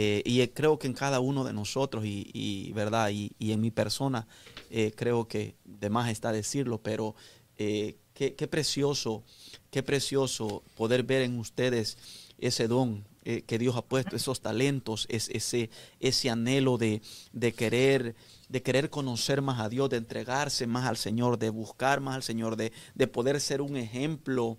[0.00, 3.50] Eh, y eh, creo que en cada uno de nosotros y, y, verdad y, y
[3.50, 4.28] en mi persona
[4.70, 7.16] eh, creo que de más está decirlo, pero
[7.56, 9.24] eh, qué, qué precioso,
[9.72, 11.98] qué precioso poder ver en ustedes
[12.38, 15.68] ese don, eh, que Dios ha puesto, esos talentos, es, ese,
[16.00, 17.02] ese anhelo de,
[17.34, 18.16] de querer
[18.48, 22.22] de querer conocer más a Dios, de entregarse más al Señor, de buscar más al
[22.22, 24.56] Señor, de, de poder ser un ejemplo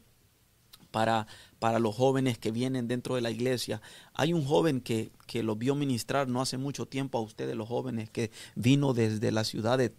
[0.91, 1.25] para,
[1.57, 3.81] para los jóvenes que vienen dentro de la iglesia.
[4.13, 7.67] Hay un joven que, que lo vio ministrar no hace mucho tiempo a ustedes, los
[7.67, 9.95] jóvenes, que vino desde la ciudad de,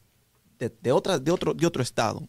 [0.60, 2.28] de, de otra, de, otro, de otro estado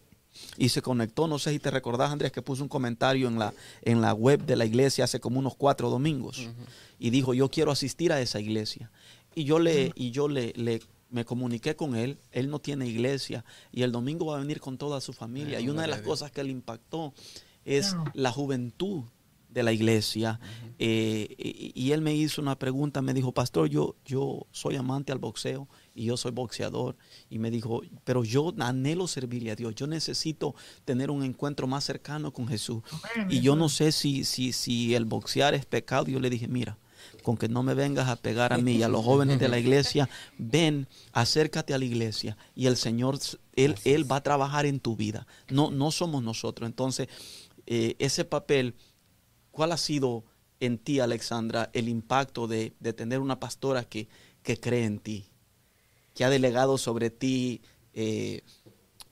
[0.56, 1.26] y se conectó.
[1.26, 3.52] No sé si te recordás, Andrés, que puso un comentario en la,
[3.82, 6.48] en la web de la iglesia hace como unos cuatro domingos
[6.98, 8.90] y dijo, yo quiero asistir a esa iglesia.
[9.34, 10.80] Y yo le, y yo le, le
[11.10, 14.78] me comuniqué con él, él no tiene iglesia y el domingo va a venir con
[14.78, 15.60] toda su familia.
[15.60, 17.12] y una de las cosas que le impactó
[17.64, 19.04] es la juventud
[19.48, 20.40] de la iglesia.
[20.84, 25.20] Eh, y, él me hizo una pregunta, me dijo, pastor, yo, yo soy amante al
[25.20, 26.96] boxeo y yo soy boxeador.
[27.30, 31.84] Y me dijo, pero yo anhelo servirle a Dios, yo necesito tener un encuentro más
[31.84, 32.82] cercano con Jesús.
[33.28, 36.06] Y yo no sé si, si, si el boxear es pecado.
[36.06, 36.76] Yo le dije, mira,
[37.22, 39.60] con que no me vengas a pegar a mí y a los jóvenes de la
[39.60, 43.20] iglesia, ven, acércate a la iglesia y el Señor,
[43.54, 45.28] Él, él va a trabajar en tu vida.
[45.48, 46.66] No, no somos nosotros.
[46.68, 47.06] Entonces,
[47.66, 48.74] eh, ese papel,
[49.52, 50.24] ¿cuál ha sido
[50.62, 54.06] en ti, Alexandra, el impacto de, de tener una pastora que,
[54.42, 55.26] que cree en ti,
[56.14, 57.60] que ha delegado sobre ti
[57.94, 58.42] eh,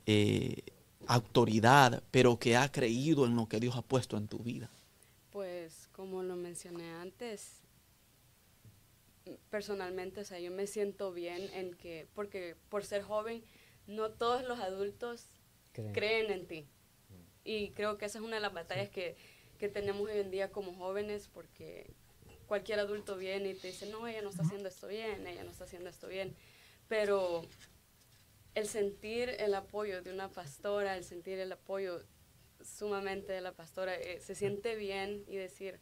[0.07, 0.63] eh,
[1.07, 4.71] autoridad, pero que ha creído en lo que Dios ha puesto en tu vida?
[5.33, 7.63] Pues como lo mencioné antes,
[9.51, 13.43] personalmente, o sea, yo me siento bien en que, porque por ser joven,
[13.89, 15.27] no todos los adultos
[15.73, 15.93] Creen.
[15.93, 16.67] creen en ti.
[17.43, 19.17] Y creo que esa es una de las batallas que,
[19.61, 21.93] que tenemos hoy en día como jóvenes, porque
[22.47, 25.51] cualquier adulto viene y te dice, no, ella no está haciendo esto bien, ella no
[25.51, 26.35] está haciendo esto bien.
[26.89, 27.43] Pero
[28.55, 32.03] el sentir el apoyo de una pastora, el sentir el apoyo
[32.65, 35.79] sumamente de la pastora, eh, se siente bien y decir,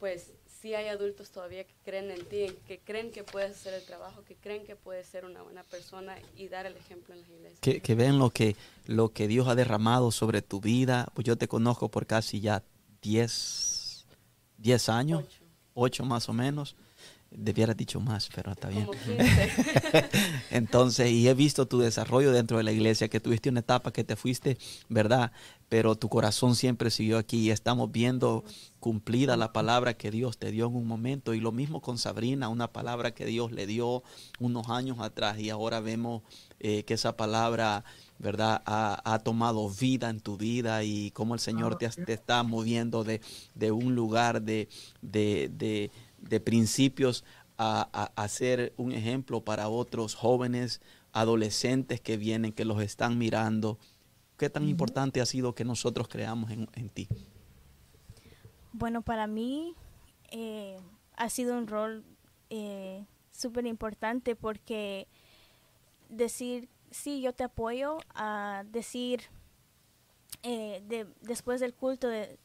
[0.00, 3.84] pues sí hay adultos todavía que creen en ti, que creen que puedes hacer el
[3.84, 7.30] trabajo, que creen que puedes ser una buena persona y dar el ejemplo en las
[7.30, 7.60] iglesias.
[7.60, 11.06] que, que ven lo que, lo que Dios ha derramado sobre tu vida.
[11.14, 12.64] Pues yo te conozco por casi ya
[13.02, 14.06] 10,
[14.58, 15.44] 10 años, Ocho.
[15.74, 16.76] 8 más o menos.
[17.30, 18.86] Debiera dicho más, pero está bien.
[18.86, 20.08] Como 15.
[20.50, 24.02] Entonces, y he visto tu desarrollo dentro de la iglesia, que tuviste una etapa que
[24.02, 24.56] te fuiste,
[24.88, 25.30] ¿verdad?
[25.68, 28.44] Pero tu corazón siempre siguió aquí y estamos viendo
[28.80, 31.34] cumplida la palabra que Dios te dio en un momento.
[31.34, 34.02] Y lo mismo con Sabrina, una palabra que Dios le dio
[34.38, 36.22] unos años atrás y ahora vemos
[36.60, 37.84] eh, que esa palabra,
[38.18, 38.62] ¿verdad?
[38.66, 43.04] Ha, ha tomado vida en tu vida y cómo el Señor te, te está moviendo
[43.04, 43.20] de,
[43.54, 44.68] de un lugar de,
[45.02, 47.24] de, de, de principios
[47.56, 50.80] a, a, a ser un ejemplo para otros jóvenes,
[51.12, 53.78] adolescentes que vienen, que los están mirando.
[54.36, 57.08] ¿Qué tan importante ha sido que nosotros creamos en, en ti?
[58.72, 59.74] Bueno, para mí
[60.30, 60.76] eh,
[61.16, 62.04] ha sido un rol
[62.50, 65.08] eh, súper importante porque
[66.08, 69.22] decir, sí, yo te apoyo, a decir,
[70.42, 72.38] eh, de, después del culto de,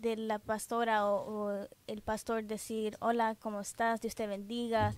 [0.00, 4.00] de la pastora o, o el pastor decir, hola, ¿cómo estás?
[4.00, 4.94] Dios te bendiga,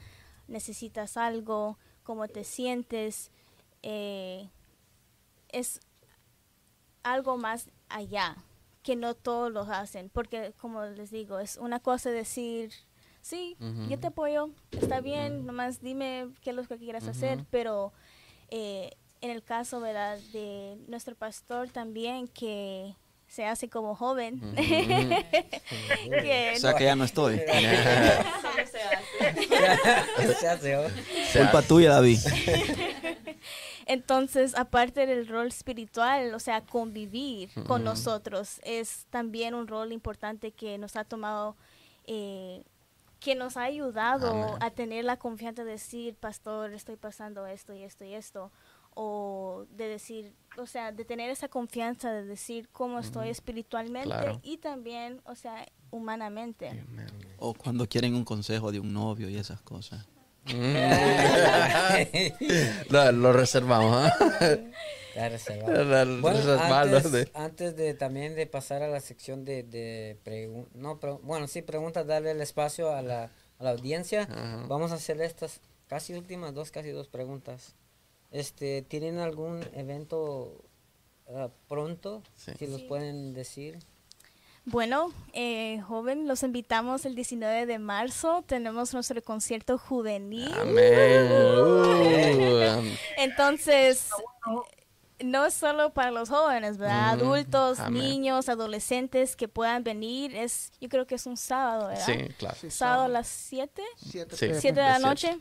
[0.49, 3.31] necesitas algo, ¿cómo te sientes?
[3.83, 4.49] Eh,
[5.51, 5.81] es
[7.03, 8.37] algo más allá
[8.83, 12.72] que no todos lo hacen, porque como les digo, es una cosa decir,
[13.20, 13.57] sí,
[13.89, 17.93] yo te apoyo, está bien, nomás dime qué es lo que quieras hacer, pero
[18.51, 18.90] eh,
[19.20, 22.95] en el caso, ¿verdad?, de nuestro pastor también, que
[23.26, 27.40] se hace como joven, que O sea que ya no estoy.
[31.32, 32.18] Culpa tuya, David.
[33.86, 40.53] Entonces, aparte del rol espiritual, o sea, convivir con nosotros es también un rol importante
[40.53, 41.57] que nos ha tomado,
[42.07, 42.62] eh,
[43.25, 44.55] que nos ha ayudado Amén.
[44.61, 48.53] a tener la confianza de decir, pastor, estoy pasando esto y esto y esto.
[48.97, 54.39] O de decir, o sea, de tener esa confianza de decir cómo estoy espiritualmente Claro.
[54.45, 56.85] y también, o sea, humanamente.
[57.39, 60.07] O cuando quieren un consejo de un novio y esas cosas.
[62.91, 64.12] lo, lo reservamos, ¿ah?
[65.15, 65.85] Está reservado.
[65.85, 70.19] La- Bueno, reservado antes, de- antes de también de pasar a la sección de, de
[70.25, 74.23] pregun- no, bueno, sí, preguntas, darle el espacio a la, a la audiencia.
[74.23, 74.65] Ajá.
[74.69, 77.75] Vamos a hacer estas casi últimas dos, casi dos preguntas.
[78.33, 80.61] Este, ¿tienen algún evento
[81.33, 82.23] ah, pronto?
[82.37, 82.53] Sí.
[82.59, 83.79] Si los pueden decir.
[84.67, 88.43] Bueno, eh, joven, los invitamos el 19 de marzo.
[88.47, 90.53] Tenemos nuestro concierto juvenil.
[90.55, 91.29] Amén.
[92.75, 92.83] Uh,
[93.19, 94.09] Entonces,
[95.23, 97.17] no es solo para los jóvenes, ¿verdad?
[97.17, 98.03] Mm, Adultos, amén.
[98.03, 100.35] niños, adolescentes que puedan venir.
[100.35, 102.05] Es, yo creo que es un sábado, ¿verdad?
[102.07, 102.57] Sí, claro.
[102.71, 103.83] Sábado a las 7.
[103.97, 104.47] Siete Sí.
[104.47, 104.61] PM.
[104.61, 105.39] 7 de la noche.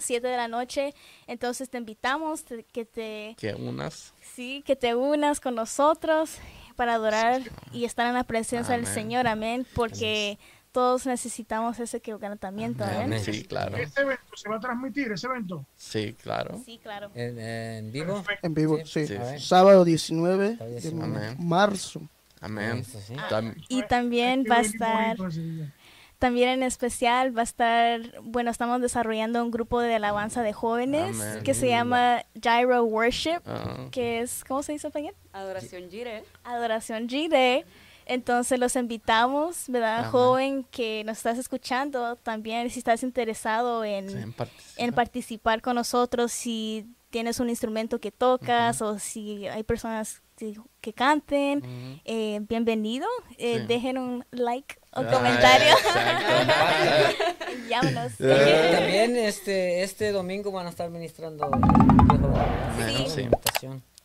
[0.00, 0.94] 7 de la noche.
[1.26, 4.14] Entonces te invitamos te- que te Que unas.
[4.34, 6.36] sí, que te unas con nosotros
[6.76, 8.86] para adorar y estar en la presencia del.
[8.86, 10.38] Señor, amén, porque
[10.72, 12.84] todos necesitamos ese quebrantamiento.
[12.84, 13.20] Amén.
[13.20, 13.76] Sí, claro.
[13.76, 15.64] Ese evento se va a transmitir, ese evento.
[15.76, 16.60] Sí, claro.
[16.64, 17.10] Sí, claro.
[17.14, 18.22] ¿En, en vivo?
[18.42, 19.06] En vivo, Sí.
[19.38, 21.04] Sábado 19 Sábado de 19.
[21.04, 21.36] Amén.
[21.40, 22.02] marzo.
[22.40, 22.84] Amén.
[23.28, 25.16] Tam- Y también va a estar.
[26.18, 31.14] También en especial va a estar, bueno, estamos desarrollando un grupo de alabanza de jóvenes
[31.20, 31.44] Amén.
[31.44, 35.14] que se llama Gyro Worship, ah, que es, ¿cómo se dice en español?
[35.32, 36.24] Adoración Gire.
[36.42, 37.64] Adoración G-Day.
[38.08, 39.98] Entonces los invitamos, ¿verdad?
[40.00, 40.10] Amén.
[40.10, 44.34] Joven que nos estás escuchando, también si estás interesado en, sí, en
[44.76, 45.60] en participar.
[45.62, 51.62] con nosotros, si tienes un instrumento que tocas o si hay personas que, que canten,
[52.04, 53.06] eh, bienvenido.
[53.38, 53.66] Eh, Sí.
[53.66, 55.74] Dejen un like o Ah, comentario.
[57.68, 58.12] Llámanos.
[58.20, 58.70] Eh.
[58.74, 61.50] También este, este domingo van a estar ministrando.
[63.08, 63.28] Sí.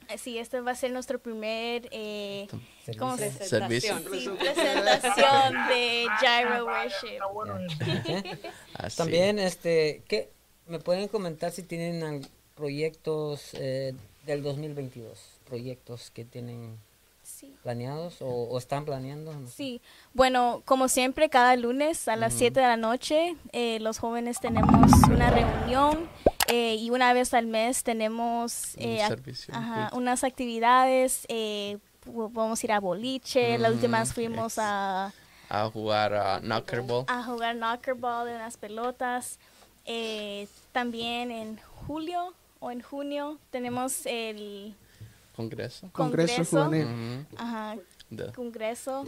[0.09, 0.38] Una Sí.
[0.38, 2.47] este va a ser nuestro primer eh,
[2.99, 3.30] ¿cómo se.
[3.30, 4.03] Presentación.
[4.11, 7.19] Sí, presentación de Gyro Worship.
[8.97, 10.30] También, este, ¿qué?
[10.67, 12.25] ¿Me pueden comentar si tienen
[12.55, 13.93] proyectos eh,
[14.25, 15.19] del 2022?
[15.45, 16.77] Proyectos que tienen
[17.23, 17.55] Sí.
[17.63, 19.34] planeados o, o están planeando.
[19.34, 19.53] no sé.
[19.55, 19.81] Sí,
[20.13, 24.91] bueno, como siempre, cada lunes a las 7 de la noche, eh, los jóvenes tenemos
[25.09, 26.09] una reunión
[26.47, 31.25] eh, y una vez al mes tenemos Un eh, servicio, ajá, unas actividades.
[31.29, 35.13] eh, vamos a ir a boliche, la última vez Mm, fuimos a,
[35.49, 37.05] A jugar a Knockerball.
[37.07, 39.39] a jugar knockerball en las pelotas.
[39.85, 44.75] Eh, también en julio o en junio tenemos el
[45.35, 45.89] Congreso.
[45.93, 46.65] Congreso Congreso.
[46.65, 47.25] Juvenil.
[47.37, 47.75] Ajá,
[48.35, 49.05] congreso.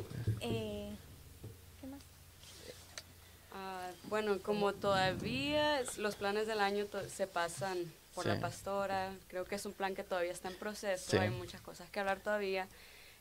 [3.57, 7.77] Ah, bueno, como todavía los planes del año to- se pasan
[8.13, 11.17] por la pastora, creo que es un plan que todavía está en proceso, Sí.
[11.17, 12.67] hay muchas cosas que hablar todavía.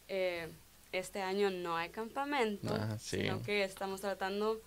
[0.08, 0.48] Eh,
[0.92, 3.18] este año no hay campamento, Ah, sí.
[3.22, 4.60] sino que estamos tratando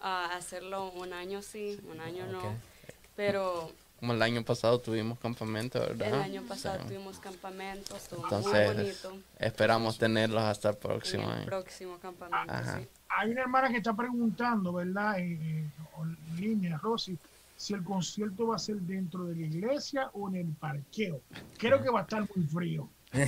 [0.00, 2.40] a hacerlo un año sí, un año no,
[3.16, 6.08] pero Como el año pasado tuvimos campamento, ¿verdad?
[6.08, 6.86] el año pasado Sí.
[6.88, 9.18] tuvimos campamento, estuvo muy Entonces, bonito.
[9.40, 11.46] esperamos tenerlos hasta el próximo el año.
[11.46, 12.78] próximo campamento, Ajá.
[12.78, 12.88] sí.
[13.08, 15.18] Hay una hermana que está preguntando, ¿verdad?
[15.18, 17.18] En, en- en línea, Rosy,
[17.56, 21.20] si el concierto va a ser dentro de la iglesia o en el parqueo.
[21.56, 22.88] Creo que va a estar muy frío.
[23.12, 23.26] Puede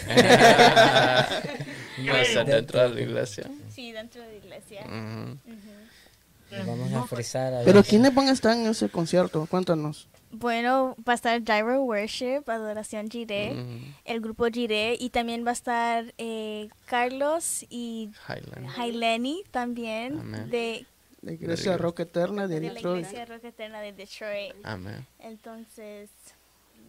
[2.27, 3.51] ser dentro de la iglesia.
[3.71, 4.85] Sí, dentro de la iglesia.
[6.67, 7.55] Vamos a frizar.
[7.55, 7.83] a Pero.
[7.83, 9.47] ¿quiénes van a estar en ese concierto?
[9.47, 10.09] Cuéntanos.
[10.33, 13.79] Bueno, va a estar Gyro Worship, Adoración Jiré, Ujú.
[14.05, 18.11] el grupo Jiré, y también va a estar eh, Carlos y.
[18.77, 20.49] Haileni también, Amén.
[20.51, 20.87] de,
[21.23, 23.05] La iglesia Roca Eterna de de la Detroit.
[23.07, 24.55] Iglesia Roca Eterna de Detroit.
[24.63, 25.05] Amén.
[25.19, 26.11] Entonces,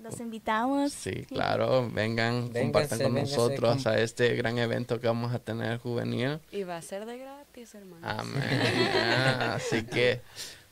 [0.03, 0.93] los invitamos.
[0.93, 5.33] Sí, claro, vengan, Véngase, compartan con véngase nosotros con- a este gran evento que vamos
[5.33, 6.39] a tener juvenil.
[6.51, 8.07] Y va a ser de gratis, hermano.
[8.07, 8.43] Amén.
[9.55, 10.21] Así que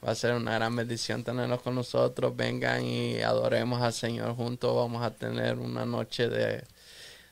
[0.06, 2.36] va a ser una gran bendición tenerlos con nosotros.
[2.36, 4.76] Vengan y adoremos al Señor juntos.
[4.76, 6.64] Vamos a tener una noche de,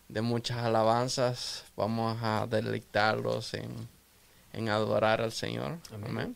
[0.09, 1.63] de muchas alabanzas.
[1.75, 3.69] Vamos a deleitarlos en,
[4.53, 5.77] en adorar al Señor.
[5.93, 6.09] Amén.
[6.09, 6.35] Amén.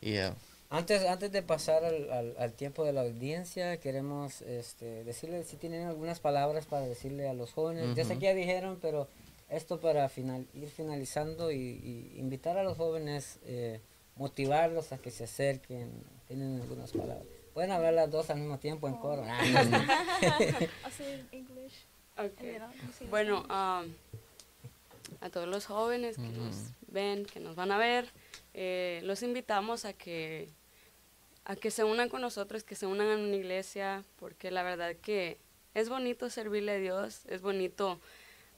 [0.00, 0.32] Y eh,
[0.70, 5.56] Antes, antes de pasar al, al- al tiempo de la audiencia, queremos este, decirles si
[5.56, 7.96] tienen algunas palabras para decirle a los jóvenes.
[7.96, 9.08] Yo sé que ya dijeron, pero
[9.48, 13.80] esto para final, ir finalizando y, y invitar a los jóvenes, eh,
[14.20, 15.90] motivarlos a que se acerquen.
[16.28, 17.24] Tienen algunas palabras.
[17.54, 19.24] Pueden hablar las dos al mismo tiempo en coro.
[19.26, 19.78] Ah, no, no.
[23.08, 23.90] Bueno, um,
[25.22, 26.54] a todos los jóvenes que nos
[26.88, 28.10] ven, que nos van a ver,
[28.52, 30.50] eh, los invitamos a que,
[31.46, 34.96] a que se unan con nosotros, que se unan a una iglesia, porque la verdad
[34.96, 35.38] que
[35.72, 37.98] es bonito servirle a Dios, es bonito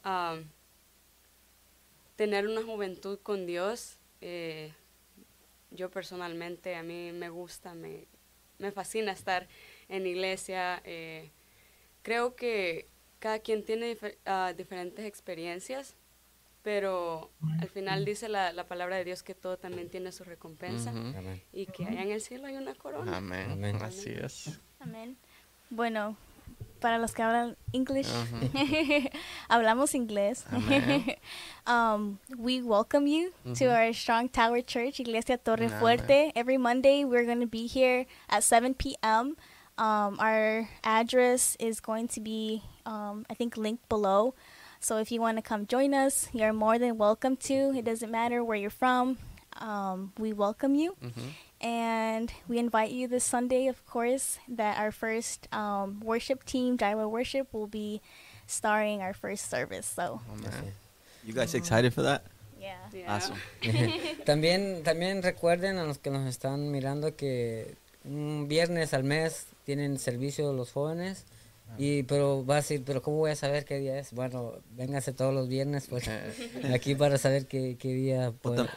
[0.05, 0.43] um,
[2.17, 3.97] tener una juventud con Dios.
[4.21, 4.73] eh,
[5.75, 8.07] yo personalmente, a mí me gusta, me,
[8.59, 9.47] me fascina estar
[9.89, 10.81] en iglesia.
[10.85, 11.31] eh,
[12.03, 12.89] creo que
[13.19, 15.95] cada quien tiene difer- ah, diferentes experiencias,
[16.63, 17.31] pero
[17.61, 20.93] al final dice la, la palabra de Dios que todo también tiene su recompensa
[21.53, 23.17] y que allá en el cielo hay una corona.
[23.17, 23.51] Amén.
[23.53, 23.77] Amén.
[23.83, 24.61] Así es.
[24.79, 25.17] Amén.
[25.71, 26.17] Bueno,
[26.83, 29.09] para los que hablan English, Ujú.
[29.49, 30.45] hablamos inglés.
[31.65, 35.69] Um, we welcome you to our Strong Tower Church, Iglesia Torre.
[35.79, 36.33] Fuerte.
[36.35, 39.37] Every Monday, we're going to be here at 7 p.m.
[39.79, 44.35] Um, our address is going to be, um, I think, linked below.
[44.81, 47.71] So if you want to come join us, you're more than welcome to.
[47.79, 49.19] It doesn't matter where you're from.
[49.59, 50.97] Um, we welcome you.
[51.63, 57.09] And we invite you this Sunday, of course, that our first um, worship team, Jaiwa
[57.09, 58.01] Worship, will be
[58.47, 59.87] starring our first service.
[59.87, 60.21] So,
[61.25, 62.25] You guys excited for that?
[62.61, 62.77] yeah.
[62.93, 63.15] Yeah.
[63.15, 63.37] Awesome.
[64.25, 67.75] También, también recuerden a los que nos están mirando que
[68.05, 71.25] un viernes al mes tienen servicio los jóvenes.
[71.79, 74.13] Y pero va a decir, pero ¿cómo voy a saber qué día es?
[74.13, 76.05] Bueno, véngase todos los viernes pues,
[76.75, 78.33] aquí para saber qué, qué día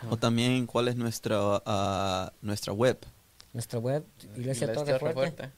[0.09, 2.97] O, también cuál es nuestra, ah, nuestra web.
[3.51, 4.05] nuestra web,
[4.37, 5.13] Iglesia Iglesia Torre Fuerte.
[5.13, 5.49] Fuerte.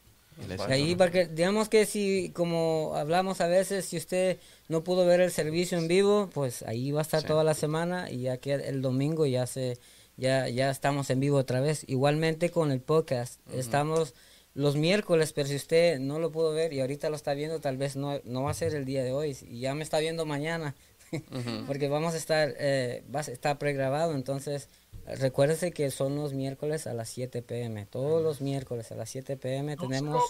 [0.42, 4.38] Iglesia Ahí, porque digamos que si, como hablamos a veces, si usted
[4.68, 7.28] no pudo ver el servicio en vivo, pues ahí va a estar Sí.
[7.28, 9.78] toda la semana y ya que el domingo ya se,
[10.16, 11.84] ya, ya estamos en vivo otra vez.
[11.88, 14.14] Igualmente con el podcast, estamos
[14.58, 17.78] los miércoles, pero si usted no lo pudo ver y ahorita lo está viendo, tal
[17.78, 20.26] vez no, no va a ser el día de hoy y ya me está viendo
[20.26, 20.74] mañana,
[21.68, 24.68] porque vamos a estar, eh, va a estar pregrabado, entonces
[25.06, 29.38] recuérdese que son los miércoles a las 7 pm, todos los miércoles a las 7
[29.38, 30.24] pm No tenemos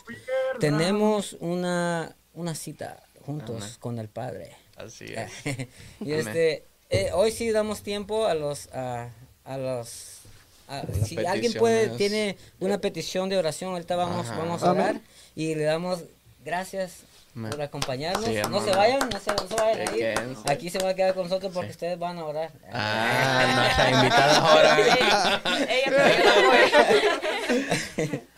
[0.59, 3.75] tenemos una, una cita juntos Amén.
[3.79, 4.57] con el Padre.
[4.75, 5.31] Así es.
[6.01, 9.09] y este, eh, hoy sí damos tiempo a los, a,
[9.45, 10.16] a los,
[10.67, 14.37] a- Las si alguien puede, tiene una petición de oración, ahorita vamos, Ajá.
[14.39, 15.01] vamos a orar Amén.
[15.35, 16.03] y le damos
[16.45, 16.97] gracias
[17.37, 17.51] Amén.
[17.51, 18.25] por acompañarnos.
[18.25, 20.15] Sí, no se vayan, no se, no se vayan a ir.
[20.49, 21.71] Aquí se va a quedar con nosotros porque Sí.
[21.73, 22.51] ustedes van a orar.
[22.73, 25.41] Ah, nuestra invitada ahora.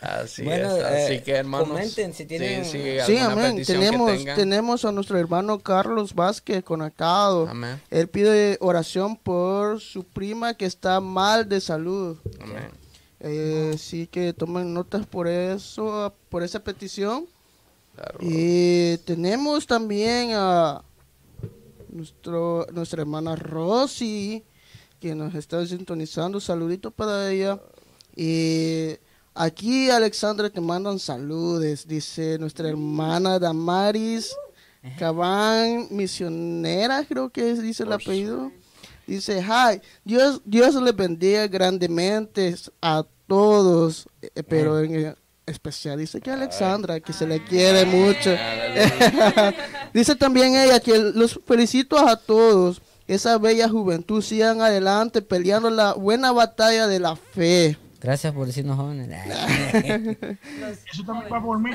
[0.02, 0.84] Así Bueno, es.
[0.84, 1.68] Así eh, que, hermanos.
[1.70, 3.64] comenten si tienen- Sí, amén.
[3.66, 7.48] Tenemos, tenemos a nuestro hermano Carlos Vázquez conectado.
[7.50, 7.82] Amén.
[7.90, 12.18] Él pide oración por su prima que está mal de salud.
[12.42, 12.70] Amén.
[13.22, 17.26] Eh, sí que tomen notas por eso, por esa petición.
[18.00, 18.20] Claro.
[18.22, 20.82] Y tenemos también a
[21.90, 24.44] nuestro, nuestra hermana Rosy,
[25.02, 26.40] que nos está sintonizando.
[26.40, 27.60] Saludito para ella.
[28.16, 28.96] Y
[29.34, 31.86] aquí, Alexandra, te mandan saludes.
[31.86, 34.34] Dice nuestra hermana Damaris
[34.98, 38.50] Cabán, misionera, creo que es, dice el apellido.
[39.06, 45.16] Dice, hi, Dios, Dios les bendiga grandemente a todos, eh, pero en
[45.50, 48.32] especial dice que Alexandra, que se le quiere mucho.
[49.94, 55.94] dice también ella que los felicito a todos, esa bella juventud, sigan adelante peleando la
[55.94, 57.78] buena batalla de la fe.
[58.02, 59.10] Gracias por decirnos jóvenes.
[60.92, 61.72] Eso también va por mí.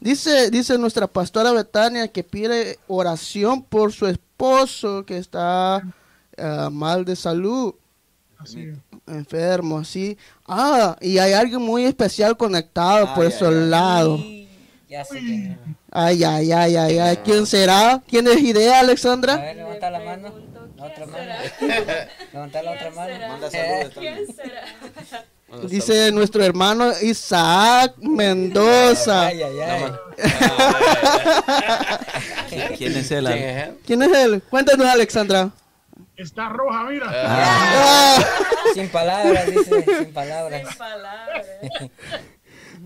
[0.00, 5.82] Dice, dice nuestra pastora Betania que pide oración por su esposo que está
[6.38, 7.74] ah, mal de salud.
[8.38, 8.78] Así es.
[9.06, 10.16] Enfermo, así.
[10.46, 13.68] Ah, y hay alguien muy especial conectado por Ay, esos ay, ay.
[13.68, 14.20] lados.
[14.88, 15.58] Ya sé quién es.
[15.92, 17.16] Ay, ay, ay, ay, ay.
[17.24, 18.00] ¿Quién será?
[18.06, 19.36] ¿Tienes idea, A Alexandra?
[19.36, 20.32] ver, levanta la mano.
[20.76, 21.32] La otra mano.
[22.32, 23.28] Levanta la otra mano.
[23.28, 24.26] Manda Eh, saludos también.
[25.68, 29.26] Dice nuestro hermano Isaac Mendoza.
[29.26, 29.92] Ay, ay, ay.
[32.48, 32.78] ¿Qui- ¿Quién es?
[32.78, 33.74] ¿Quién es él?
[33.86, 34.42] ¿Quién es él?
[34.48, 35.50] Cuéntanos, Alexandra.
[36.20, 37.06] Está roja, mira.
[37.10, 38.22] Ah,
[38.74, 40.68] Sin palabras, dice, sin palabras.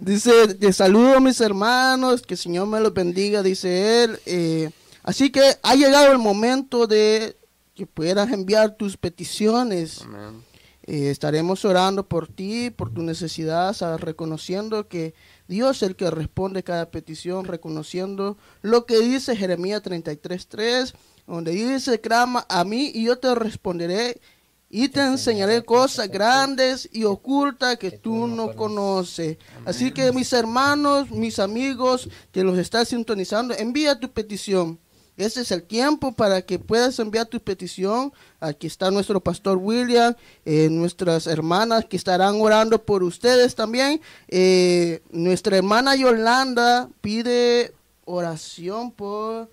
[0.01, 4.21] dice, te saludo a mis hermanos, que el Señor me los bendiga, dice él.
[4.25, 4.71] Eh,
[5.03, 7.37] así que ha llegado el momento de
[7.75, 10.03] que puedas enviar tus peticiones.
[10.03, 10.45] Amén.
[10.87, 15.15] Eh, estaremos orando por ti, por tu necesidad, sabes, reconociendo que
[15.49, 20.95] Dios es el que responde cada petición, reconociendo lo que dice Jeremías 33.3,
[21.27, 24.21] donde dice, clama a mí y yo te responderé
[24.69, 29.39] y te enseñaré cosas grandes y ocultas que tú no conoces.
[29.65, 34.79] Así que mis hermanos, mis amigos que los están sintonizando, envía tu petición.
[35.17, 38.13] Ese es el tiempo para que puedas enviar tu petición.
[38.41, 40.15] Aquí está nuestro pastor William,
[40.45, 44.01] eh, nuestras hermanas que estarán orando por ustedes también.
[44.27, 47.73] Eh, nuestra hermana Yolanda pide
[48.07, 49.49] oración por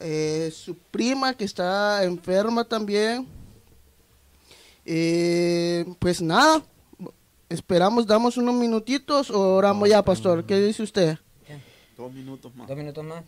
[0.00, 3.26] eh, su prima que está enferma también.
[4.84, 6.62] Eh, pues nada,
[7.48, 10.44] esperamos, damos unos minutitos o oramos ya, pastor.
[10.46, 11.18] ¿Qué dice usted?
[11.96, 12.66] Dos minutos más.
[12.66, 13.22] Dos minutos más.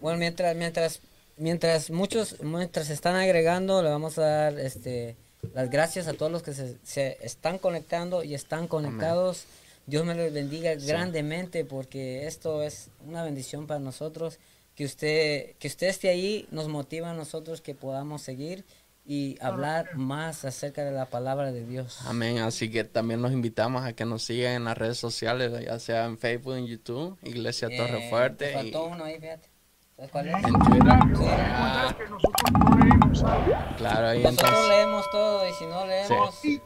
[0.00, 1.00] Bueno, mientras, mientras,
[1.36, 5.16] mientras muchos, mientras se están agregando, le vamos a dar este
[5.52, 9.44] las gracias a todos los que se, se están conectando y están conectados.
[9.86, 14.38] Dios me los bendiga grandemente porque esto es una bendición para nosotros.
[14.74, 18.64] Que usted, que usted esté ahí nos motiva a nosotros que podamos seguir
[19.06, 21.98] y hablar más acerca de la palabra de Dios.
[22.06, 22.38] Amén.
[22.38, 26.06] Así que también los invitamos a que nos sigan en las redes sociales, ya sea
[26.06, 28.50] en Facebook, en YouTube, Iglesia Eh, Torre te Fuerte.
[28.50, 29.48] Y faltó uno ahí, fíjate.
[29.96, 30.34] ¿Sabes cuál es?
[30.34, 30.98] en Twitter.
[31.06, 33.56] Recordar que nosotros no leemos, ¿sabes?
[33.76, 34.68] Claro, ahí Nosotros entonces.
[34.76, 36.60] leemos todo y si no leemos Sí.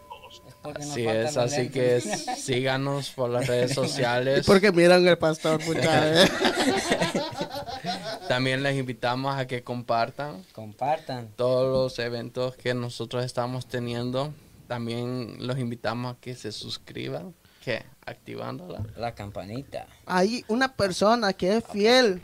[0.63, 4.45] Porque Así es, así que síganos por las redes sociales.
[4.47, 6.29] Porque miran el pastor, pucha, ¿eh?
[8.29, 11.31] También les invitamos a que compartan Compartan.
[11.37, 14.33] todos los eventos que nosotros estamos teniendo.
[14.67, 18.85] También los invitamos a que se suscriban, que activándola.
[18.97, 19.87] La campanita.
[20.05, 22.21] Hay una persona que es fiel,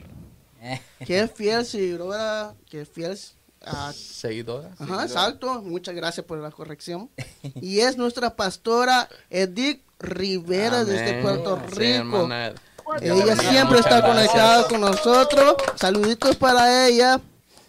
[1.06, 3.18] que es fiel seguidora, que es fiel
[3.66, 4.80] a Seguidoras.
[4.80, 5.62] Ajá, exacto.
[5.62, 7.10] Muchas gracias por la corrección.
[7.60, 11.22] Y es nuestra pastora Edith Rivera desde.
[11.22, 12.28] Puerto Rico.
[13.00, 15.54] ella siempre está conectada con nosotros.
[15.76, 17.20] Saluditos para ella.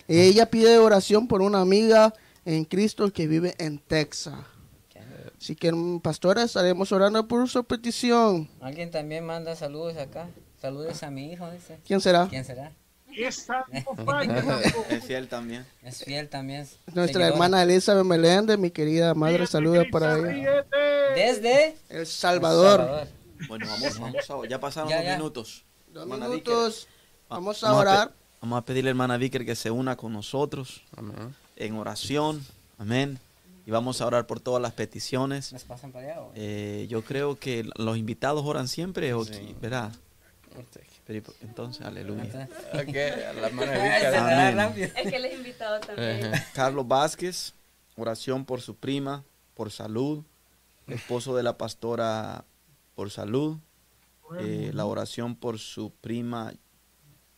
[0.07, 2.13] Ella pide oración por una amiga
[2.45, 4.35] en Cristo que vive en Texas.
[5.39, 8.49] Así que, pastora, estaremos orando por su petición.
[8.61, 10.27] Alguien también manda saludos acá.
[10.59, 11.77] Saludos a mi hijo, dice.
[11.85, 12.27] ¿Quién será?
[12.27, 12.71] ¿Quién será?
[13.17, 14.59] No falla.
[14.89, 15.65] Es fiel también.
[15.83, 16.67] Es fiel también.
[16.93, 20.65] Nuestra hermana Elizabeth Meléndez, mi querida madre, saluda para ella.
[21.15, 22.79] Desde El Salvador.
[22.81, 23.07] Salvador.
[23.47, 25.17] Bueno, vamos, vamos a, ya pasaron Ya, dos ya.
[25.17, 25.63] minutos.
[25.93, 26.87] Dos Hermana minutos.
[27.29, 28.11] Vamos a orar.
[28.41, 31.35] vamos a pedirle a hermana Vicker que se una con nosotros Amén.
[31.55, 32.45] en oración.
[32.77, 33.19] Amén.
[33.65, 35.51] Y vamos a orar por todas las peticiones.
[35.53, 36.21] ¿Nos pasan para allá?
[36.21, 36.31] o?
[36.35, 39.55] Eh, yo creo que los invitados oran siempre, o- Sí.
[39.61, 39.91] ¿verdad?
[41.05, 42.49] Pero, entonces, aleluya.
[42.73, 43.47] Ok, a la
[44.47, 44.57] Amén.
[44.57, 44.87] rápido.
[44.95, 46.33] Es que él es invitado también.
[46.33, 46.45] Ajá.
[46.53, 47.53] Carlos Vázquez,
[47.95, 49.23] oración por su prima,
[49.53, 50.23] por salud.
[50.87, 52.45] Esposo de la pastora,
[52.95, 53.57] por salud.
[54.39, 56.51] Eh, la oración por su prima,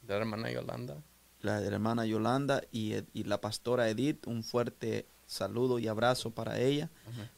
[0.02, 0.96] De la hermana Yolanda.
[1.42, 4.26] la de la hermana Yolanda y, y la pastora Edith.
[4.28, 6.90] Un fuerte saludo y abrazo para ella.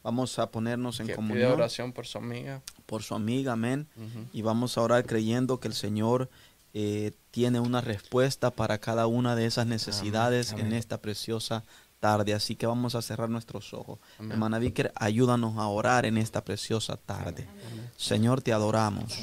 [0.03, 2.61] Vamos a ponernos en comunión oración por su amiga.
[2.89, 3.87] Por su amiga, amén.
[4.33, 6.27] Y vamos a orar creyendo que el Señor
[6.73, 11.63] eh, tiene una respuesta para cada una de esas necesidades en esta preciosa
[11.99, 12.33] tarde.
[12.33, 13.99] Así que vamos a cerrar nuestros ojos.
[14.17, 14.31] Amén.
[14.31, 17.47] Hermana Víquer, ayúdanos a orar en esta preciosa tarde.
[17.95, 19.13] Señor, te adoramos.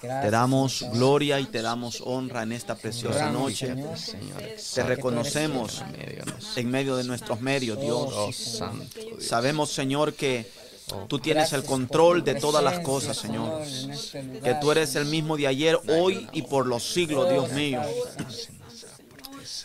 [0.00, 3.74] Te damos gloria y te damos honra en esta preciosa noche.
[3.96, 4.42] Señor.
[4.74, 5.84] Te reconocemos
[6.56, 8.12] en medio de nuestros medios, Dios.
[8.14, 9.26] Oh, santo Dios.
[9.26, 10.50] Sabemos, Señor, que
[11.08, 13.62] tú tienes el control de todas las cosas, Señor.
[14.42, 17.80] Que tú eres el mismo de ayer, hoy y por los siglos, Dios mío.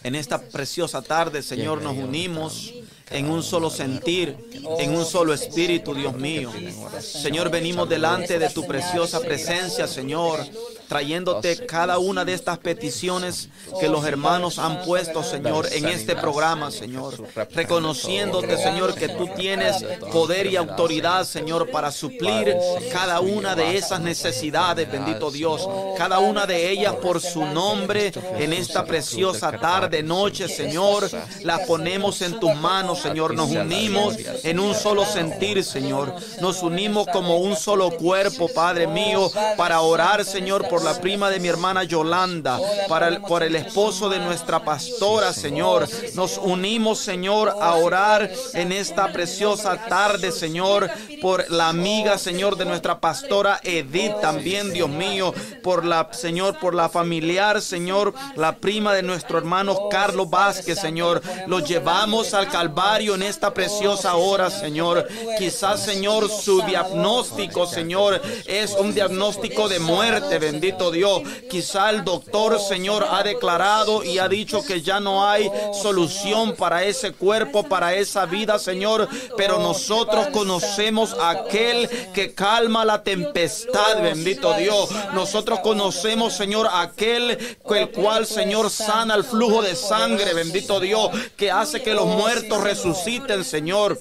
[0.04, 2.74] En esta preciosa tarde, Señor, nos unimos
[3.10, 4.36] en un solo sentir,
[4.80, 6.52] en un solo espíritu, Dios mío.
[7.00, 10.40] Señor, venimos delante de tu preciosa presencia, Señor,
[10.88, 13.50] trayéndote cada una de estas peticiones
[13.80, 17.16] que los hermanos han puesto, Señor, en este programa, Señor.
[17.52, 22.56] Reconociéndote, Señor, que tú tienes poder y autoridad, Señor, para suplir
[22.92, 25.68] cada una de esas necesidades, bendito Dios.
[25.98, 31.10] Cada una de ellas por su nombre en esta preciosa tarde, noche, Señor.
[31.42, 33.34] Las ponemos en tus manos, Señor.
[33.34, 36.14] Nos unimos en un solo sentir, Señor.
[36.42, 41.40] Nos unimos como un solo cuerpo, Padre mío, para orar, Señor, por la prima de
[41.40, 42.60] mi hermana Yolanda,
[42.90, 45.88] para el, por el esposo de nuestra pastora, Señor.
[46.16, 50.90] Nos unimos, Señor, a orar en esta preciosa tarde, Señor,
[51.22, 55.32] por la amiga, Señor, de nuestra pastora Edith también, Dios mío,
[55.62, 61.22] por la, Señor, por la familiar, Señor, la prima de nuestro hermano Carlos Vázquez, Señor.
[61.46, 65.08] Los llevamos al Calvario en esta preciosa hora, Señor.
[65.38, 71.22] Quizás, Señor, su diagnóstico, Señor, es un diagnóstico de muerte, bendito Dios.
[71.50, 75.50] Quizá el doctor, Señor, ha declarado y ha dicho que ya no hay
[75.82, 79.08] solución para ese cuerpo, para esa vida, Señor.
[79.36, 84.90] Pero nosotros conocemos a aquel que calma la tempestad, bendito Dios.
[85.14, 87.38] Nosotros conocemos, Señor, aquel
[87.74, 92.62] el cual, Señor, sana el flujo de sangre, bendito Dios, que hace que los muertos
[92.64, 94.00] resuciten, Señor.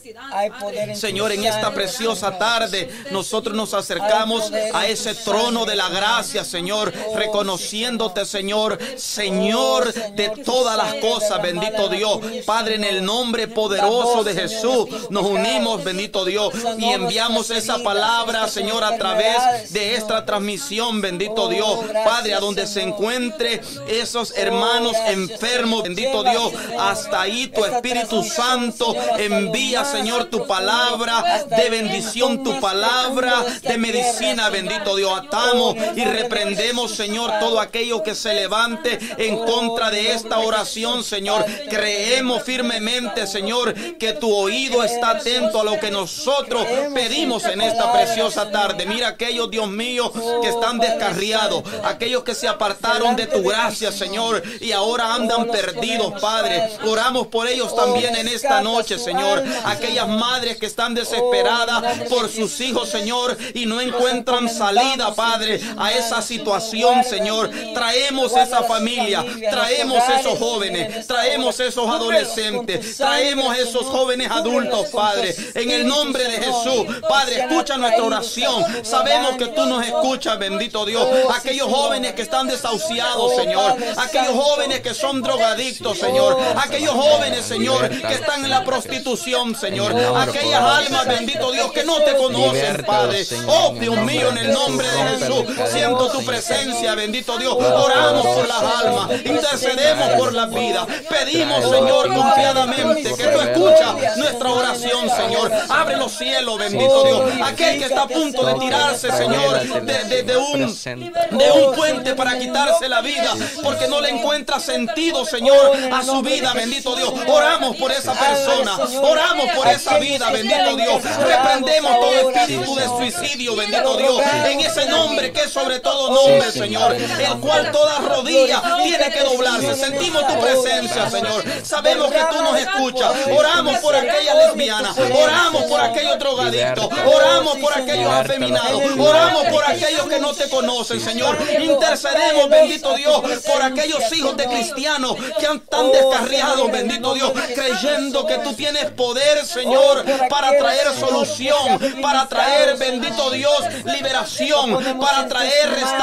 [0.95, 6.93] Señor, en esta preciosa tarde nosotros nos acercamos a ese trono de la gracia, Señor,
[7.17, 12.19] reconociéndote, Señor, Señor de todas las cosas, bendito Dios.
[12.45, 18.49] Padre, en el nombre poderoso de Jesús, nos unimos, bendito Dios, y enviamos esa palabra,
[18.49, 21.79] Señor, a través de esta transmisión, bendito Dios.
[22.05, 28.95] Padre, a donde se encuentre esos hermanos enfermos, bendito Dios, hasta ahí tu Espíritu Santo
[29.17, 35.19] envía, Señor, tu palabra de bendición, tu palabra de medicina, bendito Dios.
[35.19, 41.05] Atamos y reprendemos Reprendemos, Señor, todo aquello que se levante en contra de esta oración,
[41.05, 41.45] Señor.
[41.71, 47.93] Creemos firmemente, Señor, que tu oído está atento a lo que nosotros pedimos en esta
[47.93, 48.87] preciosa tarde.
[48.87, 50.13] Mira aquellos, Dios mío,
[50.43, 56.21] que están descarriados, aquellos que se apartaron de tu gracia, Señor, y ahora andan perdidos,
[56.21, 56.71] Padre.
[56.85, 59.45] Oramos por ellos también en esta noche, Señor.
[59.65, 65.93] Aquellas madres que están desesperadas por sus hijos, Señor, y no encuentran salida, Padre, a
[65.93, 67.51] esa situación, Señor.
[67.75, 75.71] Traemos esa familia, traemos esos jóvenes, traemos esos adolescentes, traemos esos jóvenes adultos, Padre, en
[75.71, 76.87] el nombre de Jesús.
[77.09, 78.65] Padre, escucha nuestra oración.
[78.83, 81.07] Sabemos que tú nos escuchas, bendito Dios.
[81.37, 83.77] Aquellos jóvenes que están desahuciados, Señor.
[83.97, 86.39] Aquellos jóvenes que son drogadictos, Señor.
[86.57, 89.95] Aquellos jóvenes, Señor, que están en la prostitución, Señor.
[90.17, 93.25] Aquellas almas, bendito Dios, que no te conocen, Padre.
[93.47, 97.55] Oh, Dios mío, en el nombre de Jesús, siento tu presencia, bendito Dios.
[97.55, 100.87] Oramos por las almas, intercedemos por la vida.
[101.09, 105.53] Pedimos, Señor, confiadamente que tú escuchas nuestra oración, Señor.
[105.69, 107.33] Abre los cielos, bendito Dios.
[107.45, 112.39] Aquel que está a punto de tirarse, Señor, de, de un, de un puente para
[112.39, 117.13] quitarse la vida, porque no le encuentra sentido, Señor, a su vida, bendito Dios.
[117.27, 121.03] Oramos por esa persona, oramos por esa vida, bendito Dios.
[121.03, 126.95] Reprendemos todo espíritu de suicidio, bendito Dios, en ese nombre que sobre todo nombre, Señor,
[126.95, 129.75] el cual toda rodilla tiene que doblarse.
[129.75, 131.45] Sentimos tu presencia, Señor.
[131.63, 133.13] Sabemos que tú nos escuchas.
[133.37, 140.09] Oramos por aquella lesbiana, oramos por aquellos drogadictos, oramos por aquellos afeminados, oramos por aquellos
[140.09, 141.39] que no te conocen, Señor.
[141.61, 148.39] Intercedemos, bendito Dios, por aquellos hijos de cristianos que están descarriados, bendito Dios, creyendo que
[148.39, 156.02] tú tienes poder, Señor, para traer solución, para traer, bendito Dios, liberación, para traer restauración,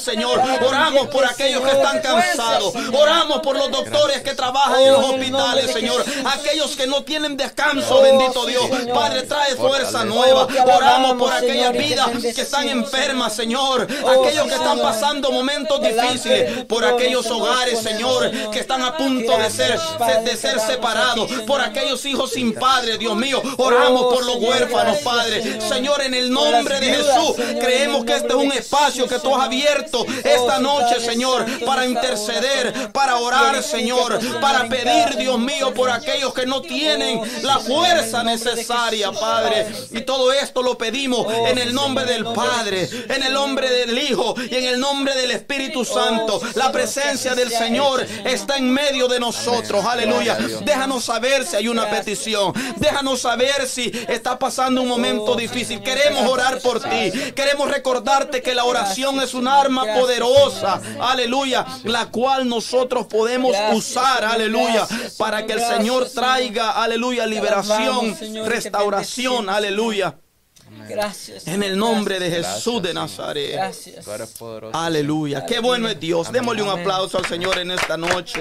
[0.00, 0.40] Señor.
[0.66, 5.72] Oramos por aquellos que están cansados, oramos por los doctores que trabajan en los hospitales,
[5.72, 6.04] Señor.
[6.24, 8.64] Aquellos que no tienen descanso, bendito Dios.
[8.92, 10.46] Padre, trae fuerza nueva.
[10.76, 13.82] Oramos por aquellas vidas que están enfermas, Señor.
[13.82, 19.50] Aquellos que están pasando momentos difíciles, por aquellos hogares, Señor, que están a punto de
[19.50, 19.78] ser,
[20.24, 23.42] de ser separados, por aquellos hijos sin padre, Dios mío.
[23.58, 25.60] Oramos por los huérfanos, Padre.
[25.60, 29.46] Señor, en el nombre de Jesús, creemos que este es un espacio que tú has
[29.46, 36.32] abierto esta noche, Señor, para interceder, para orar, Señor, para pedir, Dios mío, por aquellos
[36.32, 39.66] que no tienen la fuerza necesaria, Padre.
[39.90, 44.34] Y todo esto lo pedimos en el nombre del Padre, en el nombre del Hijo
[44.50, 46.40] y en el nombre del Espíritu Santo.
[46.54, 49.84] La presencia del Señor está en medio de nosotros.
[49.84, 50.36] Aleluya.
[50.62, 52.52] Déjanos saber si hay una petición.
[52.76, 55.82] Déjanos saber si está pasando un momento difícil.
[55.82, 57.10] Queremos orar por ti.
[57.34, 60.80] Queremos recordarte que la oración es un arma poderosa.
[61.00, 61.66] Aleluya.
[61.84, 64.24] La cual nosotros podemos usar.
[64.24, 64.86] Aleluya.
[65.18, 66.72] Para que el Señor traiga.
[66.82, 67.26] Aleluya.
[67.26, 68.16] Liberación.
[68.46, 69.48] Restauración.
[69.48, 70.16] Aleluya.
[70.88, 71.46] Gracias.
[71.46, 73.52] En el nombre de Jesús de Nazaret.
[73.52, 74.06] Gracias.
[74.72, 75.46] Aleluya.
[75.46, 76.30] Qué bueno es Dios.
[76.32, 78.40] Démosle un aplauso al Señor en esta noche.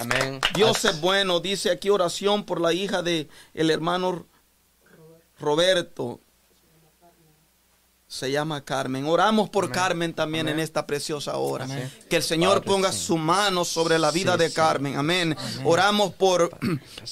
[0.00, 0.40] Amén.
[0.54, 1.40] Dios es bueno.
[1.40, 4.26] Dice aquí oración por la hija de el hermano
[5.38, 6.20] Roberto.
[8.10, 9.04] Se llama Carmen.
[9.04, 11.66] Oramos por Carmen también en esta preciosa hora.
[12.08, 14.96] Que el Señor ponga su mano sobre la vida de Carmen.
[14.96, 15.36] Amén.
[15.62, 16.48] Oramos por,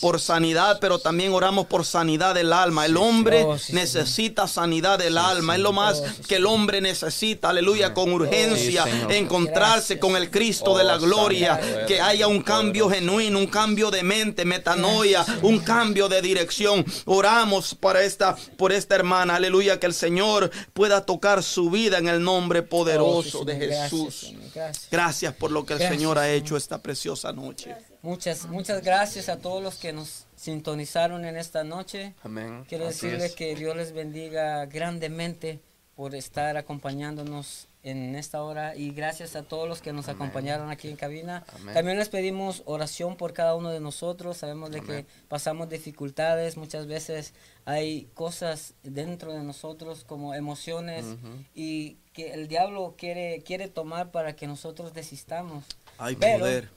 [0.00, 2.86] por sanidad, pero también oramos por sanidad del alma.
[2.86, 5.56] El hombre Oh, necesita sanidad del alma.
[5.56, 7.50] Es lo más que el hombre necesita.
[7.50, 7.92] Aleluya.
[7.92, 8.84] Con urgencia.
[8.84, 9.12] Sí, Señor.
[9.12, 11.84] encontrarse con el Cristo de la Oh, gloria.
[11.86, 16.86] Que haya un cambio genuino, un cambio de mente, metanoia, un cambio de dirección.
[17.04, 19.36] Oramos para esta, por esta hermana.
[19.36, 19.78] Aleluya.
[19.78, 24.34] Que el Señor pueda tocar su vida en el nombre poderoso Oh, sí, de Jesús.
[24.54, 24.88] Gracias.
[24.90, 26.36] Gracias por lo que el Señor ha Señor.
[26.36, 27.74] hecho esta preciosa noche.
[28.02, 32.14] Muchas, muchas gracias a todos los que nos sintonizaron en esta noche.
[32.22, 32.64] Amén.
[32.68, 33.36] Quiero Así decirles es.
[33.36, 35.60] que Dios les bendiga grandemente
[35.94, 40.88] por estar acompañándonos en esta hora y gracias a todos los que nos acompañaron aquí
[40.88, 41.44] en cabina.
[41.54, 41.72] Amén.
[41.74, 44.36] También les pedimos oración por cada uno de nosotros.
[44.36, 45.04] Sabemos de Amén.
[45.04, 47.32] que pasamos dificultades, muchas veces
[47.66, 51.04] hay cosas dentro de nosotros como emociones
[51.52, 55.64] y que el diablo quiere quiere tomar para que nosotros desistamos.
[55.98, 56.70] Hay Pero poder.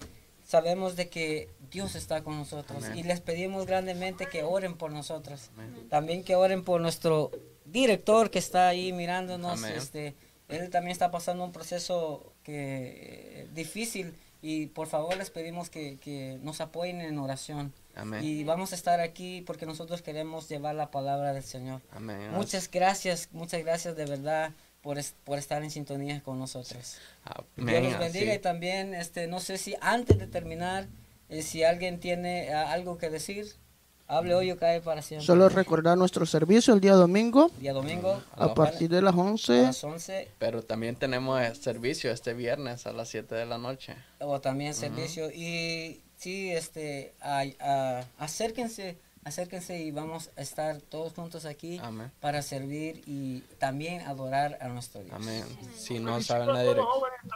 [0.44, 2.98] sabemos de que Dios está con nosotros Amén.
[2.98, 5.52] y les pedimos grandemente que oren por nosotros.
[5.57, 5.88] Amén.
[5.90, 7.30] También que oren por nuestro
[7.66, 9.64] director que está ahí mirándonos.
[9.64, 9.78] Amén.
[9.78, 10.16] Este,
[10.48, 16.40] él también está pasando un proceso que difícil y por favor les pedimos que, que
[16.41, 17.74] nos apoyen en oración.
[17.95, 18.24] Amén.
[18.24, 21.82] Y vamos a estar aquí porque nosotros queremos llevar la palabra del Señor.
[21.91, 22.32] Amén.
[22.32, 24.52] Muchas gracias, muchas gracias de verdad
[24.82, 26.98] por, es- por estar en sintonía con nosotros.
[27.26, 28.40] Dios Amén, los bendiga así.
[28.40, 30.88] y también, este, no sé si antes de terminar,
[31.28, 33.45] eh, si alguien tiene ah, algo que decir,
[34.07, 35.26] hable hoy o cae para siempre.
[35.28, 39.61] Solo recordar nuestro servicio el día domingo Día domingo a partir de las a 11.
[39.64, 43.95] las 11 Pero también tenemos servicio este viernes a las 7 de la noche.
[44.20, 51.14] o también servicio y sí, este, a- a- acérquense, acérquense y vamos a estar todos
[51.14, 52.12] juntos aquí Amén.
[52.20, 55.16] para servir y también adorar a nuestro Dios.
[55.16, 55.44] Amén.
[55.76, 56.88] Si no Felicito saben a la dirección.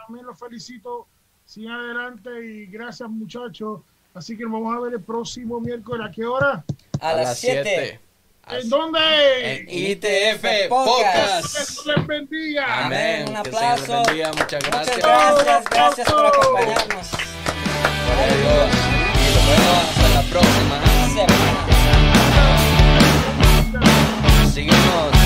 [0.06, 1.06] también los felicito.
[1.46, 3.80] Sigan adelante y gracias muchachos.
[4.14, 6.06] Así que nos vamos a ver el próximo miércoles.
[6.08, 6.64] ¿A qué hora?
[7.00, 8.00] A, las 7.
[8.48, 9.58] ¿En dónde?
[9.60, 11.52] En ITF Podcast.
[11.56, 12.84] Que Dios les bendiga.
[12.86, 13.28] Amén.
[13.28, 14.02] Un Que el Señor les aplauso.
[14.06, 14.28] bendiga.
[14.32, 14.96] Muchas Muchas gracias.
[14.98, 17.33] gracias, gracias por acompañarnos.
[18.14, 20.76] Y nos vemos hasta la próxima
[21.08, 21.44] semana.
[24.52, 25.23] Síguenos.